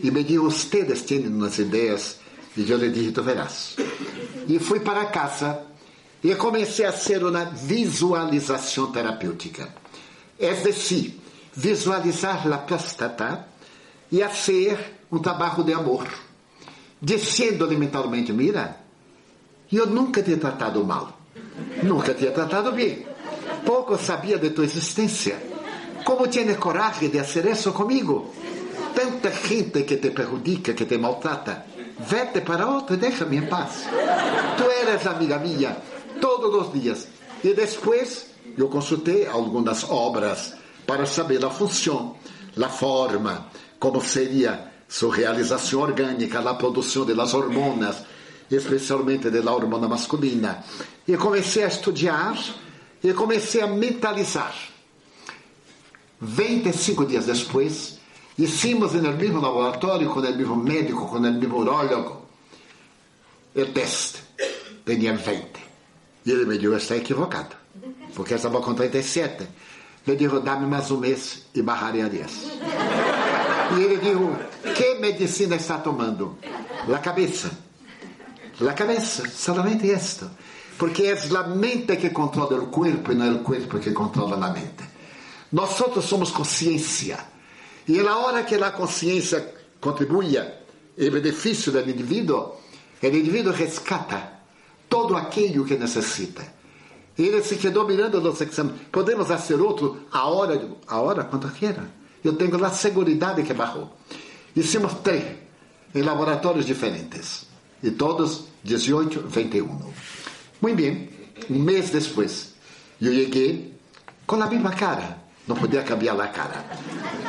e 0.02 0.10
me 0.10 0.24
disse: 0.24 0.38
Ustedes 0.38 1.02
têm 1.02 1.26
umas 1.26 1.58
ideias. 1.58 2.18
E 2.56 2.68
eu 2.70 2.76
lhe 2.76 2.90
disse: 2.90 3.12
Tu 3.12 3.22
verás. 3.22 3.76
E 4.48 4.58
fui 4.58 4.80
para 4.80 5.06
casa 5.06 5.62
e 6.22 6.34
comecei 6.34 6.84
a 6.86 6.92
fazer 6.92 7.24
uma 7.24 7.44
visualização 7.44 8.90
terapêutica. 8.90 9.68
É 10.38 10.52
decir, 10.54 11.20
visualizar 11.54 12.50
a 12.52 12.58
próstata 12.58 13.46
e 14.10 14.20
fazer 14.20 14.78
um 15.10 15.18
trabalho 15.18 15.62
de 15.62 15.72
amor. 15.72 16.06
Dizendo-lhe 17.00 17.76
mentalmente: 17.76 18.32
Mira, 18.32 18.80
eu 19.72 19.86
nunca 19.86 20.22
te 20.22 20.36
tratado 20.36 20.84
mal, 20.84 21.18
nunca 21.82 22.12
te 22.12 22.28
tratado 22.30 22.72
bem. 22.72 23.06
Pouco 23.64 23.96
sabia 23.96 24.38
de 24.38 24.50
tua 24.50 24.64
existência. 24.64 25.53
Como 26.04 26.28
tienes 26.28 26.58
coragem 26.58 27.08
de 27.08 27.24
fazer 27.24 27.50
isso 27.50 27.72
comigo? 27.72 28.34
Tanta 28.94 29.30
gente 29.32 29.84
que 29.84 29.96
te 29.96 30.10
perjudica, 30.10 30.74
que 30.74 30.84
te 30.84 30.98
maltrata. 30.98 31.64
Vete 31.98 32.42
para 32.42 32.68
outro 32.68 32.94
e 32.94 32.98
deixa-me 32.98 33.38
em 33.38 33.46
paz. 33.46 33.84
Tu 34.56 34.64
eres 34.64 35.06
amiga 35.06 35.38
minha 35.38 35.76
todos 36.20 36.54
os 36.54 36.72
dias. 36.72 37.08
E 37.42 37.54
depois 37.54 38.26
eu 38.56 38.68
consultei 38.68 39.26
algumas 39.26 39.84
obras 39.84 40.54
para 40.86 41.06
saber 41.06 41.42
a 41.42 41.50
função, 41.50 42.16
a 42.62 42.68
forma, 42.68 43.46
como 43.78 44.02
seria 44.02 44.72
sua 44.86 45.14
realização 45.16 45.80
orgânica, 45.80 46.38
a 46.38 46.54
produção 46.54 47.06
das 47.06 47.32
hormonas, 47.32 48.04
especialmente 48.50 49.30
da 49.30 49.52
hormona 49.52 49.88
masculina. 49.88 50.62
E 51.08 51.16
comecei 51.16 51.64
a 51.64 51.68
estudar 51.68 52.38
e 53.02 53.12
comecei 53.14 53.62
a 53.62 53.66
mentalizar. 53.66 54.73
25 56.20 57.06
dias 57.06 57.26
depois, 57.26 57.98
hicimos 58.38 58.92
no 58.94 59.12
mesmo 59.12 59.40
laboratório, 59.40 60.08
com 60.10 60.20
o 60.20 60.22
mesmo 60.22 60.56
médico, 60.56 61.06
com 61.08 61.16
o 61.16 61.20
mesmo 61.20 61.58
urólogo, 61.58 62.26
o 63.54 63.66
teste. 63.66 64.22
Tinha 64.84 65.16
20. 65.16 65.46
E 66.26 66.30
ele 66.30 66.44
me 66.44 66.58
disse: 66.58 66.74
está 66.74 66.96
equivocado, 66.96 67.56
porque 68.14 68.34
estava 68.34 68.60
com 68.60 68.74
37. 68.74 69.46
Eu 70.06 70.16
disse: 70.16 70.40
dá-me 70.40 70.66
mais 70.66 70.90
um 70.90 70.98
mês 70.98 71.46
e 71.54 71.62
barrarei 71.62 72.02
a 72.02 72.08
10. 72.08 72.32
E 73.76 73.82
ele 73.82 73.96
disse: 73.96 74.74
que 74.74 74.94
medicina 74.96 75.56
está 75.56 75.78
tomando? 75.78 76.38
La 76.88 76.98
cabeça. 76.98 77.50
La 78.60 78.74
cabeça, 78.74 79.28
solamente 79.28 79.86
isto. 79.86 80.30
Porque 80.78 81.04
é 81.04 81.36
a 81.36 81.42
mente 81.48 81.96
que 81.96 82.10
controla 82.10 82.56
o 82.58 82.66
corpo 82.66 83.12
e 83.12 83.14
não 83.14 83.26
é 83.26 83.30
o 83.32 83.38
corpo 83.40 83.78
que 83.78 83.92
controla 83.92 84.46
a 84.46 84.50
mente. 84.50 84.83
Nós 85.54 85.70
somos 86.04 86.32
consciência. 86.32 87.16
E 87.86 88.02
na 88.02 88.18
hora 88.18 88.42
que 88.42 88.56
a 88.56 88.72
consciência 88.72 89.54
contribui 89.80 90.36
em 90.98 91.10
benefício 91.10 91.70
do 91.70 91.78
indivíduo, 91.78 92.56
o 93.00 93.06
indivíduo 93.06 93.52
rescata 93.52 94.32
todo 94.88 95.16
aquilo 95.16 95.64
que 95.64 95.76
necessita. 95.76 96.44
Ele 97.16 97.40
se 97.44 97.54
quedou 97.54 97.86
mirando 97.86 98.18
os 98.18 98.40
exames. 98.40 98.74
Podemos 98.90 99.28
fazer 99.28 99.60
outro 99.60 100.00
a 100.10 100.26
hora, 100.26 100.70
a 100.88 101.00
hora 101.00 101.22
quando 101.22 101.48
queira. 101.52 101.88
Eu 102.24 102.32
tenho 102.32 102.64
a 102.64 102.70
segurança 102.70 103.40
que 103.40 103.54
barrou. 103.54 103.96
Hicimos 104.56 104.94
três 105.04 105.36
em 105.94 106.02
laboratórios 106.02 106.66
diferentes. 106.66 107.46
E 107.80 107.92
todos 107.92 108.46
18, 108.64 109.28
21. 109.28 109.92
Muito 110.60 110.76
bem, 110.76 111.10
um 111.48 111.60
mês 111.60 111.90
depois, 111.90 112.54
eu 113.00 113.12
cheguei 113.12 113.72
com 114.26 114.42
a 114.42 114.46
mesma 114.48 114.72
cara. 114.72 115.23
Não 115.46 115.56
podia 115.56 115.82
cambiar 115.82 116.18
a 116.20 116.28
cara. 116.28 116.64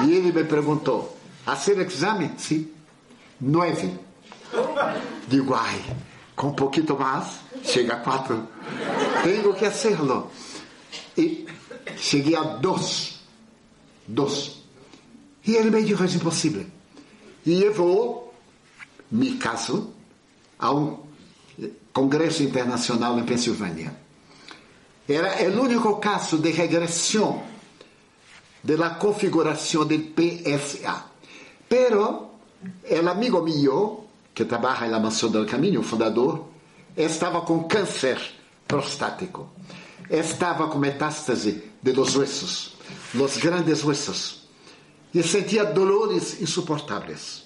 E 0.06 0.14
ele 0.14 0.32
me 0.32 0.44
perguntou: 0.44 1.18
fazer 1.44 1.78
exame? 1.80 2.32
Sim. 2.38 2.72
Nove. 3.40 3.92
Digo, 5.28 5.54
ai, 5.54 5.82
com 6.36 6.48
um 6.48 6.54
pouquinho 6.54 6.98
mais, 6.98 7.40
chega 7.64 7.94
a 7.94 8.00
quatro. 8.00 8.48
Tenho 9.24 9.54
que 9.54 9.66
hacerlo. 9.66 10.32
E 11.18 11.46
cheguei 11.98 12.36
a 12.36 12.44
dois. 12.44 13.20
Dois. 14.08 14.64
E 15.46 15.56
ele 15.56 15.70
me 15.70 15.84
disse: 15.84 16.02
é 16.02 16.18
impossível. 16.18 16.66
E 17.46 17.62
eu 17.62 17.74
vou, 17.74 18.34
me 19.12 19.36
caso, 19.36 19.94
a 20.58 20.72
um 20.72 21.00
congresso 21.94 22.44
internacional 22.44 23.20
em 23.20 23.24
Pensilvânia. 23.24 23.96
Era 25.08 25.50
o 25.52 25.62
único 25.62 25.98
caso 25.98 26.38
de 26.40 26.50
regressão 26.50 27.44
da 28.74 28.90
configuração 28.92 29.86
do 29.86 29.98
PSA. 30.00 31.06
Pero 31.70 32.32
el 32.84 33.08
amigo 33.08 33.42
mío, 33.42 34.06
que 34.34 34.46
trabalha 34.46 34.90
na 34.90 35.00
Mansão 35.00 35.30
do 35.30 35.46
Caminho, 35.46 35.82
o 35.82 35.84
fundador, 35.84 36.48
estava 36.98 37.42
com 37.42 37.66
câncer 37.66 38.20
prostático. 38.68 39.50
Estava 40.10 40.68
com 40.68 40.80
metástase 40.80 41.64
de 41.82 41.92
los 41.94 42.16
huesos, 42.16 42.76
los 43.14 43.38
grandes 43.38 43.84
huesos. 43.84 44.48
E 45.14 45.24
sentia 45.24 45.64
dolores 45.66 46.42
insuportáveis. 46.42 47.46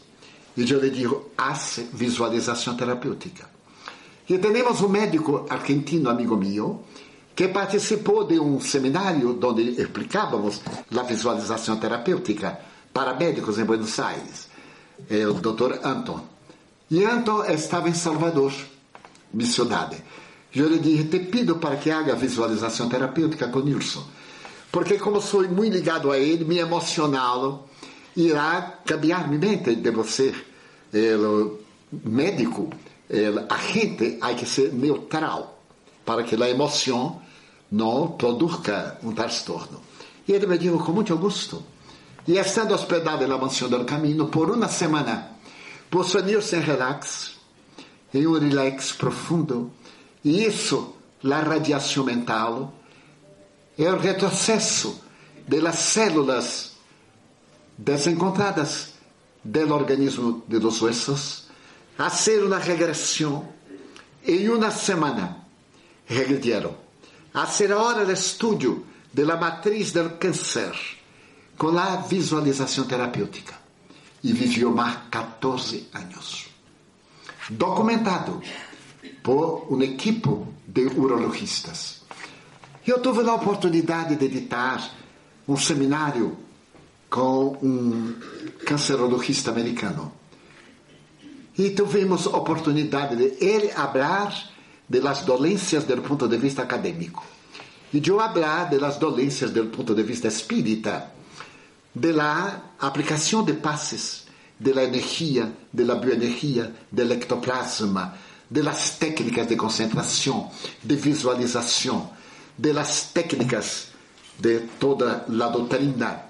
E 0.57 0.69
eu 0.69 0.79
lhe 0.79 0.89
digo, 0.89 1.29
haz 1.37 1.81
visualização 1.93 2.75
terapêutica. 2.75 3.49
E 4.27 4.37
temos 4.37 4.81
um 4.81 4.89
médico 4.89 5.45
argentino, 5.49 6.09
amigo 6.09 6.35
meu, 6.35 6.83
que 7.39 7.47
participou 7.47 8.25
de 8.25 8.37
um 8.37 8.59
seminário 8.59 9.39
onde 9.41 9.81
explicávamos 9.81 10.59
a 10.93 11.03
visualização 11.03 11.77
terapêutica 11.77 12.59
para 12.93 13.13
médicos 13.13 13.57
em 13.57 13.63
Buenos 13.63 13.97
Aires, 13.97 14.49
é 15.09 15.25
o 15.25 15.35
Dr. 15.35 15.79
Anton. 15.81 16.19
E 16.91 17.05
Anton 17.05 17.45
estava 17.45 17.87
em 17.87 17.93
Salvador, 17.93 18.51
minha 19.33 19.49
cidade. 19.49 20.03
Eu 20.53 20.67
lhe 20.67 20.79
disse, 20.79 21.05
te 21.05 21.19
pido 21.19 21.55
para 21.59 21.77
que 21.77 21.89
haga 21.89 22.13
visualização 22.13 22.89
terapêutica 22.89 23.47
com 23.47 23.61
Nilson, 23.61 24.05
porque 24.69 24.99
como 24.99 25.21
sou 25.21 25.47
muito 25.47 25.71
ligado 25.71 26.11
a 26.11 26.19
ele, 26.19 26.43
me 26.43 26.57
emocioná-lo 26.57 27.69
irá 28.17 28.79
cambiar 28.85 29.29
minha 29.29 29.39
mente 29.39 29.75
de 29.75 29.91
você. 29.91 30.35
Médico, 32.03 32.69
o 33.09 33.53
agente, 33.53 34.17
há 34.19 34.33
que 34.33 34.45
ser 34.45 34.73
neutral 34.73 35.63
para 36.03 36.23
que 36.23 36.35
a 36.35 36.49
emoção 36.49 37.28
não 37.71 38.09
produza 38.09 38.97
um 39.03 39.11
transtorno. 39.11 39.81
E 40.27 40.33
ele 40.33 40.47
me 40.47 40.57
disse 40.57 40.77
com 40.77 40.91
muito 40.91 41.15
gosto. 41.17 41.63
E 42.27 42.37
estando 42.37 42.73
hospedado 42.73 43.27
na 43.27 43.37
mansão 43.37 43.69
do 43.69 43.85
caminho 43.85 44.27
por 44.27 44.49
uma 44.51 44.67
semana, 44.67 45.31
posso-se 45.89 46.55
em 46.55 46.59
relax, 46.59 47.37
em 48.13 48.27
um 48.27 48.37
relax 48.37 48.91
profundo, 48.91 49.71
e 50.23 50.45
isso, 50.45 50.93
a 51.23 51.39
radiação 51.39 52.03
mental, 52.03 52.73
é 53.77 53.89
o 53.89 53.97
retrocesso 53.97 55.01
das 55.47 55.79
células 55.79 56.73
desencontradas 57.77 58.93
do 59.43 59.73
organismo 59.73 60.43
de 60.47 60.59
los 60.59 60.81
huesos, 60.81 61.47
fazer 61.95 62.43
uma 62.43 62.59
regressão 62.59 63.47
em 64.25 64.49
uma 64.49 64.69
semana 64.69 65.37
regredieron. 66.05 66.88
Ahora 67.39 68.01
el 68.01 68.09
estudio 68.09 68.83
de 69.13 69.25
la 69.25 69.37
matriz 69.37 69.93
del 69.93 70.17
cáncer 70.17 70.73
con 71.57 71.73
la 71.73 72.05
visualización 72.09 72.85
terapêutica. 72.85 73.57
E 74.21 74.33
viveu 74.33 74.75
mais 74.75 74.97
14 75.09 75.87
anos. 75.93 76.47
Documentado 77.49 78.41
por 79.23 79.67
um 79.71 79.81
equipo 79.81 80.53
de 80.67 80.87
urologistas. 80.87 82.01
Eu 82.85 83.01
tive 83.01 83.29
a 83.29 83.35
oportunidade 83.35 84.17
de 84.17 84.25
editar 84.25 84.91
um 85.47 85.55
seminário 85.55 86.37
com 87.09 87.57
um 87.63 88.15
cancerologista 88.65 89.51
americano. 89.51 90.11
E 91.57 91.69
tivemos 91.69 92.27
a 92.27 92.35
oportunidade 92.35 93.15
de 93.15 93.45
ele 93.45 93.69
falar 93.69 94.33
de 94.89 95.01
las 95.01 95.25
dolencias 95.25 95.87
del 95.87 96.01
punto 96.01 96.27
de 96.27 96.37
vista 96.37 96.63
académico. 96.63 97.23
Y 97.93 98.01
yo 98.01 98.19
hablar 98.19 98.69
de 98.69 98.79
las 98.79 98.99
dolencias 98.99 99.53
del 99.53 99.67
punto 99.67 99.93
de 99.93 100.03
vista 100.03 100.27
espírita, 100.27 101.13
de 101.93 102.13
la 102.13 102.73
aplicación 102.79 103.45
de 103.45 103.53
pases, 103.53 104.25
de 104.57 104.73
la 104.73 104.83
energía, 104.83 105.51
de 105.71 105.85
la 105.85 105.95
bioenergía, 105.95 106.71
del 106.91 107.11
ectoplasma, 107.13 108.15
de 108.49 108.63
las 108.63 108.97
técnicas 108.99 109.47
de 109.47 109.55
concentración, 109.55 110.47
de 110.83 110.95
visualización, 110.95 112.09
de 112.57 112.73
las 112.73 113.13
técnicas 113.13 113.89
de 114.39 114.61
toda 114.79 115.25
a 115.27 115.47
doutrina. 115.49 116.25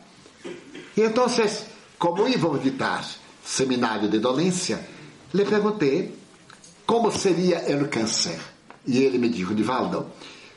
E 0.95 1.01
então, 1.01 1.27
como 1.97 2.27
íamos 2.27 2.59
editar 2.59 3.05
seminário 3.43 4.09
de 4.09 4.19
dolência, 4.19 4.85
lhe 5.33 5.45
perguntei 5.45 6.18
como 6.89 7.11
seria 7.11 7.59
o 7.79 7.87
câncer. 7.87 8.39
E 8.87 8.97
ele 8.97 9.19
me 9.19 9.29
disse, 9.29 9.53
Divaldo, 9.53 10.07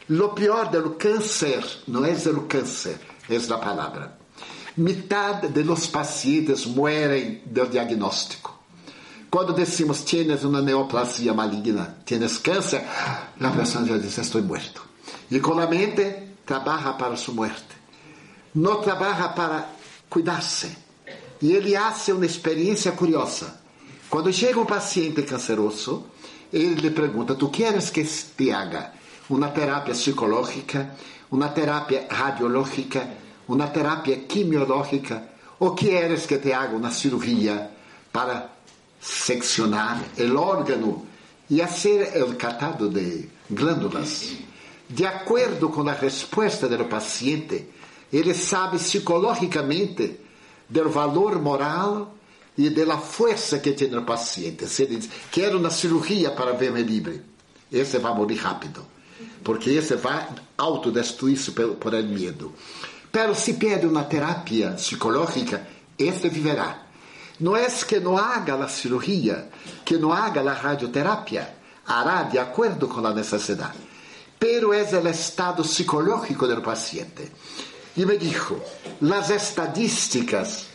o 0.09 0.29
pior 0.31 0.71
do 0.71 0.93
câncer 0.93 1.63
não 1.87 2.03
é 2.07 2.13
o 2.13 2.43
câncer, 2.47 2.99
é 3.29 3.37
a 3.37 3.59
palavra. 3.59 4.17
Metade 4.75 5.49
de 5.49 5.63
los 5.63 5.89
pacientes 5.89 6.65
muerem 6.65 7.43
do 7.45 7.67
diagnóstico. 7.67 8.59
Quando 9.31 9.53
decimos, 9.53 10.05
tienes 10.05 10.43
uma 10.43 10.63
neoplasia 10.63 11.35
maligna, 11.35 11.99
tienes 12.07 12.39
câncer, 12.39 12.83
a 13.39 13.51
pessoa 13.51 13.85
já 13.85 13.99
diz, 13.99 14.17
estou 14.17 14.43
morto. 14.43 14.83
E 15.31 15.39
com 15.39 15.59
a 15.61 15.67
mente, 15.67 16.17
trabalha 16.47 16.95
para 16.95 17.15
sua 17.15 17.35
morte. 17.35 17.77
Não 18.55 18.81
trabalha 18.81 19.29
para 19.29 19.69
cuidar-se. 20.09 20.79
E 21.43 21.53
ele 21.53 21.75
faz 21.75 22.09
uma 22.09 22.25
experiência 22.25 22.93
curiosa. 22.93 23.61
Quando 24.09 24.33
chega 24.33 24.59
um 24.59 24.67
paciente 24.67 25.23
canceroso, 25.25 26.07
ele 26.53 26.75
lhe 26.75 26.91
pergunta: 26.91 27.35
Tu 27.35 27.49
queres 27.49 27.91
que 27.91 28.05
te 28.05 28.51
haga 28.51 28.93
uma 29.29 29.49
terapia 29.49 29.95
psicológica, 29.95 30.95
uma 31.31 31.49
terapia 31.49 32.07
radiológica, 32.11 33.09
uma 33.49 33.67
terapia 33.69 34.19
quimiológica? 34.19 35.31
Ou 35.59 35.75
queres 35.75 36.27
que 36.27 36.39
te 36.39 36.53
haga 36.53 36.77
uma 36.77 36.91
cirurgia 36.91 37.71
para 38.13 38.51
seccionar 39.01 40.03
o 40.19 40.37
órgano 40.37 41.07
e 41.49 41.61
fazer 41.61 42.23
o 42.23 42.35
catado 42.35 42.89
de 42.89 43.29
glândulas? 43.49 44.37
De 44.89 45.07
acordo 45.07 45.71
com 45.71 45.89
a 45.89 45.93
resposta 45.93 46.69
do 46.69 46.85
paciente, 46.85 47.67
ele 48.13 48.35
sabe 48.35 48.77
psicologicamente 48.77 50.21
do 50.69 50.91
valor 50.91 51.41
moral 51.41 52.15
e 52.57 52.71
da 52.71 52.99
força 52.99 53.59
que 53.59 53.73
tem 53.73 53.95
o 53.97 54.03
paciente. 54.03 54.67
Se 54.67 54.83
ele 54.83 54.97
diz, 54.97 55.11
quero 55.31 55.59
uma 55.59 55.71
cirurgia 55.71 56.31
para 56.33 56.53
ver-me 56.53 56.83
livre, 56.83 57.23
esse 57.71 57.99
vai 57.99 58.15
morrer 58.15 58.37
rápido, 58.37 58.85
porque 59.43 59.71
esse 59.71 59.97
vai 59.97 60.29
autodestruir-se 60.59 61.53
por, 61.53 61.95
el 61.95 62.09
medo. 62.09 62.53
Pero 63.11 63.35
se 63.35 63.55
pede 63.55 63.87
uma 63.87 64.05
terapia 64.05 64.73
psicológica, 64.73 65.67
este 65.99 66.29
viverá. 66.29 66.87
Não 67.41 67.57
é 67.57 67.67
que 67.67 67.99
não 67.99 68.17
haga 68.17 68.55
a 68.55 68.69
cirurgia, 68.69 69.49
que 69.85 69.99
não 69.99 70.13
haga 70.13 70.41
a 70.43 70.55
radioterapia, 70.55 71.55
hará 71.87 72.23
de 72.23 72.39
acordo 72.39 72.87
com 72.89 73.05
a 73.05 73.13
necessidade. 73.13 73.79
Pero 74.39 74.73
é 74.73 74.83
o 74.83 75.09
estado 75.09 75.63
psicológico 75.63 76.47
do 76.47 76.61
paciente. 76.63 77.31
E 77.97 78.07
me 78.07 78.17
dijo, 78.17 78.61
as 79.15 79.31
estadísticas 79.31 80.72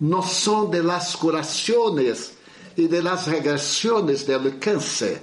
não 0.00 0.22
são 0.22 0.68
de 0.68 0.80
las 0.82 1.14
curações 1.14 2.32
e 2.76 2.86
de 2.88 3.00
las 3.00 3.26
regresiones 3.26 4.24
del 4.24 4.58
câncer, 4.60 5.22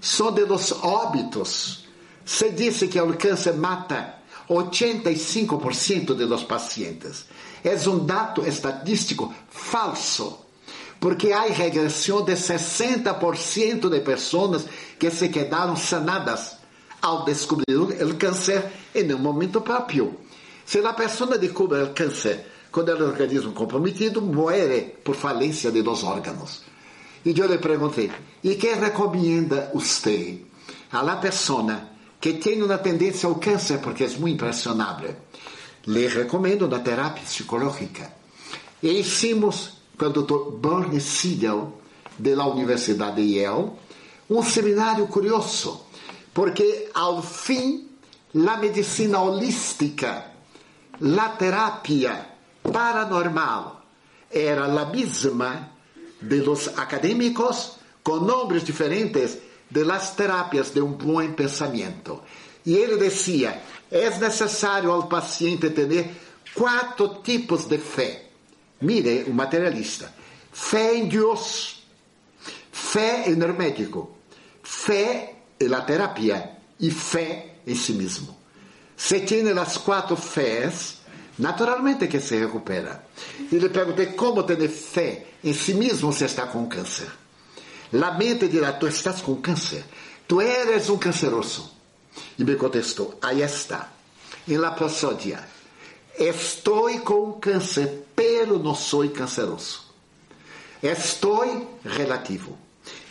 são 0.00 0.32
de 0.32 0.44
los 0.44 0.72
óbitos. 0.82 1.84
Se 2.24 2.50
diz 2.50 2.78
que 2.78 3.00
o 3.00 3.16
câncer 3.16 3.54
mata 3.54 4.20
85% 4.48 6.14
de 6.14 6.24
los 6.24 6.44
pacientes. 6.44 7.26
É 7.62 7.76
um 7.88 8.04
dado 8.04 8.46
estadístico 8.46 9.32
falso, 9.48 10.38
porque 10.98 11.32
há 11.32 11.42
regressão 11.42 12.24
de 12.24 12.32
60% 12.32 13.88
de 13.88 14.00
pessoas 14.00 14.66
que 14.98 15.10
se 15.10 15.28
quedaram 15.28 15.76
sanadas 15.76 16.56
ao 17.00 17.24
descobrir 17.24 17.76
o 17.76 18.14
câncer 18.16 18.70
em 18.94 19.12
um 19.14 19.18
momento 19.18 19.60
próprio. 19.60 20.18
Se 20.66 20.78
a 20.78 20.92
pessoa 20.92 21.38
descobre 21.38 21.82
o 21.82 21.94
câncer 21.94 22.46
quando 22.70 22.90
o 22.90 23.04
organismo 23.04 23.52
comprometido, 23.52 24.22
muere 24.22 24.96
por 25.04 25.16
falência 25.16 25.70
de 25.70 25.82
dos 25.82 26.04
órgãos. 26.04 26.62
E 27.24 27.38
eu 27.38 27.46
lhe 27.46 27.58
perguntei: 27.58 28.10
e 28.42 28.54
que 28.54 28.72
recomenda 28.74 29.70
você 29.74 30.40
a 30.92 31.16
pessoa 31.16 31.88
que 32.20 32.34
tem 32.34 32.62
uma 32.62 32.78
tendência 32.78 33.28
ao 33.28 33.36
câncer, 33.36 33.78
porque 33.78 34.04
é 34.04 34.08
muito 34.08 34.34
impressionável? 34.34 35.14
Le 35.86 36.08
recomendo 36.08 36.66
uma 36.66 36.78
terapia 36.78 37.24
psicológica. 37.24 38.12
E 38.82 39.00
hicimos 39.00 39.80
com 39.98 40.06
o 40.06 40.10
Dr. 40.10 40.58
Bernie 40.58 41.00
Siegel, 41.00 41.80
da 42.18 42.46
Universidade 42.46 43.16
de 43.16 43.38
Yale, 43.38 43.70
um 44.28 44.42
seminário 44.42 45.06
curioso, 45.06 45.86
porque 46.32 46.90
ao 46.94 47.22
fim, 47.22 47.88
a 48.34 48.56
medicina 48.58 49.20
holística, 49.20 50.26
a 51.00 51.28
terapia 51.30 52.26
paranormal 52.62 53.82
era 54.30 54.64
a 54.64 54.84
mesma 54.86 55.70
de 56.20 56.42
los 56.42 56.68
académicos 56.78 57.80
nomes 58.04 58.64
diferentes 58.64 59.38
de 59.68 59.84
las 59.84 60.16
terapias 60.16 60.72
de 60.74 60.80
um 60.80 60.92
bom 60.92 61.32
pensamento. 61.32 62.22
E 62.66 62.74
ele 62.74 62.98
dizia: 62.98 63.62
é 63.90 64.10
necessário 64.18 64.90
ao 64.90 65.06
paciente 65.06 65.70
ter 65.70 66.10
quatro 66.54 67.22
tipos 67.22 67.66
de 67.66 67.78
fé. 67.78 68.26
Mire, 68.80 69.24
o 69.28 69.32
materialista: 69.32 70.12
fé 70.52 70.96
em 70.96 71.08
Deus, 71.08 71.82
fé 72.72 73.28
em 73.28 73.40
el 73.40 73.54
médico, 73.54 74.16
fé 74.62 75.36
em 75.60 75.68
la 75.68 75.82
terapia 75.82 76.58
e 76.78 76.90
fé 76.90 77.54
em 77.66 77.74
si 77.74 77.92
mesmo. 77.92 78.36
Se 78.96 79.20
tem 79.20 79.48
as 79.58 79.78
quatro 79.78 80.16
fés, 80.16 80.99
Naturalmente 81.40 82.06
que 82.06 82.20
se 82.20 82.36
recupera. 82.36 83.06
E 83.50 83.56
lhe 83.56 83.70
perguntei 83.70 84.12
como 84.12 84.42
ter 84.42 84.68
fé 84.68 85.26
em 85.42 85.54
si 85.54 85.72
mesmo 85.72 86.12
se 86.12 86.26
está 86.26 86.46
com 86.46 86.68
câncer. 86.68 87.10
La 87.92 88.12
mente 88.12 88.46
dirá, 88.48 88.72
tu 88.74 88.86
estás 88.86 89.22
com 89.22 89.40
câncer, 89.40 89.84
tu 90.28 90.40
eres 90.40 90.90
um 90.90 90.98
canceroso. 90.98 91.72
E 92.38 92.44
me 92.44 92.56
contestou, 92.56 93.18
aí 93.22 93.40
está, 93.40 93.90
em 94.46 94.58
la 94.58 94.72
prosódia, 94.72 95.42
estou 96.18 96.90
com 97.00 97.32
câncer, 97.40 98.04
pero 98.14 98.58
não 98.58 98.74
sou 98.74 99.08
canceroso. 99.08 99.86
Estou 100.82 101.78
relativo. 101.84 102.58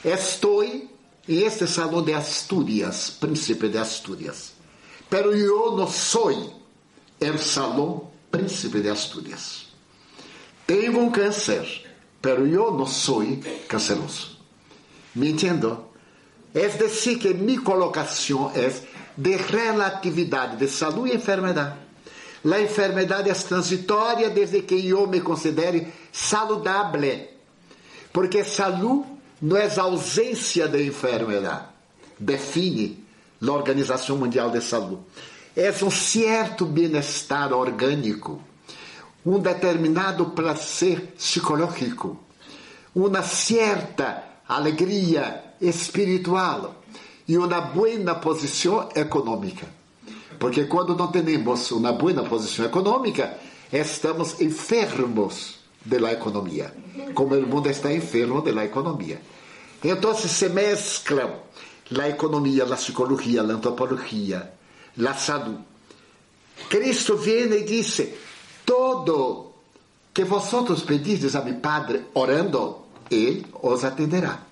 Estou 0.05 0.63
em 0.63 0.87
este 1.27 1.65
salão 1.65 2.03
de 2.03 2.13
Astúrias, 2.13 3.09
príncipe 3.09 3.69
de 3.69 3.77
Astúrias. 3.79 4.53
Pero 5.09 5.35
eu 5.35 5.75
não 5.75 5.87
sou 5.87 6.31
el 7.19 7.37
salão 7.37 8.09
príncipe 8.29 8.81
de 8.81 8.91
Asturias. 8.91 9.67
Tengo 10.65 10.99
un 10.99 11.11
cáncer, 11.11 11.65
pero 12.21 12.45
yo 12.45 12.71
no 12.71 12.85
soy 12.85 13.41
canceroso. 13.67 14.37
¿Me 15.15 15.29
entiendo? 15.29 15.91
Es 16.53 16.77
decir, 16.79 17.19
que 17.19 17.33
mi 17.33 17.57
colocación 17.57 18.51
es 18.55 18.83
de 19.15 19.37
relatividad 19.37 20.49
de 20.49 20.67
salud 20.67 21.07
y 21.07 21.11
enfermedad. 21.11 21.75
La 22.43 22.59
enfermedad 22.59 23.27
es 23.27 23.45
transitoria 23.45 24.29
desde 24.29 24.65
que 24.65 24.81
yo 24.81 25.07
me 25.07 25.21
considere 25.21 25.91
saludable. 26.11 27.37
Porque 28.11 28.43
salud 28.43 29.05
não 29.41 29.57
é 29.57 29.69
ausência 29.79 30.67
de 30.67 30.85
enfermidade, 30.85 31.65
define 32.19 33.05
a 33.41 33.51
Organização 33.51 34.17
Mundial 34.17 34.51
de 34.51 34.61
Saúde 34.61 34.99
é 35.59 35.73
um 35.83 35.91
certo 35.91 36.65
bem-estar 36.65 37.51
orgânico, 37.51 38.41
um 39.25 39.37
determinado 39.39 40.27
prazer 40.27 41.13
psicológico, 41.17 42.17
uma 42.95 43.21
certa 43.21 44.23
alegria 44.47 45.43
espiritual 45.59 46.75
e 47.27 47.37
uma 47.37 47.59
boa 47.59 48.15
posição 48.15 48.87
econômica. 48.95 49.67
Porque 50.39 50.63
quando 50.63 50.95
não 50.95 51.11
temos 51.11 51.71
uma 51.71 51.91
boa 51.91 52.23
posição 52.23 52.63
econômica, 52.63 53.37
estamos 53.69 54.39
enfermos 54.39 55.59
da 55.85 56.13
economia, 56.13 56.73
como 57.13 57.35
o 57.35 57.45
mundo 57.45 57.69
está 57.69 57.93
enfermo 57.93 58.41
da 58.41 58.63
economia. 58.63 59.19
Então 59.83 60.15
se 60.15 60.47
mesclam 60.47 61.31
a 61.99 62.07
economia, 62.07 62.63
a 62.63 62.77
psicologia, 62.77 63.41
a 63.41 63.45
antropologia, 63.45 64.53
la 64.99 65.13
salud. 65.13 65.59
Cristo 66.67 67.17
viene 67.17 67.57
e 67.57 67.63
disse: 67.63 68.17
Todo 68.63 69.53
que 70.13 70.23
vosotros 70.23 70.83
pedis 70.83 71.35
a 71.35 71.41
mi 71.41 71.53
Padre 71.53 72.05
orando, 72.13 72.85
Ele 73.09 73.45
os 73.61 73.83
atenderá. 73.83 74.45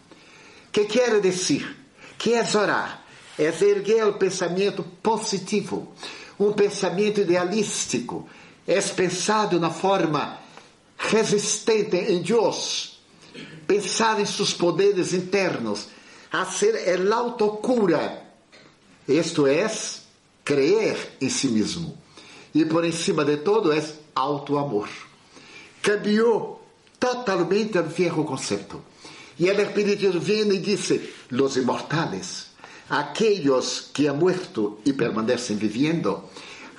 Que 0.72 0.86
quer 0.86 1.20
dizer? 1.22 1.76
Que 2.18 2.34
é 2.34 2.58
orar? 2.58 3.04
É 3.38 3.54
erguer 3.64 4.08
o 4.08 4.14
pensamento 4.14 4.84
positivo, 5.04 5.94
um 6.40 6.54
pensamento 6.54 7.22
idealístico, 7.22 8.28
é 8.66 8.82
pensar 8.82 9.48
de 9.48 9.56
uma 9.56 9.70
forma 9.70 10.40
resistente 10.98 11.96
em 11.96 12.24
Deus, 12.24 13.00
pensar 13.68 14.20
em 14.20 14.26
seus 14.26 14.54
poderes 14.54 15.14
internos, 15.14 15.88
fazer 16.32 16.76
a 16.76 17.16
autocura. 17.16 18.24
Isto 19.08 19.46
é, 19.46 19.68
creer 20.48 21.18
em 21.20 21.30
si 21.30 21.50
mesmo. 21.50 21.98
e 22.56 22.64
por 22.66 22.86
encima 22.86 23.26
de 23.26 23.38
todo 23.38 23.74
é 23.74 23.84
auto-amor. 24.16 24.88
Cambiou 25.82 26.66
totalmente 26.98 27.78
o 27.78 27.84
viejo 27.84 28.24
conceito. 28.24 28.82
E 29.38 29.52
o 29.52 29.62
Espírito 29.62 30.20
vem 30.20 30.50
e 30.54 30.60
disse: 30.60 31.14
Los 31.30 31.58
imortales, 31.58 32.48
aqueles 32.90 33.92
que 33.94 34.08
han 34.08 34.14
muerto 34.14 34.80
e 34.86 34.94
permanecem 34.94 35.58
viviendo, 35.58 36.24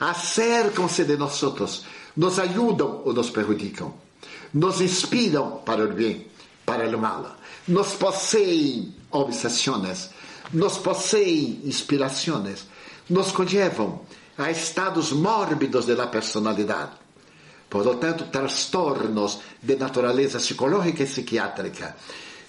acercam-se 0.01 1.05
de 1.05 1.17
nós, 1.17 1.85
nos 2.17 2.39
ajudam 2.39 3.03
ou 3.05 3.13
nos 3.13 3.31
perjudicam, 3.31 3.93
nos 4.53 4.81
inspiram 4.81 5.61
para 5.65 5.85
o 5.85 5.93
bem, 5.93 6.27
para 6.65 6.89
o 6.89 6.99
mal, 6.99 7.37
nos 7.69 7.93
possuem 7.93 8.95
obsessões, 9.11 10.11
nos 10.53 10.79
possuem 10.79 11.61
inspirações, 11.65 12.67
nos 13.09 13.33
conllevam 13.33 14.01
a 14.37 14.51
estados 14.51 15.13
mórbidos 15.13 15.87
da 15.87 16.07
personalidade. 16.07 16.93
Por 17.69 17.85
lo 17.85 17.97
tanto, 17.97 18.25
transtornos 18.31 19.41
de 19.63 19.77
natureza 19.77 20.39
psicológica 20.39 21.03
e 21.03 21.07
psiquiátrica. 21.07 21.97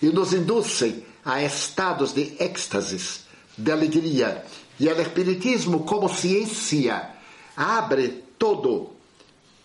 E 0.02 0.08
nos 0.08 0.34
induzem 0.34 1.04
a 1.26 1.44
estados 1.44 2.14
de 2.14 2.36
êxtasis, 2.40 3.26
de 3.58 3.72
alegria. 3.72 4.46
E 4.80 4.88
o 4.88 5.02
Espiritismo, 5.02 5.84
como 5.84 6.08
ciência, 6.08 7.10
abre 7.58 8.24
todo 8.38 8.92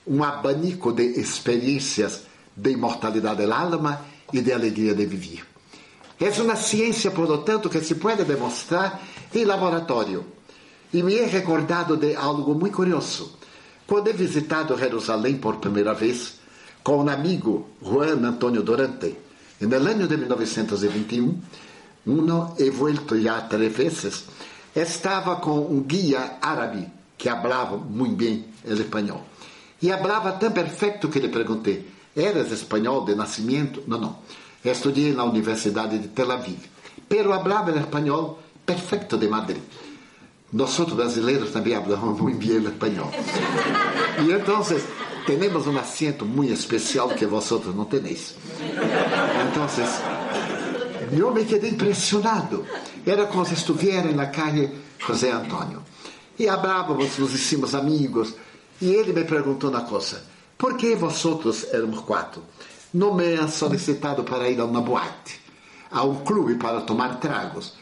um 0.06 0.22
abanico 0.24 0.92
de 0.92 1.20
experiências 1.20 2.22
de 2.56 2.72
imortalidade 2.72 3.46
da 3.46 3.56
alma 3.56 4.04
e 4.32 4.40
de 4.40 4.52
alegria 4.52 4.94
de 4.94 5.06
viver. 5.06 5.44
É 6.20 6.30
uma 6.40 6.56
ciência, 6.56 7.10
por 7.10 7.28
lo 7.28 7.38
tanto, 7.38 7.68
que 7.68 7.80
se 7.80 7.96
pode 7.96 8.24
demonstrar 8.24 9.02
em 9.34 9.44
laboratório. 9.44 10.24
E 10.94 11.02
me 11.02 11.18
é 11.18 11.26
recordado 11.26 11.96
de 11.96 12.14
algo 12.14 12.54
muito 12.54 12.76
curioso. 12.76 13.32
Quando 13.84 14.10
he 14.10 14.12
visitado 14.12 14.78
Jerusalém 14.78 15.38
por 15.38 15.56
primeira 15.56 15.92
vez, 15.92 16.38
com 16.84 17.02
um 17.02 17.08
amigo, 17.08 17.70
Juan 17.82 18.24
Antonio 18.24 18.62
Durante, 18.62 19.16
no 19.60 19.76
ano 19.76 20.06
de 20.06 20.16
1921, 20.16 21.42
uno 22.06 22.54
he 22.56 22.70
vuelto 22.70 23.20
já 23.20 23.40
três 23.40 23.76
vezes, 23.76 24.24
estava 24.72 25.34
com 25.36 25.66
um 25.66 25.82
guia 25.82 26.38
árabe 26.40 26.86
que 27.18 27.28
falava 27.28 27.76
muito 27.76 28.14
bem 28.14 28.44
o 28.64 28.72
espanhol. 28.74 29.24
E 29.82 29.88
falava 29.88 30.38
tão 30.38 30.52
perfeito 30.52 31.08
que 31.08 31.18
lhe 31.18 31.28
perguntei: 31.28 31.90
¿Eres 32.14 32.52
espanhol 32.52 33.04
de 33.04 33.16
nascimento? 33.16 33.82
Não, 33.88 33.98
não. 33.98 34.18
Estudei 34.64 35.12
na 35.12 35.24
Universidade 35.24 35.98
de 35.98 36.08
Tel 36.14 36.30
Aviv. 36.30 36.60
Pero 37.08 37.30
falava 37.30 37.76
espanhol 37.76 38.38
perfeito 38.64 39.18
de 39.18 39.26
Madrid. 39.26 39.60
Nós 40.54 40.78
brasileiros 40.78 41.50
também 41.50 41.74
falamos 41.74 42.20
muito 42.20 42.38
bem 42.38 42.64
espanhol. 42.64 43.10
E 44.24 44.30
então, 44.30 44.62
temos 45.26 45.66
um 45.66 45.76
acento 45.76 46.24
muito 46.24 46.52
especial 46.52 47.08
que 47.08 47.26
vosotros 47.26 47.74
não 47.74 47.84
tenéis. 47.84 48.36
Então, 49.50 49.66
eu 51.10 51.34
me 51.34 51.44
quedei 51.44 51.70
impressionado. 51.70 52.64
Era 53.04 53.26
como 53.26 53.44
se 53.44 53.54
estivesse 53.54 54.14
na 54.14 54.26
calle 54.26 54.70
José 55.04 55.32
Antônio. 55.32 55.82
E 56.38 56.48
hablávamos, 56.48 57.18
nos 57.18 57.34
hicimos 57.34 57.74
amigos. 57.74 58.36
E 58.80 58.90
ele 58.94 59.12
me 59.12 59.24
perguntou 59.24 59.70
uma 59.70 59.80
coisa: 59.80 60.22
por 60.56 60.76
que 60.76 60.94
vosotros 60.94 61.66
éramos 61.72 61.98
quatro? 62.02 62.44
Não 62.92 63.12
me 63.12 63.34
han 63.34 63.48
solicitado 63.48 64.22
para 64.22 64.48
ir 64.48 64.60
a 64.60 64.64
uma 64.66 64.80
boate, 64.80 65.40
a 65.90 66.04
um 66.04 66.22
clube 66.22 66.54
para 66.54 66.80
tomar 66.82 67.18
tragos. 67.18 67.74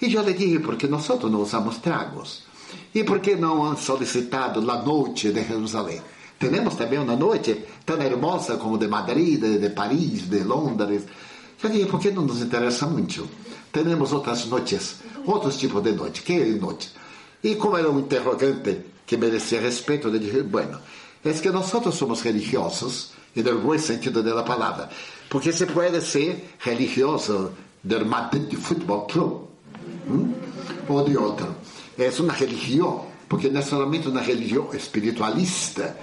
E 0.00 0.12
eu 0.12 0.22
lhe 0.22 0.34
dije: 0.34 0.58
porque 0.60 0.86
nós 0.86 1.08
não 1.08 1.40
usamos 1.40 1.78
tragos. 1.78 2.44
E 2.94 3.04
por 3.04 3.20
que 3.20 3.36
não 3.36 3.64
han 3.64 3.76
solicitado 3.76 4.70
a 4.70 4.82
noite 4.82 5.32
de 5.32 5.42
Jerusalém? 5.44 6.00
Temos 6.38 6.74
também 6.74 6.98
uma 6.98 7.16
noite 7.16 7.64
tão 7.84 8.00
hermosa 8.00 8.56
como 8.56 8.76
de 8.76 8.88
Madrid, 8.88 9.40
de, 9.40 9.70
Paris, 9.70 10.28
de 10.28 10.44
Londres. 10.44 11.04
Eu 11.62 11.70
dije, 11.70 11.86
por 11.86 11.98
que 11.98 12.10
não 12.10 12.22
nos 12.22 12.42
interessa 12.42 12.86
muito? 12.86 13.26
Temos 13.72 14.12
outras 14.12 14.46
noites, 14.46 14.96
outros 15.24 15.56
tipos 15.56 15.82
de 15.82 15.92
noite. 15.92 16.22
Que 16.22 16.44
noite? 16.54 16.92
E 17.42 17.54
como 17.56 17.76
era 17.76 17.90
um 17.90 18.00
interrogante 18.00 18.78
que 19.06 19.16
merecia 19.16 19.60
respeito, 19.60 20.08
eu 20.08 20.18
dije, 20.18 20.42
bueno, 20.42 20.78
é 21.24 21.32
que 21.32 21.50
nós 21.50 21.66
somos 21.66 22.20
religiosos, 22.22 23.12
e 23.34 23.42
no 23.42 23.60
bom 23.60 23.78
sentido 23.78 24.22
da 24.22 24.42
palavra, 24.42 24.88
porque 25.28 25.52
se 25.52 25.66
pode 25.66 26.00
ser 26.02 26.54
religioso 26.58 27.52
do 27.82 28.04
Madrid 28.04 28.54
Futebol 28.54 29.06
Club, 29.06 29.46
Ou 30.88 31.04
de 31.04 31.16
outro. 31.16 31.54
É 31.98 32.10
uma 32.20 32.32
religião, 32.32 33.06
porque 33.28 33.48
não 33.48 33.60
é 33.60 33.62
somente 33.62 34.08
uma 34.08 34.20
religião 34.20 34.70
espiritualista, 34.72 35.96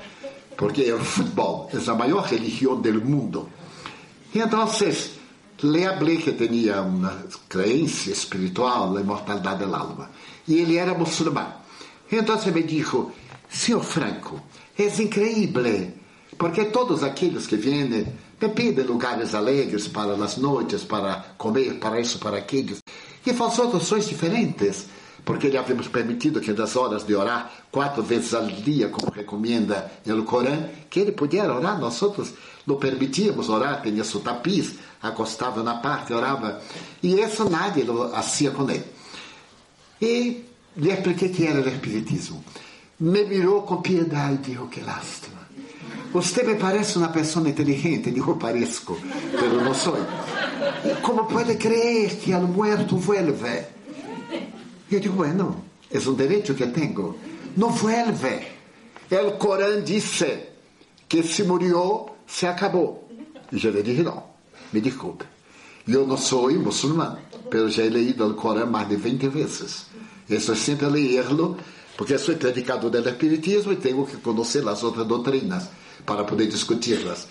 porque 0.57 0.91
o 0.91 0.99
futebol 0.99 1.69
é 1.73 1.89
a 1.89 1.95
maior 1.95 2.25
religião 2.25 2.79
do 2.79 3.01
mundo. 3.01 3.49
E 4.33 4.39
então, 4.39 4.67
le 5.63 5.85
hablé 5.85 6.17
que 6.17 6.33
tinha 6.33 6.81
uma 6.81 7.23
crença 7.47 8.11
espiritual 8.11 8.91
na 8.91 9.01
imortalidade 9.01 9.65
da 9.65 9.77
alma. 9.77 10.09
E 10.47 10.55
ele 10.55 10.77
era 10.77 10.93
muçulmano. 10.93 11.53
Então 12.11 12.37
me 12.51 12.63
disse, 12.63 13.05
senhor 13.49 13.83
Franco, 13.83 14.41
é 14.77 14.87
incrível, 15.01 15.91
porque 16.37 16.65
todos 16.65 17.03
aqueles 17.03 17.47
que 17.47 17.55
vêm 17.55 17.87
me 17.87 18.49
pedem 18.49 18.85
lugares 18.85 19.33
alegres 19.33 19.87
para 19.87 20.13
as 20.13 20.37
noites, 20.37 20.83
para 20.83 21.33
comer, 21.37 21.79
para 21.79 21.99
isso, 21.99 22.19
para 22.19 22.37
aquilo. 22.37 22.75
E 23.25 23.31
vosotros 23.31 23.83
sois 23.85 24.07
diferentes, 24.07 24.87
porque 25.23 25.47
lhe 25.47 25.57
havíamos 25.57 25.87
permitido 25.87 26.41
que 26.41 26.53
das 26.53 26.75
horas 26.75 27.05
de 27.05 27.15
orar 27.15 27.51
quatro 27.71 28.03
vezes 28.03 28.33
ao 28.33 28.45
dia, 28.45 28.89
como 28.89 29.11
recomenda 29.11 29.91
o 30.05 30.23
Corão, 30.23 30.69
que 30.89 30.99
ele 30.99 31.11
pudiera 31.11 31.55
orar, 31.55 31.79
nós 31.79 32.01
outros 32.01 32.33
não 32.67 32.75
permitíamos 32.75 33.49
orar, 33.49 33.81
tinha 33.81 34.03
seu 34.03 34.19
tapiz, 34.19 34.75
acostava 35.01 35.63
na 35.63 35.75
parte, 35.75 36.13
orava, 36.13 36.61
e 37.01 37.19
isso 37.19 37.49
nadie 37.49 37.85
hacía 38.13 38.51
com 38.51 38.69
ele. 38.69 38.85
E 40.01 40.43
lhe 40.75 40.91
expliquei 40.91 41.29
que 41.29 41.45
era 41.45 41.61
o 41.61 41.67
Espiritismo. 41.67 42.43
Me 42.99 43.23
mirou 43.25 43.63
com 43.63 43.81
piedade 43.81 44.51
e 44.51 44.55
disse: 44.55 44.67
Que 44.67 44.81
lástima. 44.81 45.42
Você 46.13 46.43
me 46.43 46.53
parece 46.55 46.99
uma 46.99 47.09
pessoa 47.09 47.49
inteligente. 47.49 48.11
Digo, 48.11 48.35
pareço, 48.35 48.95
mas 49.33 49.63
não 49.63 49.73
sou. 49.73 49.97
Como 51.01 51.25
pode 51.25 51.55
crer 51.55 52.17
que 52.17 52.31
al 52.31 52.43
muerto 52.43 52.97
vuelve? 52.97 53.65
Eu 54.91 54.99
digo, 54.99 55.15
bueno, 55.15 55.65
é 55.89 55.97
um 55.97 56.13
direito 56.13 56.53
que 56.53 56.67
tenho. 56.67 57.15
Não 57.57 57.69
vuelve. 57.69 58.45
O 59.09 59.31
Corão 59.39 59.81
disse 59.81 60.49
que 61.09 61.23
se 61.23 61.43
murió, 61.43 62.05
se 62.27 62.45
acabou. 62.45 63.09
E 63.51 63.65
eu 63.65 63.71
lhe 63.71 63.81
disse, 63.81 64.03
não, 64.03 64.23
me 64.71 64.81
desculpe. 64.81 65.25
Eu 65.87 66.05
não 66.05 66.17
sou 66.17 66.51
muçulmano, 66.53 67.17
mas 67.51 67.73
já 67.73 67.83
he 67.83 67.89
leído 67.89 68.27
o 68.27 68.35
Corão 68.35 68.67
mais 68.67 68.87
de 68.87 68.97
20 68.97 69.29
vezes. 69.29 69.87
Estou 70.29 70.55
sempre 70.55 70.85
a 70.85 70.89
ler-lo, 70.89 71.57
porque 71.97 72.19
sou 72.19 72.35
predicador 72.35 72.91
do 72.91 73.09
Espiritismo 73.09 73.73
e 73.73 73.77
tenho 73.77 74.05
que 74.05 74.17
conhecer 74.17 74.67
as 74.67 74.83
outras 74.83 75.07
doutrinas 75.07 75.69
para 76.05 76.23
poder 76.23 76.47
discuti-las. 76.47 77.27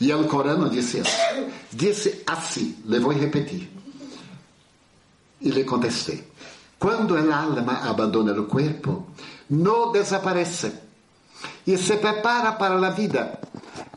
E 0.00 0.12
o 0.12 0.24
Corão 0.28 0.68
disse 0.68 0.98
isso. 0.98 1.16
Disse 1.72 2.22
assim, 2.26 2.76
le 2.84 2.98
vou 2.98 3.12
repetir. 3.12 3.70
E 5.40 5.50
lhe 5.50 5.64
contestei. 5.64 6.24
Quando 6.78 7.16
a 7.16 7.36
alma 7.36 7.88
abandona 7.88 8.32
o 8.32 8.46
corpo, 8.46 9.06
não 9.48 9.92
desaparece 9.92 10.72
e 11.66 11.76
se 11.76 11.96
prepara 11.96 12.52
para 12.52 12.74
a 12.74 12.90
vida, 12.90 13.40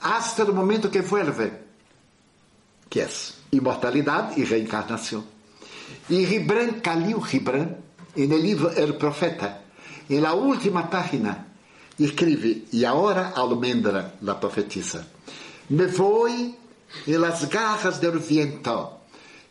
hasta 0.01 0.43
o 0.43 0.53
momento 0.53 0.89
que 0.89 1.01
vuelve, 1.01 1.51
que 2.89 3.01
é 3.01 3.09
imortalidade 3.51 4.39
e 4.39 4.43
reencarnação. 4.43 5.23
E 6.09 6.25
Ribran, 6.25 6.79
Khalil 6.81 7.19
Ribran, 7.19 7.75
no 8.15 8.37
livro 8.37 8.71
El 8.75 8.93
Profeta, 8.93 9.61
na 10.09 10.33
última 10.33 10.83
página, 10.83 11.47
escreve, 11.99 12.67
e 12.71 12.85
agora 12.85 13.33
almendra 13.35 14.15
a 14.25 14.35
profetisa, 14.35 15.05
me 15.69 15.85
vou 15.87 16.27
em 16.27 16.55
las 17.05 17.45
garras 17.45 17.99
del 17.99 18.19
viento, 18.19 18.89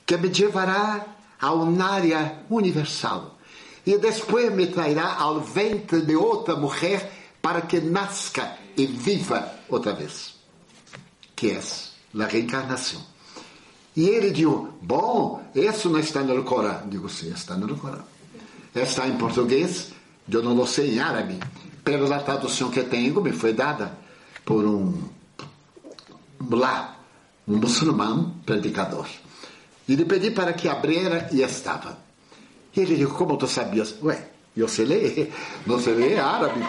que 0.07 0.17
me 0.17 0.29
llevará 0.29 1.07
a 1.41 1.53
uma 1.53 1.85
área 1.85 2.45
universal, 2.51 3.39
e 3.87 3.97
depois 3.99 4.53
me 4.53 4.67
trairá 4.67 5.15
ao 5.15 5.41
ventre 5.41 6.03
de 6.03 6.17
outra 6.17 6.57
mulher 6.57 7.13
para 7.41 7.63
que 7.63 7.81
nasca 7.81 8.57
e 8.77 8.87
viva 8.87 9.55
outra 9.69 9.93
vez, 9.93 10.35
que 11.35 11.51
é 11.51 11.61
a 12.21 12.27
reencarnação. 12.27 13.01
E 13.97 14.09
ele 14.09 14.31
disse: 14.31 14.67
Bom, 14.83 15.43
isso 15.55 15.89
não 15.89 15.99
está 15.99 16.23
no 16.23 16.45
Corão. 16.45 16.89
Digo: 16.89 17.09
Sim, 17.09 17.33
está 17.33 17.57
no 17.57 17.77
Corão. 17.77 18.05
Está 18.75 19.09
em 19.09 19.17
português, 19.17 19.93
eu 20.31 20.43
não 20.43 20.67
sei 20.67 20.95
em 20.95 21.01
árabe, 21.01 21.41
pela 21.89 22.21
tradução 22.21 22.71
que 22.71 22.83
tenho 22.83 23.19
me 23.23 23.33
foi 23.33 23.55
dada 23.55 23.97
por 24.45 24.63
um 24.63 24.93
lá, 26.51 26.99
um 27.47 27.57
muçulmano 27.57 28.37
predicador. 28.45 29.07
E 29.89 29.95
lhe 29.95 30.05
pedi 30.05 30.31
para 30.31 30.53
que 30.53 30.69
abrira 30.69 31.31
e 31.33 31.41
estava. 31.41 31.99
E 32.77 32.81
ele 32.81 32.97
disse: 32.97 33.13
Como 33.13 33.39
tu 33.39 33.47
sabias? 33.47 33.95
Ué, 34.03 34.29
eu 34.55 34.69
sei 34.69 34.85
ler, 34.85 35.33
não 35.67 35.81
sei 35.81 35.95
ler 35.95 36.21
árabe, 36.21 36.61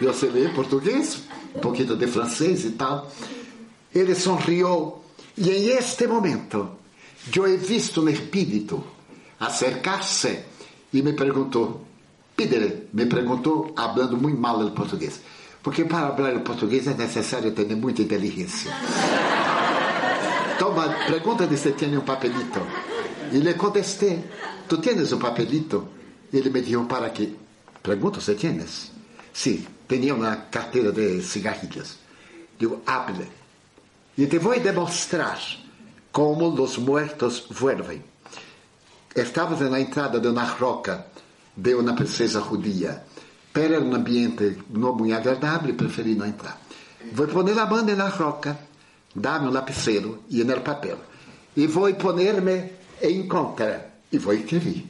eu 0.00 0.14
sei 0.14 0.30
ler 0.30 0.54
português, 0.54 1.24
um 1.56 1.58
pouquinho 1.58 1.96
de 1.96 2.06
francês 2.06 2.64
e 2.64 2.70
tal. 2.70 3.10
Ele 3.92 4.14
sorriu 4.14 5.02
e 5.36 5.50
em 5.50 5.66
este 5.76 6.06
momento 6.06 6.70
eu 7.34 7.46
he 7.48 7.56
visto 7.56 8.00
um 8.00 8.08
espírito 8.08 8.82
acercar-se 9.40 10.38
e 10.92 11.02
me 11.02 11.14
perguntou, 11.14 11.84
pídele, 12.36 12.88
me 12.92 13.06
perguntou, 13.06 13.72
falando 13.76 14.16
muito 14.16 14.40
mal 14.40 14.60
o 14.60 14.70
português. 14.72 15.20
Porque 15.62 15.84
para 15.84 16.14
falar 16.14 16.40
português 16.40 16.86
é 16.88 16.94
necessário 16.94 17.52
ter 17.52 17.74
muita 17.76 18.02
inteligência. 18.02 18.70
Toma, 20.58 20.88
pergunta 21.06 21.56
se 21.56 21.72
tem 21.72 21.96
um 21.96 22.00
papelito. 22.00 22.60
E 23.32 23.38
lhe 23.38 23.54
contestei, 23.54 24.24
tu 24.68 24.78
tens 24.78 25.12
um 25.12 25.18
papelito? 25.18 25.88
Ele 26.32 26.50
me 26.50 26.60
disse, 26.60 26.76
para 26.84 27.10
quê? 27.10 27.30
Pergunto 27.82 28.20
se 28.20 28.34
tens. 28.34 28.90
Sim, 29.32 29.66
tinha 29.88 30.14
uma 30.14 30.36
carteira 30.36 30.92
de 30.92 31.22
cigarrilhas. 31.22 31.98
Digo, 32.58 32.82
hable. 32.86 33.28
E 34.16 34.26
te 34.26 34.38
vou 34.38 34.58
demonstrar 34.58 35.40
como 36.10 36.48
os 36.48 36.76
mortos 36.76 37.46
vuelven. 37.50 38.02
Estávamos 39.14 39.70
na 39.70 39.80
entrada 39.80 40.20
de 40.20 40.28
uma 40.28 40.44
roca 40.44 41.06
de 41.56 41.74
uma 41.74 41.94
princesa 41.94 42.40
judia. 42.40 43.04
Pero 43.52 43.74
era 43.74 43.84
um 43.84 43.94
ambiente 43.94 44.58
não 44.70 44.94
muito 44.94 45.14
agradável 45.14 45.70
e 45.70 45.74
preferi 45.74 46.14
não 46.14 46.26
entrar. 46.26 46.60
Vou 47.12 47.26
pôr 47.28 47.58
a 47.58 47.66
mão 47.66 47.84
na 47.84 48.08
roca, 48.08 48.58
dar-me 49.14 49.48
um 49.48 49.50
lapicero 49.50 50.22
e 50.30 50.42
no 50.42 50.60
papel. 50.60 50.98
E 51.56 51.66
vou 51.66 51.92
pôr-me 51.94 52.72
em 53.02 53.28
contra. 53.28 53.92
E 54.10 54.18
vou 54.18 54.32
escrever. 54.32 54.86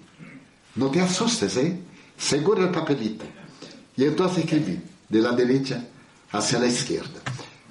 Não 0.76 0.90
te 0.90 1.00
assustes, 1.00 1.56
hein? 1.56 1.84
Segura 2.16 2.66
o 2.66 2.72
papelito. 2.72 3.26
E 3.96 4.04
então 4.04 4.26
escrevi, 4.26 4.80
de 5.10 5.20
la 5.20 5.32
derecha 5.32 5.84
hacia 6.32 6.58
la 6.58 6.66
esquerda. 6.66 7.20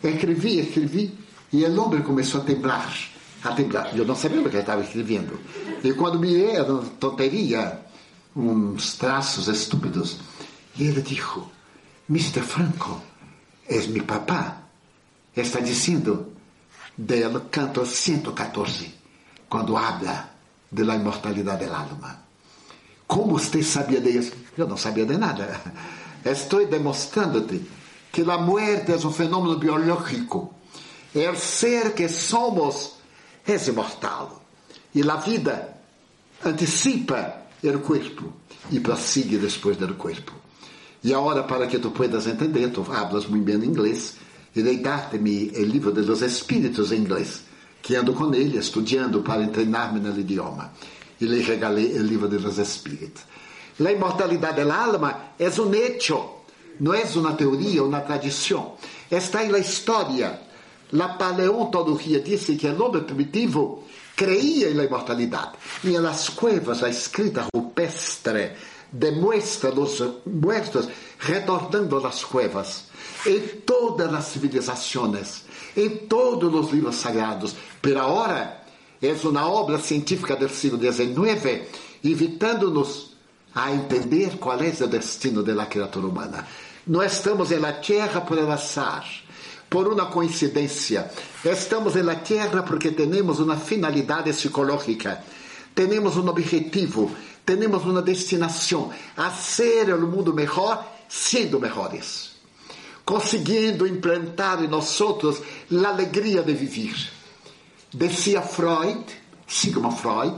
Escrevi, 0.04 0.60
escrevi, 0.60 1.18
e 1.54 1.66
o 1.66 1.82
homem 1.82 2.02
começou 2.02 2.42
a 2.42 2.44
temblar. 2.44 2.94
A 3.44 3.54
temblar. 3.54 3.98
Eu 3.98 4.06
não 4.06 4.16
sabia 4.16 4.42
o 4.42 4.50
que 4.50 4.58
estava 4.58 4.82
escrevendo. 4.82 5.40
E 5.84 5.94
quando 5.94 6.20
me 6.20 6.44
era 6.44 6.66
tonteria, 7.00 7.80
uns 8.36 8.96
traços 8.96 9.48
estúpidos, 9.48 10.18
e 10.78 10.84
ele 10.84 11.02
disse: 11.02 11.42
Mr. 12.10 12.42
Franco, 12.42 13.02
és 13.68 13.88
meu 13.88 14.04
papá. 14.04 14.58
Está 15.36 15.62
dizendo 15.62 16.34
del 16.98 17.50
canto 17.50 17.86
114, 17.86 18.94
quando 19.48 19.78
habla 19.78 20.30
de 20.70 20.84
la 20.84 20.96
imortalidade 20.96 21.66
del 21.66 21.74
alma. 21.74 22.22
Como 23.08 23.38
você 23.38 23.64
sabia 23.64 24.00
disso? 24.00 24.34
Eu 24.58 24.68
não 24.68 24.78
sabia 24.78 25.06
de 25.06 25.18
nada. 25.18 25.62
Estou 26.24 26.66
demonstrando-te 26.66 27.62
que 28.12 28.22
a 28.22 28.38
morte 28.38 28.92
é 28.92 28.96
um 28.96 29.12
fenômeno 29.12 29.58
biológico. 29.58 30.54
É 31.14 31.30
o 31.30 31.36
ser 31.36 31.94
que 31.94 32.08
somos 32.08 32.96
é 33.46 33.70
imortal. 33.70 34.42
E 34.94 35.02
a 35.10 35.16
vida 35.18 35.78
antecipa 36.46 37.41
o 37.64 37.80
corpo 37.80 38.34
e 38.72 38.80
prosigue 38.80 39.38
depois 39.38 39.78
do 39.78 39.94
corpo. 39.96 40.34
E 41.04 41.14
agora, 41.14 41.44
para 41.44 41.68
que 41.68 41.80
tu 41.80 41.92
puedas 41.92 42.28
entender, 42.28 42.70
tu 42.70 42.86
hablas 42.92 43.26
muito 43.26 43.46
bem 43.46 43.56
inglês, 43.56 44.18
irei 44.56 44.78
dar-te-me 44.78 45.52
o 45.56 45.64
livro 45.64 45.92
de 45.92 46.02
los 46.02 46.22
Espíritos 46.22 46.92
em 46.92 46.98
inglês, 46.98 47.44
que 47.82 47.96
ando 47.96 48.14
com 48.14 48.34
ele, 48.34 48.58
estudando 48.58 49.22
para 49.22 49.48
treinar-me 49.48 50.00
no 50.00 50.18
idioma. 50.20 50.72
E 51.20 51.26
lhe 51.26 51.42
regalei 51.42 51.98
o 52.00 52.04
livro 52.04 52.28
de 52.28 52.38
los 52.38 52.58
Espíritos. 52.58 53.24
A 53.80 53.92
imortalidade 53.92 54.64
da 54.64 54.76
alma 54.76 55.34
é 55.40 55.50
um 55.50 55.74
hecho, 55.74 56.42
não 56.80 56.94
é 56.94 57.04
uma 57.16 57.34
teoria, 57.34 57.84
uma 57.84 58.02
tradição. 58.02 58.76
Está 59.10 59.44
na 59.44 59.58
história. 59.58 60.40
A 61.00 61.08
paleontologia 61.10 62.20
disse 62.20 62.56
que 62.58 62.68
o 62.68 62.84
homem 62.84 63.04
primitivo 63.04 63.84
creía 64.22 64.70
na 64.76 64.84
imortalidade. 64.84 65.58
E 65.84 65.98
nas 65.98 66.30
cuevas, 66.30 66.84
a 66.84 66.90
escrita 66.90 67.48
rupestre 67.52 68.56
demuestra 68.92 69.72
los 69.72 70.04
muertos 70.28 70.88
retornando 71.20 71.98
a 71.98 72.02
las 72.02 72.24
cuevas. 72.24 72.86
En 73.26 73.62
todas 73.66 74.12
las 74.12 74.32
civilizaciones, 74.32 75.46
en 75.76 76.08
todos 76.08 76.52
los 76.54 76.72
libros 76.72 76.98
sagrados. 76.98 77.56
Pero 77.82 78.02
ahora 78.02 78.64
es 79.02 79.26
una 79.26 79.48
obra 79.48 79.80
científica 79.80 80.36
del 80.36 80.52
siglo 80.52 80.78
XIX, 80.78 81.66
invitándonos 82.04 83.18
a 83.56 83.72
entender 83.72 84.38
cuál 84.38 84.62
es 84.62 84.82
el 84.82 84.92
destino 84.92 85.42
de 85.42 85.56
la 85.56 85.68
criatura 85.68 86.08
humana. 86.08 86.46
No 86.86 87.02
estamos 87.02 87.52
en 87.52 87.64
la 87.64 87.82
tierra 87.82 88.24
por 88.24 88.38
el 88.38 88.50
azar, 88.52 89.04
por 89.72 89.88
una 89.88 90.10
coincidencia. 90.10 91.10
Estamos 91.42 91.96
en 91.96 92.06
la 92.06 92.22
tierra 92.22 92.66
porque 92.66 92.92
tenemos 92.92 93.40
una 93.40 93.56
finalidad 93.56 94.28
psicológica, 94.28 95.24
tenemos 95.74 96.18
un 96.18 96.28
objetivo 96.28 97.10
temos 97.46 97.84
uma 97.86 98.02
destinação 98.02 98.92
a 99.16 99.32
ser 99.32 99.94
o 99.94 100.08
mundo 100.08 100.34
melhor, 100.34 100.86
sendo 101.10 101.60
melhores, 101.60 102.32
conseguindo 103.04 103.88
implantar 103.88 104.64
em 104.64 104.68
nós 104.68 105.00
a 105.02 105.88
alegria 105.90 106.44
de 106.44 106.54
viver. 106.54 106.96
Decía 107.94 108.42
Freud, 108.42 109.04
Sigmund 109.48 109.98
Freud, 109.98 110.38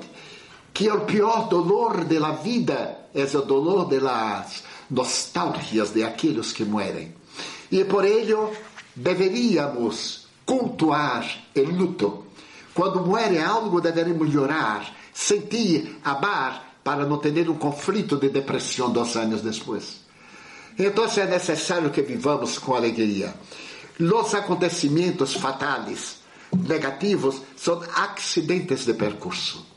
que 0.74 0.90
o 0.90 1.02
pior 1.02 1.50
dolor 1.50 2.06
da 2.06 2.32
vida 2.32 3.10
é 3.14 3.24
o 3.24 3.42
dolor 3.42 3.88
das 3.88 4.64
nostalgias 4.90 5.92
de 5.92 6.04
aqueles 6.04 6.52
que 6.52 6.66
muerem. 6.66 7.14
E 7.72 7.84
por 7.86 8.06
ello 8.06 8.52
deveríamos 8.96 10.28
cultuar 10.46 11.26
o 11.56 11.62
luto. 11.62 12.26
Quando 12.74 13.06
muere 13.06 13.40
algo, 13.40 13.82
deveremos 13.82 14.34
llorar, 14.34 14.92
sentir, 15.14 16.00
amar, 16.04 16.78
para 16.84 17.06
não 17.06 17.18
ter 17.18 17.50
um 17.50 17.56
conflito 17.56 18.18
de 18.18 18.30
depressão 18.30 18.92
dois 18.92 19.16
anos 19.16 19.42
depois. 19.42 20.02
Então 20.78 21.06
é 21.06 21.26
necessário 21.26 21.92
que 21.92 22.02
vivamos 22.02 22.58
com 22.58 22.76
alegria. 22.76 23.34
Os 24.00 24.34
acontecimentos 24.34 25.36
fatais, 25.36 26.18
negativos, 26.52 27.42
são 27.56 27.82
acidentes 27.96 28.86
de 28.86 28.94
percurso 28.94 29.74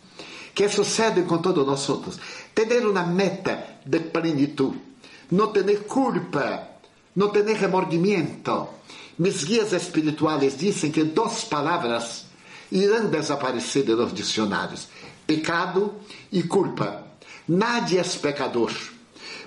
que 0.57 0.71
sucedem 0.71 1.25
com 1.25 1.37
todos 1.37 1.67
nós. 1.67 2.19
Ter 2.55 2.87
uma 2.87 3.03
meta 3.03 3.77
de 3.85 4.01
plenitude, 4.01 4.81
não 5.31 5.49
ter 5.49 5.85
culpa, 5.85 6.69
não 7.15 7.29
ter 7.29 7.45
remordimento. 7.45 8.67
Mis 9.19 9.45
guias 9.45 9.73
espirituais 9.73 10.57
dizem 10.57 10.91
que 10.91 11.03
duas 11.05 11.45
palavras 11.45 12.27
irão 12.71 13.09
desaparecer 13.09 13.85
de 13.85 13.95
los 13.95 14.13
dicionários: 14.13 14.89
pecado 15.27 15.95
e 16.31 16.43
culpa. 16.43 17.05
Nadie 17.49 17.99
é 17.99 18.03
pecador, 18.03 18.73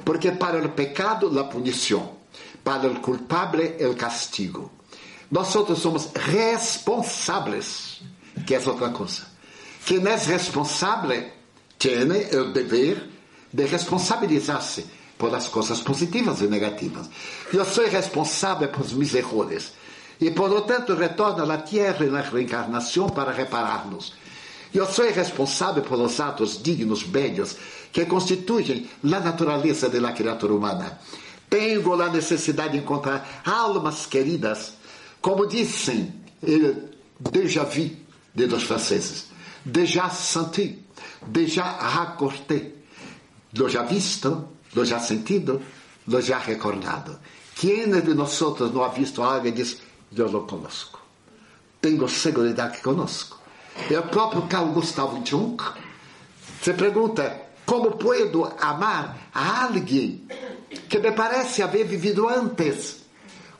porque 0.06 0.32
para 0.32 0.66
o 0.66 0.70
pecado 0.70 1.38
a 1.40 1.44
punição, 1.44 2.18
para 2.64 2.88
o 2.88 3.00
culpable 3.00 3.76
o 3.86 3.96
castigo. 3.96 4.72
Nós 5.30 5.50
somos 5.50 6.10
responsáveis, 6.16 8.02
que 8.48 8.56
é 8.56 8.60
outra 8.60 8.90
coisa. 8.90 9.28
Quem 9.86 10.06
é 10.08 10.16
responsável 10.16 11.30
tem 11.78 12.04
o 12.36 12.52
dever 12.52 13.08
de 13.54 13.66
responsabilizar-se 13.66 14.86
por 15.20 15.36
as 15.36 15.50
coisas 15.50 15.82
positivas 15.82 16.40
e 16.40 16.48
negativas. 16.48 17.10
Eu 17.54 17.66
sou 17.66 17.86
responsável 17.88 18.70
por 18.70 18.90
meus 18.96 19.14
erros 19.14 19.74
e, 20.20 20.32
por 20.32 20.50
lo 20.50 20.62
tanto, 20.62 20.96
retorno 20.96 21.52
à 21.52 21.58
Terra 21.58 22.06
e 22.06 22.10
na 22.10 22.22
reencarnação 22.22 23.10
para 23.10 23.34
reparar-nos. 23.34 24.14
Eu 24.74 24.86
sou 24.86 25.12
responsável 25.12 25.84
pelos 25.84 26.20
atos 26.22 26.64
dignos, 26.64 27.04
belos, 27.04 27.58
que 27.92 28.06
constituem 28.06 28.90
a 29.04 29.20
natureza 29.20 29.90
da 29.90 30.14
criatura 30.14 30.54
humana. 30.54 30.98
Tenho 31.50 32.02
a 32.02 32.10
necessidade 32.10 32.74
de 32.74 32.78
encontrar 32.78 33.42
almas 33.46 34.06
queridas, 34.06 34.74
como 35.20 35.48
dizem, 35.48 36.14
déjà 37.20 37.64
vu 37.66 37.90
de 38.34 38.48
dos 38.48 38.64
franceses, 38.64 39.26
déjà 39.66 40.10
senti, 40.10 40.86
déjà 41.28 41.64
raccordé, 41.64 42.76
lo 43.58 43.68
já 43.68 43.82
visto, 43.84 44.59
lo 44.76 44.86
já 44.86 45.00
sentido, 45.00 45.62
lo 46.08 46.22
já 46.22 46.40
recordado. 46.40 47.20
Quem 47.56 47.90
de 47.90 48.14
nós 48.14 48.40
não 48.74 48.84
ha 48.84 48.90
visto 48.90 49.22
algo 49.22 49.48
e 49.48 49.52
diz, 49.52 49.82
eu 50.16 50.32
lo 50.32 50.48
conosco. 50.48 51.00
Tenho 51.82 52.08
segurança 52.08 52.70
que. 52.70 52.90
É 53.90 54.00
o 54.00 54.04
próprio 54.04 54.44
Carl 54.44 54.68
Gustav 54.68 55.22
Jung. 55.26 55.58
Se 56.62 56.74
pergunta, 56.74 57.50
como 57.66 57.92
puedo 57.92 58.46
amar 58.60 59.30
a 59.34 59.64
alguém 59.64 60.26
que 60.90 61.00
me 61.00 61.12
parece 61.12 61.62
haver 61.62 61.86
vivido 61.86 62.28
antes? 62.28 63.06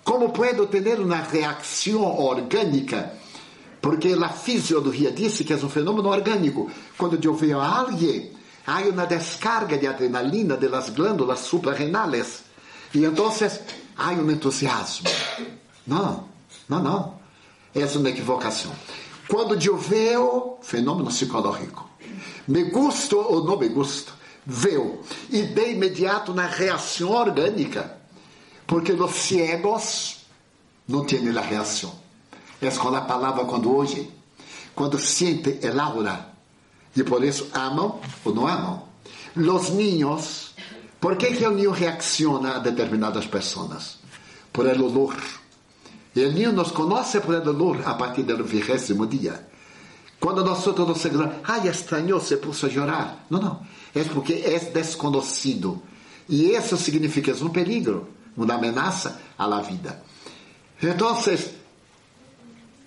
Como 0.04 0.30
puedo 0.30 0.68
ter 0.68 1.00
uma 1.00 1.18
reação 1.18 2.02
orgânica? 2.20 3.14
Porque 3.82 4.14
a 4.14 4.30
fisiologia 4.30 5.12
disse 5.12 5.44
que 5.44 5.54
é 5.54 5.56
um 5.56 5.70
fenômeno 5.70 6.10
orgânico. 6.10 6.70
Quando 6.98 7.24
eu 7.24 7.34
vejo 7.34 7.60
alguém, 7.60 8.32
hay 8.70 8.88
una 8.88 9.08
descarga 9.08 9.78
de 9.78 9.88
adrenalina 9.88 10.56
de 10.56 10.70
las 10.70 10.94
glándulas 10.94 11.40
suprarrenales 11.40 12.44
y 12.94 13.04
entonces 13.04 13.62
hay 13.98 14.18
un 14.18 14.30
entusiasmo. 14.30 15.10
Não, 15.88 16.28
não. 16.68 17.16
Essa 17.74 17.96
é 17.96 18.00
uma 18.00 18.10
equivocação. 18.10 18.72
Quando 19.28 19.56
eu 19.56 19.76
vejo, 19.76 20.58
fenômeno 20.62 21.10
psicológico, 21.10 21.90
me 22.48 22.66
gusto 22.66 23.18
ou 23.18 23.44
não 23.44 23.58
me 23.58 23.70
gusto, 23.70 24.14
vejo, 24.46 25.00
e 25.32 25.42
de 25.42 25.72
imediato 25.72 26.32
na 26.32 26.46
reação 26.46 27.10
orgânica, 27.10 27.98
porque 28.68 28.92
os 28.92 29.16
ciegos 29.16 30.26
não 30.88 31.06
têm 31.06 31.28
a 31.36 31.42
reação. 31.42 31.92
É 32.62 32.70
com 32.70 32.90
a 32.90 33.02
palavra 33.02 33.46
quando 33.46 33.76
hoje, 33.76 34.12
quando 34.76 35.00
sente 35.00 35.60
el 35.64 35.80
aura, 35.80 36.30
e 36.96 37.04
por 37.04 37.24
isso 37.24 37.48
amam 37.54 38.00
ou 38.24 38.34
não 38.34 38.48
amam. 38.48 38.84
Os 39.36 39.70
niños, 39.70 40.54
por 41.00 41.16
que, 41.16 41.34
que 41.34 41.46
o 41.46 41.52
niño 41.52 41.72
reacciona 41.72 42.56
a 42.56 42.60
determinadas 42.60 43.26
pessoas? 43.28 44.00
Por 44.52 44.68
el 44.68 44.82
olor. 44.82 45.16
O 46.16 46.20
niño 46.20 46.52
nos 46.52 46.72
conhece 46.72 47.22
por 47.22 47.36
el 47.36 47.48
olor 47.48 47.82
a 47.86 47.98
partir 47.98 48.26
do 48.26 48.44
vigésimo 48.44 49.06
dia. 49.06 49.48
Quando 50.20 50.44
nós 50.44 50.66
nos 50.66 51.00
seguramos, 51.00 51.38
ai, 51.46 51.68
estranhou, 51.70 52.20
se 52.20 52.38
puso 52.38 52.66
a 52.66 52.70
chorar. 52.70 53.26
Não, 53.30 53.40
não. 53.40 53.66
É 53.96 54.04
porque 54.04 54.34
é 54.34 54.60
desconhecido. 54.60 55.82
E 56.28 56.52
isso 56.52 56.76
significa 56.78 57.34
um 57.44 57.50
perigo, 57.50 58.10
uma 58.36 58.54
ameaça 58.54 59.20
à 59.38 59.48
la 59.48 59.62
vida. 59.62 60.04
Então, 60.82 61.18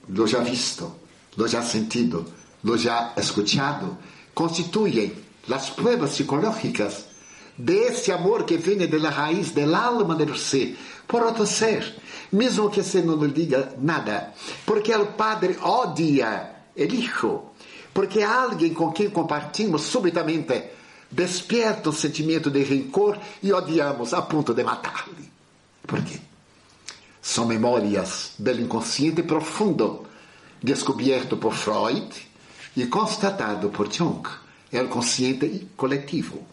lo 0.08 0.26
já 0.26 0.40
visto, 0.40 0.94
lo 1.36 1.46
já 1.48 1.62
sentido, 1.62 2.26
lo 2.62 2.76
já 2.76 3.12
escuchado, 3.16 3.98
constituyen 4.34 5.12
las 5.48 5.70
pruebas 5.70 6.10
psicológicas 6.10 7.06
de 7.56 7.88
esse 7.88 8.12
amor 8.12 8.44
que 8.46 8.56
vem 8.56 8.78
da 8.88 9.10
raiz 9.10 9.54
del 9.54 9.74
alma 9.74 10.14
del 10.14 10.36
ser 10.36 10.76
por 11.06 11.22
outro 11.22 11.46
ser, 11.46 11.94
mesmo 12.30 12.70
que 12.70 12.82
você 12.82 13.02
não 13.02 13.22
lhe 13.22 13.32
diga 13.32 13.74
nada, 13.78 14.32
porque 14.64 14.94
o 14.94 15.06
Padre 15.12 15.58
odia 15.60 16.50
o 16.74 16.80
Hijo, 16.80 17.42
porque 17.92 18.22
alguém 18.22 18.72
com 18.72 18.90
quem 18.92 19.10
compartimos 19.10 19.82
subitamente 19.82 20.64
despierta 21.10 21.90
o 21.90 21.92
sentimento 21.92 22.50
de 22.50 22.64
rancor 22.64 23.18
e 23.42 23.52
odiamos 23.52 24.14
a 24.14 24.22
ponto 24.22 24.54
de 24.54 24.64
matar-lhe. 24.64 25.30
Por 25.86 26.02
quê? 26.02 26.18
São 27.20 27.46
memórias 27.46 28.32
do 28.38 28.50
inconsciente 28.52 29.22
profundo, 29.22 30.06
descoberto 30.62 31.36
por 31.36 31.52
Freud 31.52 32.08
e 32.76 32.86
constatado 32.86 33.70
por 33.70 33.92
Jung, 33.92 34.28
é 34.70 34.82
o 34.82 34.88
consciente 34.88 35.68
coletivo. 35.76 36.46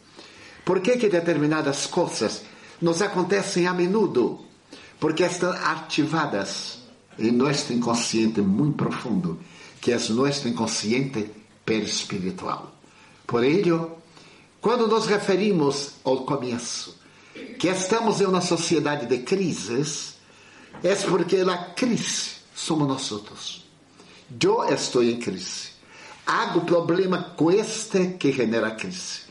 Por 0.65 0.81
que, 0.81 0.97
que 0.97 1.09
determinadas 1.09 1.87
coisas 1.87 2.43
nos 2.81 3.01
acontecem 3.01 3.65
a 3.65 3.73
menudo? 3.73 4.45
Porque 4.99 5.23
estão 5.23 5.51
ativadas 5.51 6.79
em 7.17 7.31
nosso 7.31 7.73
inconsciente 7.73 8.41
muito 8.41 8.77
profundo, 8.77 9.39
que 9.81 9.91
é 9.91 9.97
nosso 10.09 10.47
inconsciente 10.47 11.31
perispiritual. 11.65 12.75
Por 13.25 13.43
ello, 13.43 13.97
quando 14.61 14.87
nos 14.87 15.05
referimos 15.05 15.93
ao 16.03 16.25
começo, 16.25 16.97
que 17.57 17.67
estamos 17.67 18.19
em 18.19 18.25
uma 18.25 18.41
sociedade 18.41 19.05
de 19.05 19.19
crises, 19.19 20.15
é 20.83 20.95
porque 20.95 21.37
a 21.37 21.57
crise 21.73 22.31
somos 22.53 22.87
nós. 22.87 23.65
Eu 24.41 24.63
estou 24.65 25.03
em 25.03 25.17
crise. 25.17 25.78
Hago 26.29 26.61
problema 26.61 27.33
com 27.35 27.49
este 27.49 28.17
que 28.19 28.31
genera 28.31 28.75
crise. 28.75 29.21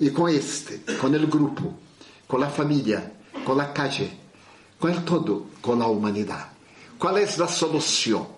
E 0.00 0.08
com 0.08 0.26
este, 0.26 0.78
com 0.98 1.08
o 1.08 1.26
grupo, 1.26 1.74
com 2.26 2.42
a 2.42 2.48
família, 2.48 3.12
com 3.44 3.60
a 3.60 3.66
calle, 3.66 4.18
com 4.80 4.88
o 4.88 5.02
todo, 5.02 5.50
com 5.60 5.82
a 5.82 5.86
humanidade. 5.86 6.48
Qual 6.98 7.18
é 7.18 7.24
a 7.24 7.46
solução? 7.46 8.34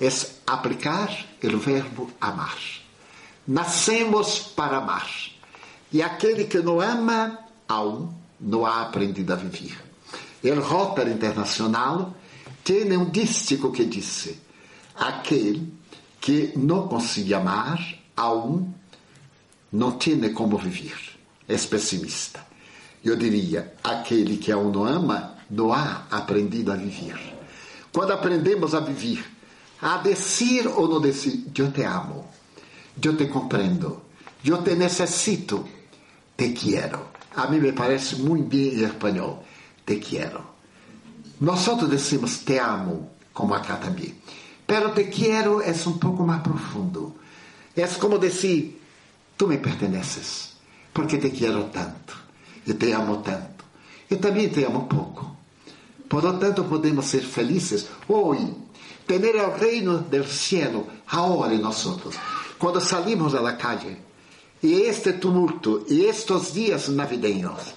É 0.00 0.08
aplicar 0.46 1.10
o 1.42 1.58
verbo 1.58 2.10
amar. 2.18 2.56
Nascemos 3.46 4.38
para 4.38 4.78
amar. 4.78 5.10
E 5.92 6.00
aquele 6.00 6.44
que 6.44 6.60
não 6.60 6.80
ama, 6.80 7.38
aún 7.68 8.08
não 8.40 8.64
ha 8.64 8.80
aprendido 8.80 9.30
a 9.30 9.36
viver. 9.36 9.76
O 10.42 10.60
Rotary 10.60 11.12
Internacional 11.12 12.14
tem 12.64 12.96
um 12.96 13.10
dístico 13.10 13.70
que 13.72 13.84
diz: 13.84 14.30
aquele 14.94 15.77
que 16.28 16.52
não 16.58 16.86
consegue 16.86 17.32
amar, 17.32 17.80
aún 18.14 18.70
não 19.72 19.92
tem 19.92 20.30
como 20.34 20.58
viver. 20.58 21.16
É 21.48 21.56
pessimista. 21.56 22.44
Eu 23.02 23.16
diria: 23.16 23.72
aquele 23.82 24.36
que 24.36 24.52
aún 24.52 24.70
não 24.70 24.84
ama, 24.84 25.36
não 25.48 25.72
ha 25.72 26.06
aprendido 26.10 26.70
a 26.70 26.76
viver. 26.76 27.18
Quando 27.90 28.12
aprendemos 28.12 28.74
a 28.74 28.80
viver, 28.80 29.24
a 29.80 29.96
dizer 29.96 30.66
ou 30.66 30.86
não 30.86 31.00
dizer: 31.00 31.46
Eu 31.56 31.72
te 31.72 31.82
amo, 31.84 32.26
eu 33.02 33.16
te 33.16 33.26
compreendo, 33.28 34.02
eu 34.44 34.62
te 34.62 34.74
necessito, 34.74 35.66
te 36.36 36.50
quero. 36.50 37.08
A 37.36 37.46
mim 37.46 37.58
me 37.58 37.72
parece 37.72 38.16
muito 38.16 38.50
bem 38.50 38.74
em 38.74 38.84
espanhol: 38.84 39.46
te 39.86 39.96
quero. 39.96 40.42
Nós 41.40 41.64
decimos 41.88 42.40
te 42.44 42.58
amo, 42.58 43.12
como 43.32 43.54
acá 43.54 43.76
também. 43.76 44.14
Pero 44.68 44.92
te 44.92 45.08
quiero 45.08 45.62
es 45.62 45.86
un 45.86 45.98
poco 45.98 46.26
más 46.26 46.42
profundo. 46.42 47.14
Es 47.74 47.96
como 47.96 48.18
decir, 48.18 48.78
tú 49.34 49.46
me 49.46 49.56
perteneces, 49.56 50.56
porque 50.92 51.16
te 51.16 51.30
quiero 51.30 51.64
tanto, 51.70 52.12
y 52.66 52.74
te 52.74 52.92
amo 52.92 53.20
tanto, 53.20 53.64
y 54.10 54.16
también 54.16 54.52
te 54.52 54.66
amo 54.66 54.86
poco. 54.86 55.36
Por 56.06 56.22
lo 56.22 56.38
tanto, 56.38 56.68
podemos 56.68 57.06
ser 57.06 57.22
felices 57.22 57.88
hoy, 58.08 58.40
tener 59.06 59.36
el 59.36 59.58
reino 59.58 60.00
del 60.00 60.26
cielo 60.26 60.86
ahora 61.06 61.54
en 61.54 61.62
nosotros. 61.62 62.14
Cuando 62.58 62.78
salimos 62.78 63.32
a 63.32 63.40
la 63.40 63.56
calle, 63.56 63.96
y 64.60 64.82
este 64.82 65.14
tumulto, 65.14 65.86
y 65.88 66.04
estos 66.04 66.52
días 66.52 66.90
navideños, 66.90 67.74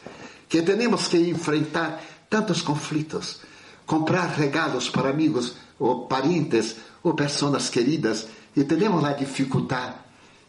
que 0.49 0.61
tenemos 0.61 1.07
que 1.07 1.29
enfrentar 1.29 2.01
tantos 2.27 2.61
conflitos, 2.61 3.39
comprar 3.85 4.29
regalos 4.29 4.89
para 4.89 5.09
amigos 5.09 5.55
ou 5.79 6.07
parientes 6.07 6.75
ou 7.03 7.13
pessoas 7.13 7.69
queridas 7.69 8.27
e 8.55 8.63
temos 8.63 9.03
a 9.03 9.13
dificuldade, 9.13 9.95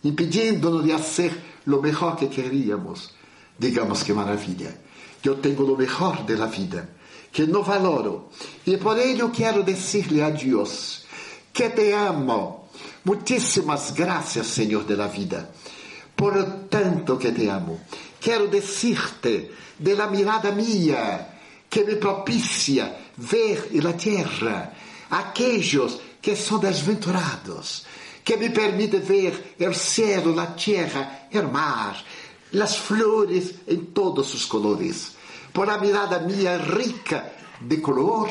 impedindo-nos 0.05 0.85
de 0.85 0.93
fazer 0.93 1.33
o 1.67 1.81
melhor 1.81 2.17
que 2.17 2.29
queríamos. 2.29 3.11
Digamos 3.59 4.03
que 4.03 4.13
maravilha. 4.13 4.81
Eu 5.25 5.37
tenho 5.37 5.73
o 5.73 5.77
melhor 5.77 6.25
da 6.25 6.47
vida, 6.47 6.89
que 7.31 7.47
não 7.47 7.63
valoro. 7.63 8.29
E 8.67 8.77
por 8.77 8.99
ello 8.99 9.31
quero 9.31 9.63
dizer-lhe 9.63 10.21
a 10.21 10.31
Deus 10.31 11.05
que 11.53 11.71
te 11.71 11.93
amo. 11.93 12.69
Muitíssimas 13.05 13.93
graças, 13.93 14.47
Senhor 14.47 14.85
da 14.85 15.07
vida, 15.07 15.51
por 16.17 16.35
tanto 16.69 17.19
que 17.19 17.33
te 17.33 17.49
amo. 17.49 17.81
Quero 18.21 18.49
dizer-te 18.49 19.51
de 19.79 19.95
la 19.95 20.07
mirada 20.07 20.53
minha 20.53 21.29
que 21.69 21.85
me 21.85 21.97
propicia 21.97 23.02
ver 23.17 23.69
a 23.87 23.93
terra 23.93 24.73
aquellos 25.11 26.01
que 26.23 26.35
são 26.35 26.59
desventurados, 26.59 27.85
que 28.25 28.37
me 28.37 28.51
permite 28.51 28.99
ver 28.99 29.57
o 29.61 29.75
céu, 29.75 30.39
a 30.41 30.47
terra, 30.47 31.29
o 31.33 31.53
mar, 31.53 32.03
as 32.61 32.77
flores 32.77 33.55
em 33.69 33.79
todos 33.79 34.33
os 34.33 34.47
colores. 34.47 35.17
Por 35.53 35.69
a 35.69 35.79
mirada 35.79 36.21
minha 36.21 36.57
rica 36.57 37.31
de 37.61 37.77
color, 37.79 38.31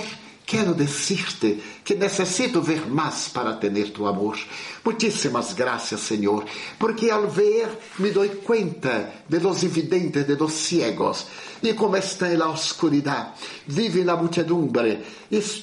quero 0.52 0.76
dizer-te 0.76 1.64
que 1.82 1.96
necessito 1.96 2.62
ver 2.62 2.86
mais 2.86 3.30
para 3.30 3.54
ter 3.54 3.72
tu 3.94 4.06
amor. 4.06 4.38
Muitíssimas 4.84 5.54
graças, 5.54 6.02
Senhor, 6.02 6.44
porque 6.78 7.10
ao 7.10 7.30
ver 7.30 7.70
me 8.00 8.12
dou 8.12 8.28
conta 8.44 9.24
de 9.30 9.40
los 9.40 9.64
invidentes, 9.64 10.28
de 10.28 10.36
los 10.36 10.52
ciegos, 10.52 11.26
e 11.64 11.74
como 11.74 11.96
estão 11.96 12.38
na 12.38 12.50
oscuridade, 12.50 13.30
vivem 13.66 14.04
na 14.04 14.18
muchedumbre, 14.18 15.00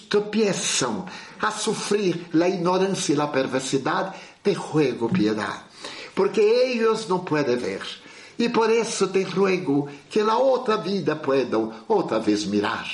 tropeçam 0.08 1.04
a 1.42 1.50
sofrer 1.50 2.24
a 2.40 2.48
ignorância 2.48 3.12
e 3.12 3.20
a 3.20 3.26
perversidade, 3.26 4.16
te 4.42 4.54
ruego 4.54 5.10
piedade, 5.10 5.64
porque 6.14 6.40
eles 6.40 7.06
não 7.08 7.18
podem 7.18 7.58
ver. 7.58 7.82
E 8.38 8.48
por 8.48 8.70
isso 8.70 9.08
te 9.08 9.22
ruego 9.24 9.86
que 10.08 10.22
na 10.22 10.38
outra 10.38 10.78
vida 10.78 11.14
puedan 11.16 11.72
outra 11.86 12.18
vez 12.18 12.46
mirar. 12.46 12.88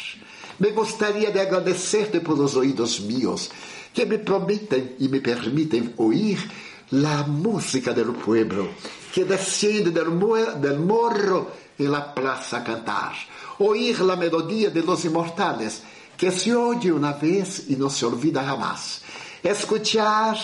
Me 0.59 0.70
gostaria 0.70 1.31
de 1.31 1.40
agradecer-te 1.40 2.20
por 2.20 2.39
os 2.40 2.55
ouvidos 2.55 3.01
meus, 3.01 3.51
que 3.93 4.05
me 4.05 4.18
prometem 4.18 4.94
e 5.01 5.09
me 5.09 5.20
permitem 5.20 5.93
ouvir 5.97 6.39
a 6.93 7.22
música 7.26 7.93
do 7.93 8.12
pueblo, 8.12 8.68
que 9.12 9.24
descende 9.24 9.90
del, 9.90 10.10
del 10.60 10.78
morro 10.78 11.51
en 11.78 11.90
la 11.90 12.02
plaza 12.02 12.59
a 12.59 12.64
cantar, 12.64 13.14
oír 13.59 14.01
la 14.01 14.16
melodía 14.16 14.70
de 14.70 14.82
los 14.82 15.05
inmortales, 15.05 15.82
que 16.16 16.31
se 16.31 16.55
oye 16.55 16.93
una 16.93 17.12
vez 17.12 17.64
y 17.68 17.76
no 17.76 17.90
se 17.90 18.06
olvida 18.06 18.44
jamás, 18.44 19.02
escuchar 19.43 20.36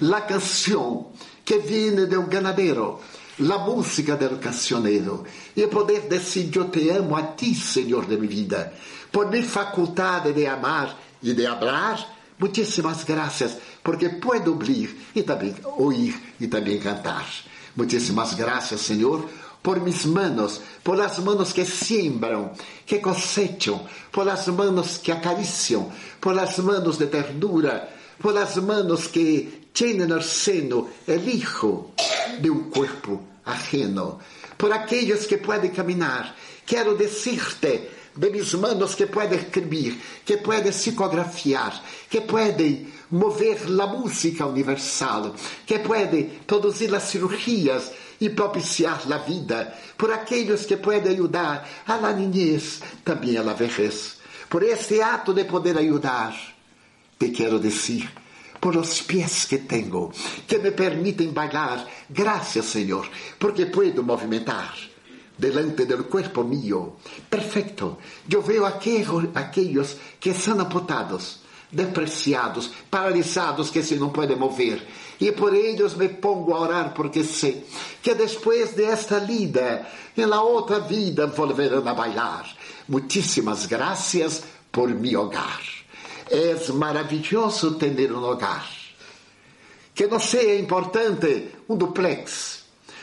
la 0.00 0.24
canción 0.24 1.08
que 1.44 1.58
viene 1.58 2.06
de 2.06 2.16
un 2.16 2.28
ganadero, 2.28 3.00
la 3.38 3.58
música 3.58 4.16
del 4.16 4.38
cancionero 4.38 5.24
y 5.54 5.62
poder 5.66 6.08
decir 6.08 6.50
yo 6.50 6.66
te 6.66 6.92
amo 6.94 7.16
a 7.16 7.34
ti, 7.34 7.54
Señor 7.54 8.06
de 8.06 8.16
mi 8.16 8.26
vida, 8.26 8.72
por 9.10 9.30
mi 9.30 9.42
facultad 9.42 10.22
de 10.22 10.48
amar 10.48 10.94
y 11.22 11.32
de 11.32 11.46
hablar. 11.46 11.98
Muchísimas 12.38 13.04
gracias, 13.04 13.58
porque 13.82 14.10
puedo 14.10 14.56
oír 14.56 15.08
y 15.14 15.22
también 15.22 15.56
oír 15.76 16.14
y 16.38 16.46
también 16.46 16.80
cantar. 16.80 17.24
Muchísimas 17.74 18.36
gracias, 18.36 18.80
Señor, 18.80 19.28
por 19.62 19.80
mis 19.80 20.06
manos, 20.06 20.60
por 20.82 20.96
las 20.96 21.18
manos 21.20 21.52
que 21.52 21.64
siembran, 21.64 22.52
que 22.86 23.00
cosechan, 23.00 23.82
por 24.10 24.26
las 24.26 24.46
manos 24.48 24.98
que 24.98 25.12
acarician, 25.12 25.88
por 26.20 26.34
las 26.34 26.58
manos 26.60 26.98
de 26.98 27.06
ternura, 27.06 27.88
por 28.20 28.34
las 28.34 28.56
manos 28.62 29.08
que 29.08 29.68
tienen 29.72 30.10
el 30.10 30.22
seno, 30.22 30.88
el 31.06 31.28
hijo 31.28 31.92
de 32.40 32.50
un 32.50 32.70
cuerpo 32.70 33.20
ajeno, 33.44 34.18
por 34.56 34.72
aquellos 34.72 35.26
que 35.26 35.38
pueden 35.38 35.70
caminar. 35.70 36.34
Quiero 36.64 36.94
decirte 36.94 37.97
de 38.18 38.30
mis 38.30 38.52
manos 38.54 38.96
que 38.96 39.06
pueden 39.06 39.38
escribir, 39.38 40.00
que 40.24 40.38
pueden 40.38 40.72
psicografiar, 40.72 41.72
que 42.10 42.20
pueden 42.22 42.92
mover 43.10 43.70
la 43.70 43.86
música 43.86 44.44
universal, 44.44 45.32
que 45.64 45.78
pueden 45.78 46.40
producir 46.44 46.90
las 46.90 47.08
cirugías 47.10 47.92
y 48.18 48.30
propiciar 48.30 49.06
la 49.06 49.18
vida, 49.18 49.78
por 49.96 50.12
aquellos 50.12 50.66
que 50.66 50.78
pueden 50.78 51.08
ayudar 51.08 51.64
a 51.86 51.96
la 51.98 52.12
niñez, 52.12 52.80
también 53.04 53.38
a 53.38 53.44
la 53.44 53.54
vejez. 53.54 54.18
Por 54.48 54.64
este 54.64 55.00
acto 55.00 55.32
de 55.32 55.44
poder 55.44 55.78
ayudar, 55.78 56.34
te 57.16 57.30
quiero 57.30 57.60
decir, 57.60 58.10
por 58.58 58.74
los 58.74 59.02
pies 59.02 59.46
que 59.46 59.58
tengo, 59.58 60.12
que 60.48 60.58
me 60.58 60.72
permiten 60.72 61.32
bailar. 61.32 61.86
Gracias, 62.08 62.64
Señor, 62.64 63.06
porque 63.38 63.66
puedo 63.66 64.02
movimentar 64.02 64.87
delante 65.38 65.86
del 65.86 66.04
cuerpo 66.04 66.42
mío. 66.42 66.96
Perfecto. 67.30 67.98
Yo 68.26 68.42
veo 68.42 68.66
aquellos, 68.66 69.24
aquellos 69.34 69.96
que 70.18 70.30
están 70.30 70.60
amputados, 70.60 71.40
despreciados, 71.70 72.70
paralisados, 72.90 73.70
que 73.70 73.82
se 73.82 73.96
não 73.96 74.10
podem 74.10 74.36
mover. 74.36 74.84
E 75.20 75.32
por 75.32 75.54
eles 75.54 75.96
me 75.96 76.08
pongo 76.08 76.54
a 76.54 76.60
orar, 76.60 76.94
porque 76.94 77.24
sei 77.24 77.64
que 78.02 78.14
depois 78.14 78.74
desta 78.74 79.18
lida, 79.18 79.86
em 80.16 80.26
la 80.26 80.42
outra 80.42 80.80
vida, 80.80 81.26
volverão 81.26 81.86
a 81.86 81.94
bailar. 81.94 82.46
Muitíssimas 82.88 83.66
graças 83.66 84.42
por 84.70 84.88
mi 84.88 85.16
hogar. 85.16 85.60
É 86.30 86.54
maravilhoso 86.72 87.74
ter 87.74 88.12
um 88.12 88.22
hogar. 88.24 88.68
Que 89.94 90.06
não 90.06 90.20
seja 90.20 90.54
importante 90.54 91.50
um 91.68 91.76
duplex, 91.76 92.57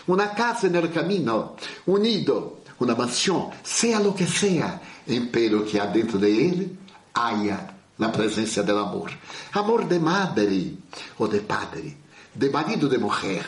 uma 0.07 0.27
casa 0.27 0.69
no 0.69 0.90
caminho, 0.90 1.52
um 1.88 1.98
nido, 1.98 2.57
uma 2.80 2.95
mansão, 2.95 3.52
seja 3.64 3.99
lo 3.99 4.14
que 4.14 4.26
seja, 4.26 4.80
empero 5.07 5.65
que 5.65 5.80
há 5.80 5.86
dentro 5.86 6.19
de 6.19 6.27
ele 6.27 6.77
haya 7.14 7.76
na 7.98 8.10
presença 8.10 8.64
do 8.64 8.77
amor. 8.77 9.11
Amor 9.53 9.86
de 9.86 9.99
madre 9.99 10.77
ou 11.18 11.27
de 11.27 11.41
padre, 11.41 11.98
de 12.34 12.49
marido 12.49 12.90
de 12.90 12.98
mulher, 12.98 13.45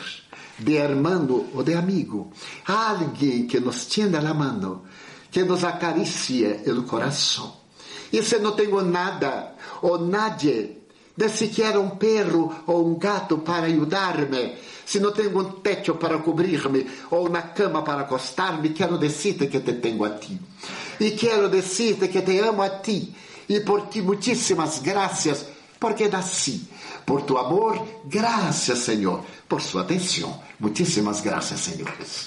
de 0.58 0.74
hermano 0.74 1.48
ou 1.54 1.62
de 1.62 1.74
amigo. 1.74 2.32
Alguém 2.66 3.46
que 3.46 3.60
nos 3.60 3.86
tienda 3.86 4.18
a 4.18 4.34
mano, 4.34 4.84
que 5.30 5.44
nos 5.44 5.64
acaricia 5.64 6.62
o 6.66 6.82
coração. 6.84 7.56
E 8.12 8.22
se 8.22 8.38
não 8.38 8.52
tenho 8.52 8.80
nada 8.82 9.54
ou 9.82 9.98
nadie, 9.98 10.78
nem 11.16 11.28
sequer 11.28 11.76
um 11.76 11.90
perro 11.90 12.54
ou 12.66 12.88
um 12.88 12.98
gato 12.98 13.38
para 13.38 13.66
ajudar-me, 13.66 14.56
se 14.88 15.00
não 15.00 15.12
tenho 15.12 15.38
um 15.38 15.60
techo 15.60 15.96
para 15.96 16.16
cobrir-me 16.16 16.86
ou 17.10 17.28
uma 17.28 17.42
cama 17.42 17.82
para 17.82 18.00
acostar-me, 18.00 18.70
quero 18.70 18.96
dizer-te 18.96 19.46
que 19.46 19.60
te 19.60 19.74
tenho 19.74 20.02
a 20.02 20.10
ti. 20.16 20.40
E 20.98 21.10
quero 21.10 21.50
dizer-te 21.50 22.08
que 22.08 22.22
te 22.22 22.38
amo 22.38 22.62
a 22.62 22.70
ti 22.80 23.14
e 23.50 23.60
por 23.60 23.88
ti 23.88 24.00
muitíssimas 24.00 24.80
graças, 24.80 25.44
porque 25.78 26.08
nasci. 26.08 26.66
Por 27.04 27.20
tu 27.20 27.36
amor, 27.36 27.86
graças, 28.06 28.78
Senhor. 28.78 29.22
Por 29.46 29.60
sua 29.60 29.82
atenção, 29.82 30.42
muitíssimas 30.58 31.20
graças, 31.20 31.60
senhores. 31.60 32.26